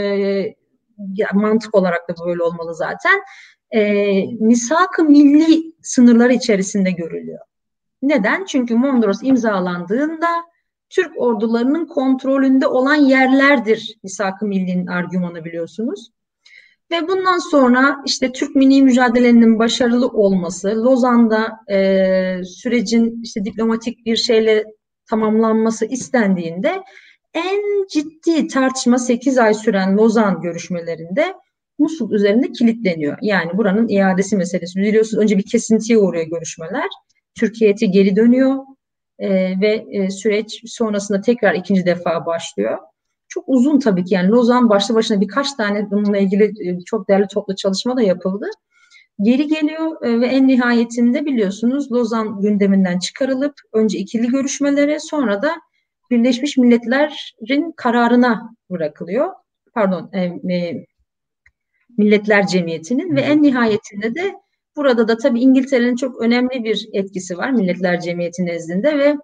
[1.15, 3.21] ya mantık olarak da böyle olmalı zaten
[3.75, 3.81] e,
[4.39, 7.39] misak-ı milli sınırları içerisinde görülüyor.
[8.01, 8.45] Neden?
[8.45, 10.27] Çünkü Mondros imzalandığında
[10.89, 16.11] Türk ordularının kontrolünde olan yerlerdir misak-ı millinin argümanı biliyorsunuz.
[16.91, 24.15] Ve bundan sonra işte Türk milli mücadelenin başarılı olması, Lozan'da e, sürecin işte diplomatik bir
[24.15, 24.63] şeyle
[25.09, 26.83] tamamlanması istendiğinde
[27.33, 31.33] en ciddi tartışma 8 ay süren Lozan görüşmelerinde
[31.79, 33.17] Musul üzerinde kilitleniyor.
[33.21, 34.79] Yani buranın iadesi meselesi.
[34.79, 36.87] Biliyorsunuz önce bir kesintiye uğruyor görüşmeler.
[37.39, 38.55] Türkiye geri dönüyor
[39.19, 39.29] e,
[39.61, 42.77] ve e, süreç sonrasında tekrar ikinci defa başlıyor.
[43.27, 47.27] Çok uzun tabii ki yani Lozan başlı başına birkaç tane bununla ilgili e, çok değerli
[47.27, 48.45] toplu çalışma da yapıldı.
[49.21, 55.55] Geri geliyor e, ve en nihayetinde biliyorsunuz Lozan gündeminden çıkarılıp önce ikili görüşmelere sonra da
[56.11, 59.29] Birleşmiş Milletler'in kararına bırakılıyor.
[59.73, 60.31] Pardon, e,
[61.97, 64.35] Milletler Cemiyeti'nin ve en nihayetinde de
[64.75, 69.17] burada da tabii İngiltere'nin çok önemli bir etkisi var Milletler Cemiyeti nezdinde ve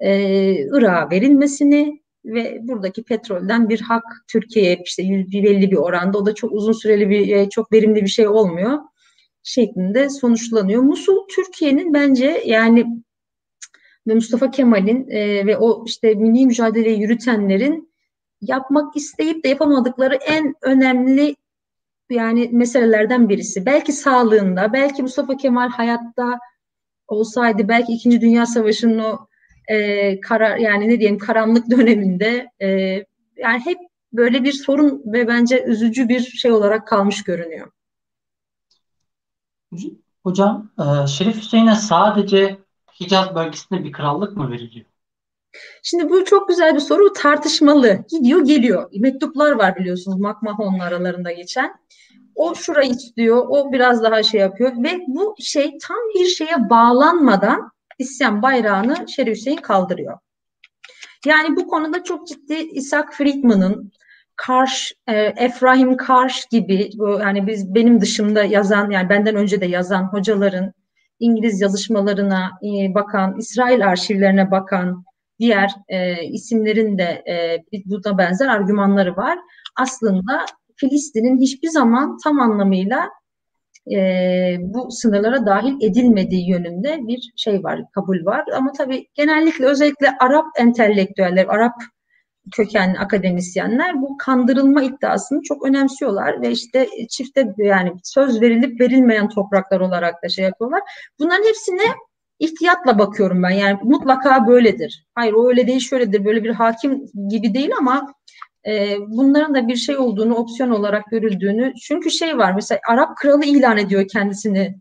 [0.00, 0.10] e,
[0.52, 5.02] Irak'a verilmesini ve buradaki petrolden bir hak Türkiye'ye işte
[5.32, 8.78] belli bir oranda o da çok uzun süreli bir e, çok verimli bir şey olmuyor
[9.42, 10.82] şeklinde sonuçlanıyor.
[10.82, 12.86] Musul Türkiye'nin bence yani
[14.06, 17.94] ve Mustafa Kemal'in e, ve o işte milli mücadeleyi yürütenlerin
[18.40, 21.36] yapmak isteyip de yapamadıkları en önemli
[22.14, 23.66] yani meselelerden birisi.
[23.66, 26.38] Belki sağlığında, belki Mustafa Kemal hayatta
[27.08, 29.26] olsaydı, belki İkinci Dünya Savaşı'nın o
[29.68, 32.68] e, karar yani ne diyeyim karanlık döneminde e,
[33.36, 33.78] yani hep
[34.12, 37.70] böyle bir sorun ve bence üzücü bir şey olarak kalmış görünüyor.
[40.22, 42.58] Hocam, e, Şerif Hüseyin'e sadece
[43.00, 44.86] Hicaz bölgesinde bir krallık mı veriliyor?
[45.82, 47.12] Şimdi bu çok güzel bir soru.
[47.12, 47.98] Tartışmalı.
[48.08, 48.90] Gidiyor geliyor.
[48.98, 51.74] Mektuplar var biliyorsunuz Makmahon'un aralarında geçen.
[52.34, 53.46] O şurayı istiyor.
[53.48, 54.72] O biraz daha şey yapıyor.
[54.84, 60.18] Ve bu şey tam bir şeye bağlanmadan isyan bayrağını Şerif Hüseyin kaldırıyor.
[61.26, 63.92] Yani bu konuda çok ciddi Isaac Friedman'ın
[64.36, 66.90] Karş, e, Efrahim Karş gibi
[67.20, 70.72] yani biz benim dışımda yazan yani benden önce de yazan hocaların
[71.20, 75.04] İngiliz yazışmalarına e, bakan, İsrail arşivlerine bakan
[75.38, 79.38] diğer e, isimlerin de e, buna benzer argümanları var.
[79.80, 80.44] Aslında
[80.76, 83.08] Filistin'in hiçbir zaman tam anlamıyla
[83.92, 83.98] e,
[84.60, 88.44] bu sınırlara dahil edilmediği yönünde bir şey var, kabul var.
[88.56, 91.74] Ama tabii genellikle özellikle Arap entelektüeller, Arap
[92.52, 99.80] kökenli akademisyenler bu kandırılma iddiasını çok önemsiyorlar ve işte çifte yani söz verilip verilmeyen topraklar
[99.80, 100.80] olarak da şey yapıyorlar.
[101.18, 101.82] Bunların hepsine
[102.38, 103.50] ihtiyatla bakıyorum ben.
[103.50, 105.06] Yani mutlaka böyledir.
[105.14, 106.24] Hayır o öyle değil şöyledir.
[106.24, 108.14] Böyle bir hakim gibi değil ama
[108.66, 111.72] e, bunların da bir şey olduğunu, opsiyon olarak görüldüğünü.
[111.82, 114.74] Çünkü şey var mesela Arap kralı ilan ediyor kendisini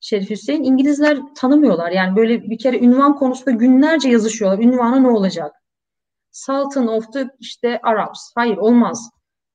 [0.00, 0.64] Şerif Hüseyin.
[0.64, 1.90] İngilizler tanımıyorlar.
[1.90, 4.58] Yani böyle bir kere ünvan konusunda günlerce yazışıyorlar.
[4.58, 5.52] Ünvanı ne olacak?
[6.32, 8.20] Sultan of the işte Arabs.
[8.34, 9.10] Hayır olmaz.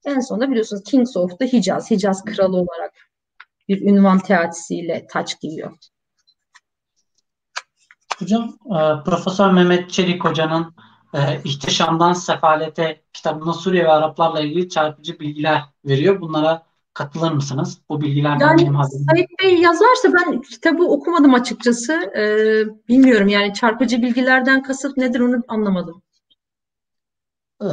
[0.05, 1.91] En sonunda biliyorsunuz Kings of the Hicaz.
[1.91, 2.93] Hicaz kralı olarak
[3.67, 5.71] bir ünvan teatisiyle taç giyiyor.
[8.19, 10.73] Hocam, e, Profesör Mehmet Çelik Hoca'nın
[11.13, 16.21] e, İhtişamdan Sefalete kitabında Suriye ve Araplarla ilgili çarpıcı bilgiler veriyor.
[16.21, 16.63] Bunlara
[16.93, 17.81] katılır mısınız?
[17.89, 19.05] Bu bilgilerden yani, benim haberim.
[19.09, 21.93] Sait Bey yazarsa ben kitabı okumadım açıkçası.
[21.93, 26.01] Ee, bilmiyorum yani çarpıcı bilgilerden kasıt nedir onu anlamadım.
[27.61, 27.67] Ee,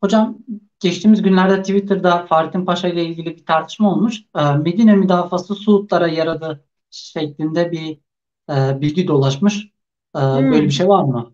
[0.00, 0.38] hocam
[0.80, 4.20] geçtiğimiz günlerde Twitter'da Fahrettin Paşa ile ilgili bir tartışma olmuş.
[4.36, 8.00] Ee, Medine müdafası Suudlara yaradı şeklinde bir
[8.50, 9.70] e, bilgi dolaşmış.
[10.14, 10.52] Hmm.
[10.52, 11.32] Böyle bir şey var mı?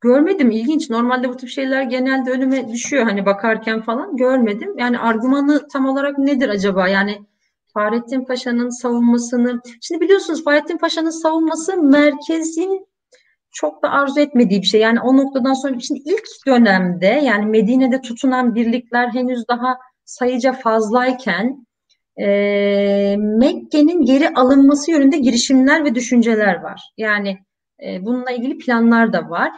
[0.00, 0.90] Görmedim ilginç.
[0.90, 4.78] Normalde bu tip şeyler genelde önüme düşüyor hani bakarken falan görmedim.
[4.78, 6.88] Yani argümanı tam olarak nedir acaba?
[6.88, 7.18] Yani
[7.74, 12.86] Fahrettin Paşa'nın savunmasını şimdi biliyorsunuz Fahrettin Paşa'nın savunması merkezin
[13.52, 14.80] çok da arzu etmediği bir şey.
[14.80, 21.66] Yani o noktadan sonra şimdi ilk dönemde yani Medine'de tutunan birlikler henüz daha sayıca fazlayken
[22.20, 22.26] e,
[23.18, 26.80] Mekke'nin geri alınması yönünde girişimler ve düşünceler var.
[26.96, 27.38] Yani
[27.86, 29.50] e, bununla ilgili planlar da var.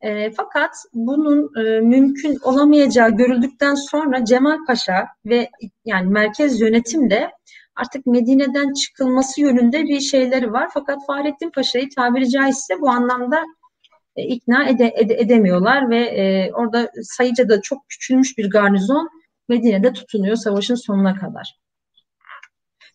[0.00, 5.50] E, fakat bunun e, mümkün olamayacağı görüldükten sonra Cemal Paşa ve
[5.84, 7.30] yani merkez yönetim de
[7.76, 10.68] artık Medine'den çıkılması yönünde bir şeyleri var.
[10.74, 13.44] Fakat Fahrettin Paşa'yı tabiri caizse bu anlamda
[14.16, 19.08] e, ikna ede, ede, edemiyorlar ve e, orada sayıca da çok küçülmüş bir garnizon
[19.48, 21.65] Medine'de tutunuyor savaşın sonuna kadar.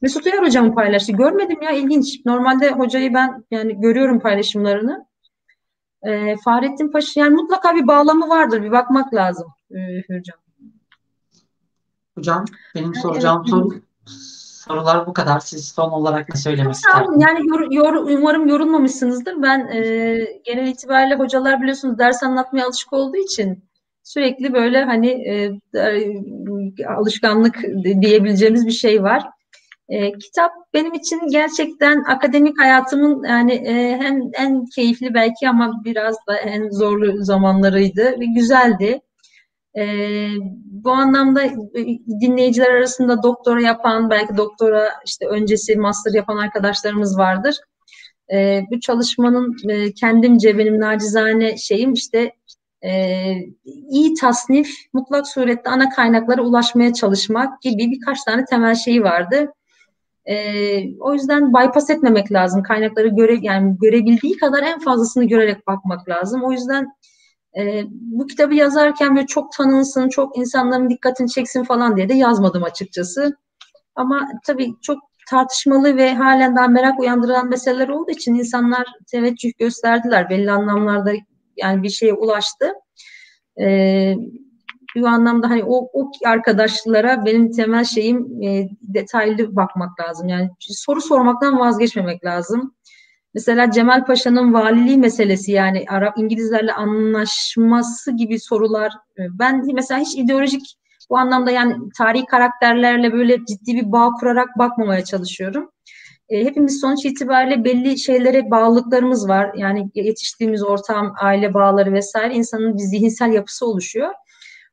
[0.01, 1.11] Mesut Uyar hocam paylaştı.
[1.11, 2.25] Görmedim ya ilginç.
[2.25, 5.05] Normalde hocayı ben yani görüyorum paylaşımlarını.
[6.03, 8.63] E, Fahrettin Paşa yani mutlaka bir bağlamı vardır.
[8.63, 9.77] Bir bakmak lazım e,
[10.17, 10.37] hocam.
[12.15, 12.45] Hocam
[12.75, 13.69] benim soracağım soru
[14.71, 15.39] sorular bu kadar.
[15.39, 17.23] Siz son olarak ne söylemek istersiniz?
[17.27, 19.41] Yani yor, yor, umarım yorulmamışsınızdır.
[19.41, 19.81] Ben e,
[20.43, 23.63] genel itibariyle hocalar biliyorsunuz ders anlatmaya alışık olduğu için
[24.03, 25.51] sürekli böyle hani e,
[26.97, 27.63] alışkanlık
[28.01, 29.23] diyebileceğimiz bir şey var.
[29.91, 36.15] E, kitap benim için gerçekten akademik hayatımın yani e, hem en keyifli belki ama biraz
[36.27, 39.01] da en zorlu zamanlarıydı ve güzeldi.
[39.77, 39.85] E,
[40.65, 41.43] bu anlamda
[42.22, 47.55] dinleyiciler arasında doktora yapan, belki doktora işte öncesi master yapan arkadaşlarımız vardır.
[48.34, 52.31] E, bu çalışmanın e, kendimce benim nacizane şeyim işte
[52.81, 52.91] e,
[53.89, 59.53] iyi tasnif, mutlak surette ana kaynaklara ulaşmaya çalışmak gibi birkaç tane temel şeyi vardı.
[60.26, 60.35] E,
[60.99, 62.64] o yüzden bypass etmemek lazım.
[62.64, 66.43] Kaynakları göre yani görebildiği kadar en fazlasını görerek bakmak lazım.
[66.43, 66.88] O yüzden
[67.57, 72.64] e, bu kitabı yazarken böyle çok tanınsın, çok insanların dikkatini çeksin falan diye de yazmadım
[72.64, 73.38] açıkçası.
[73.95, 74.99] Ama tabii çok
[75.30, 80.30] tartışmalı ve halen daha merak uyandıran meseleler olduğu için insanlar teveccüh gösterdiler.
[80.30, 81.11] Belli anlamlarda
[81.57, 82.73] yani bir şeye ulaştı.
[83.61, 84.15] Ee,
[84.95, 90.27] bu anlamda hani o, o arkadaşlara benim temel şeyim e, detaylı bakmak lazım.
[90.27, 92.76] Yani soru sormaktan vazgeçmemek lazım.
[93.34, 98.93] Mesela Cemal Paşa'nın valiliği meselesi yani Arap İngilizlerle anlaşması gibi sorular.
[99.18, 100.77] E, ben mesela hiç ideolojik
[101.09, 105.72] bu anlamda yani tarihi karakterlerle böyle ciddi bir bağ kurarak bakmamaya çalışıyorum.
[106.30, 109.51] E, hepimiz sonuç itibariyle belli şeylere bağlılıklarımız var.
[109.57, 114.13] Yani yetiştiğimiz ortam, aile bağları vesaire insanın bir zihinsel yapısı oluşuyor.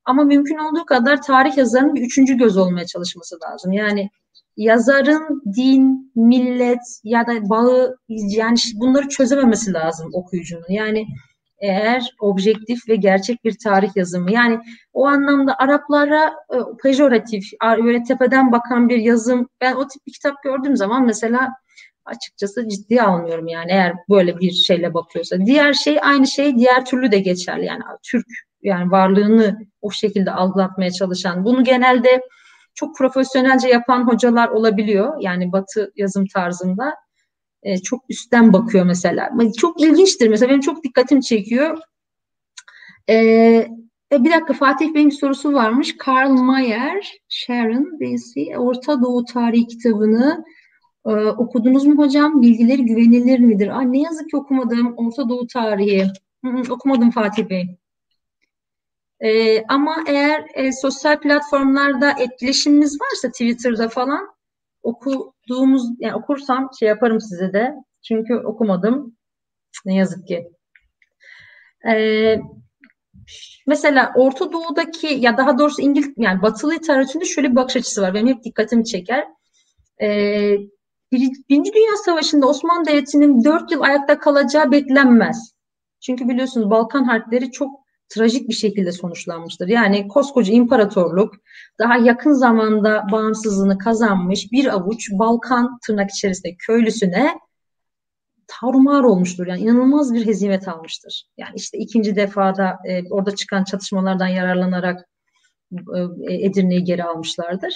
[0.09, 3.72] Ama mümkün olduğu kadar tarih yazarının bir üçüncü göz olmaya çalışması lazım.
[3.72, 4.10] Yani
[4.56, 10.64] yazarın din, millet ya da bağı yani bunları çözememesi lazım okuyucunun.
[10.68, 11.06] Yani
[11.59, 14.59] eğer objektif ve gerçek bir tarih yazımı yani
[14.93, 20.43] o anlamda Araplara e, pejoratif böyle tepeden bakan bir yazım ben o tip bir kitap
[20.43, 21.48] gördüğüm zaman mesela
[22.05, 25.36] açıkçası ciddiye almıyorum yani eğer böyle bir şeyle bakıyorsa.
[25.47, 28.26] Diğer şey aynı şey diğer türlü de geçerli yani Türk
[28.62, 31.44] yani varlığını o şekilde algılatmaya çalışan.
[31.44, 32.22] Bunu genelde
[32.74, 35.14] çok profesyonelce yapan hocalar olabiliyor.
[35.20, 36.94] Yani batı yazım tarzında.
[37.62, 39.30] E, çok üstten bakıyor mesela.
[39.56, 41.78] Çok ilginçtir mesela benim çok dikkatimi çekiyor.
[43.09, 43.14] E,
[44.12, 45.97] e, bir dakika Fatih Bey'in sorusu varmış.
[45.98, 50.44] Karl Mayer, Sharon Daisy, Orta Doğu Tarihi kitabını
[51.06, 52.43] e, okudunuz mu hocam?
[52.43, 53.68] Bilgileri güvenilir midir?
[53.68, 56.06] Aa, ne yazık ki okumadım Orta Doğu Tarihi.
[56.44, 57.77] Hı hı, okumadım Fatih Bey.
[59.20, 64.28] E, ama eğer e, sosyal platformlarda etkileşimimiz varsa Twitter'da falan
[64.82, 67.74] okuduğumuz yani okursam şey yaparım size de.
[68.03, 69.16] Çünkü okumadım.
[69.85, 70.49] Ne yazık ki.
[71.89, 72.40] Ee,
[73.66, 78.15] mesela Orta Doğu'daki ya daha doğrusu İngiliz yani Batılı literatüründe şöyle bir bakış açısı var.
[78.15, 79.27] Benim hep dikkatimi çeker.
[80.03, 80.57] Ee,
[81.12, 85.53] Birinci Dünya Savaşı'nda Osmanlı Devleti'nin dört yıl ayakta kalacağı beklenmez.
[86.01, 87.70] Çünkü biliyorsunuz Balkan harpleri çok
[88.09, 89.68] trajik bir şekilde sonuçlanmıştır.
[89.68, 91.35] Yani koskoca imparatorluk
[91.78, 97.39] daha yakın zamanda bağımsızlığını kazanmış bir avuç Balkan tırnak içerisinde köylüsüne
[98.47, 99.47] tarumar olmuştur.
[99.47, 101.24] Yani inanılmaz bir hezimet almıştır.
[101.36, 105.09] Yani işte ikinci defada e, orada çıkan çatışmalardan yararlanarak
[106.28, 107.74] e, Edirne'yi geri almışlardır.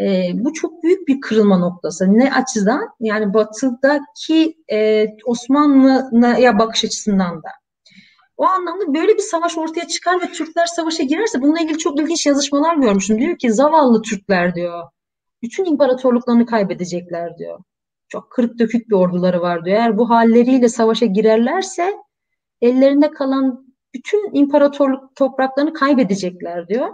[0.00, 2.18] E, bu çok büyük bir kırılma noktası.
[2.18, 2.88] Ne açıdan?
[3.00, 7.48] Yani batıdaki e, Osmanlı'ya bakış açısından da.
[8.36, 12.26] O anlamda böyle bir savaş ortaya çıkar ve Türkler savaşa girerse bununla ilgili çok ilginç
[12.26, 13.18] yazışmalar görmüştüm.
[13.18, 14.82] Diyor ki zavallı Türkler diyor.
[15.42, 17.60] Bütün imparatorluklarını kaybedecekler diyor.
[18.08, 19.76] Çok kırık dökük bir orduları var diyor.
[19.76, 21.96] Eğer bu halleriyle savaşa girerlerse
[22.60, 26.88] ellerinde kalan bütün imparatorluk topraklarını kaybedecekler diyor.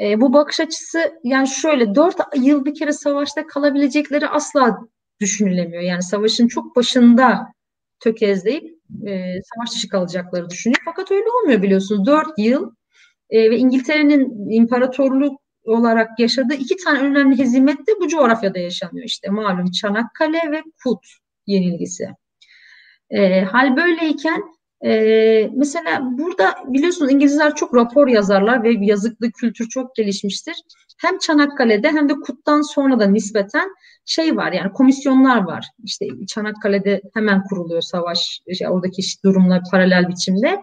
[0.00, 4.78] E, bu bakış açısı yani şöyle dört yıl bir kere savaşta kalabilecekleri asla
[5.20, 5.82] düşünülemiyor.
[5.82, 7.53] Yani savaşın çok başında
[8.04, 9.12] tökezleyip e,
[9.42, 10.80] savaş dışı kalacakları düşünüyor.
[10.84, 12.06] Fakat öyle olmuyor biliyorsunuz.
[12.06, 12.70] Dört yıl
[13.30, 19.06] e, ve İngiltere'nin imparatorluk olarak yaşadığı iki tane önemli hezimet de bu coğrafyada yaşanıyor.
[19.06, 21.06] İşte malum Çanakkale ve Kut
[21.46, 22.08] yenilgisi.
[23.10, 24.42] E, hal böyleyken
[24.84, 30.54] e, mesela burada biliyorsunuz İngilizler çok rapor yazarlar ve yazıklı kültür çok gelişmiştir.
[30.98, 33.68] Hem Çanakkale'de hem de Kut'tan sonra da nispeten
[34.04, 35.66] şey var yani komisyonlar var.
[35.84, 40.60] İşte Çanakkale'de hemen kuruluyor savaş işte oradaki durumla paralel biçimde.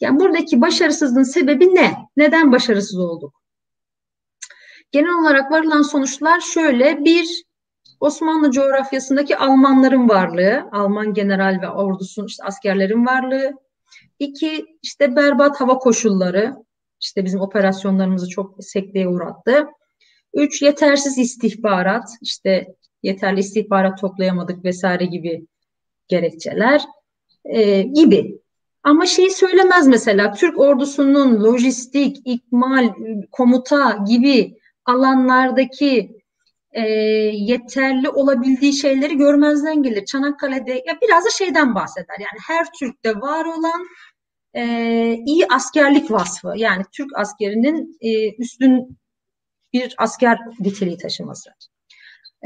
[0.00, 1.96] Yani buradaki başarısızlığın sebebi ne?
[2.16, 3.42] Neden başarısız olduk?
[4.92, 7.04] Genel olarak varılan sonuçlar şöyle.
[7.04, 7.44] Bir,
[8.00, 13.52] Osmanlı coğrafyasındaki Almanların varlığı, Alman general ve ordusun işte askerlerin varlığı.
[14.18, 16.56] İki, işte berbat hava koşulları,
[17.00, 19.66] işte bizim operasyonlarımızı çok sekteye uğrattı.
[20.34, 22.66] Üç, yetersiz istihbarat, işte
[23.02, 25.46] yeterli istihbarat toplayamadık vesaire gibi
[26.08, 26.82] gerekçeler
[27.44, 28.38] e, gibi.
[28.82, 32.94] Ama şeyi söylemez mesela Türk ordusunun lojistik, ikmal,
[33.32, 36.18] komuta gibi alanlardaki
[36.72, 36.82] e,
[37.32, 40.04] yeterli olabildiği şeyleri görmezden gelir.
[40.04, 42.16] Çanakkale'de ya biraz da şeyden bahseder.
[42.18, 43.86] Yani her Türk'te var olan
[44.54, 44.62] e,
[45.26, 46.52] iyi askerlik vasfı.
[46.56, 48.98] Yani Türk askerinin e, üstün
[49.72, 51.50] bir asker niteliği taşıması.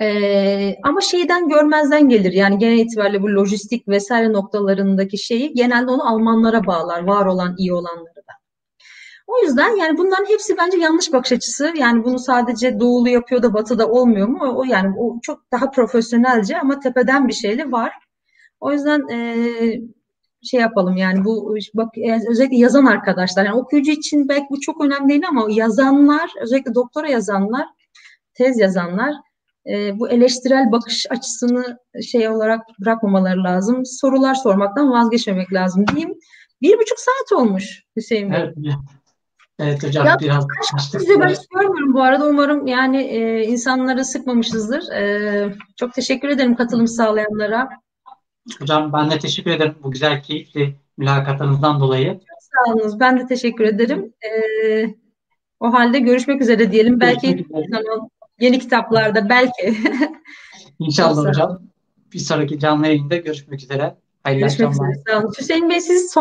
[0.01, 2.33] Ee, ama şeyden görmezden gelir.
[2.33, 7.03] Yani genel itibariyle bu lojistik vesaire noktalarındaki şeyi genelde onu Almanlara bağlar.
[7.03, 8.33] Var olan, iyi olanları da.
[9.27, 11.73] O yüzden yani bunların hepsi bence yanlış bakış açısı.
[11.77, 14.55] Yani bunu sadece doğulu yapıyor da batıda olmuyor mu?
[14.57, 17.93] O yani o çok daha profesyonelce ama tepeden bir şeyle var.
[18.61, 19.47] O yüzden e,
[20.43, 21.89] şey yapalım yani bu bak
[22.29, 27.09] özellikle yazan arkadaşlar yani okuyucu için belki bu çok önemli değil ama yazanlar özellikle doktora
[27.09, 27.67] yazanlar
[28.35, 29.15] tez yazanlar
[29.67, 33.87] e, bu eleştirel bakış açısını şey olarak bırakmamaları lazım.
[33.87, 36.15] Sorular sormaktan vazgeçmemek lazım diyeyim.
[36.63, 38.41] Bir buçuk saat olmuş Hüseyin Bey.
[38.41, 38.55] Evet,
[39.59, 40.47] evet hocam ya, biraz
[40.93, 42.29] size ben görmüyorum bu arada.
[42.29, 44.93] Umarım yani e, insanları sıkmamışızdır.
[44.93, 47.69] E, çok teşekkür ederim katılım sağlayanlara.
[48.61, 52.13] Hocam ben de teşekkür ederim bu güzel keyifli mülakatınızdan dolayı.
[52.13, 53.01] Çok sağ olunuz.
[53.01, 54.13] Ben de teşekkür ederim.
[54.23, 54.31] E,
[55.61, 57.01] o halde görüşmek üzere diyelim.
[57.01, 57.47] Belki
[58.41, 59.77] yeni kitaplarda belki.
[60.79, 61.63] İnşallah hocam.
[62.13, 63.97] Bir sonraki canlı yayında görüşmek üzere.
[64.25, 64.91] Hayırlı görüşmek akşamlar.
[64.91, 65.05] Üzere.
[65.09, 65.33] Sağ olun.
[65.39, 66.21] Hüseyin Bey siz son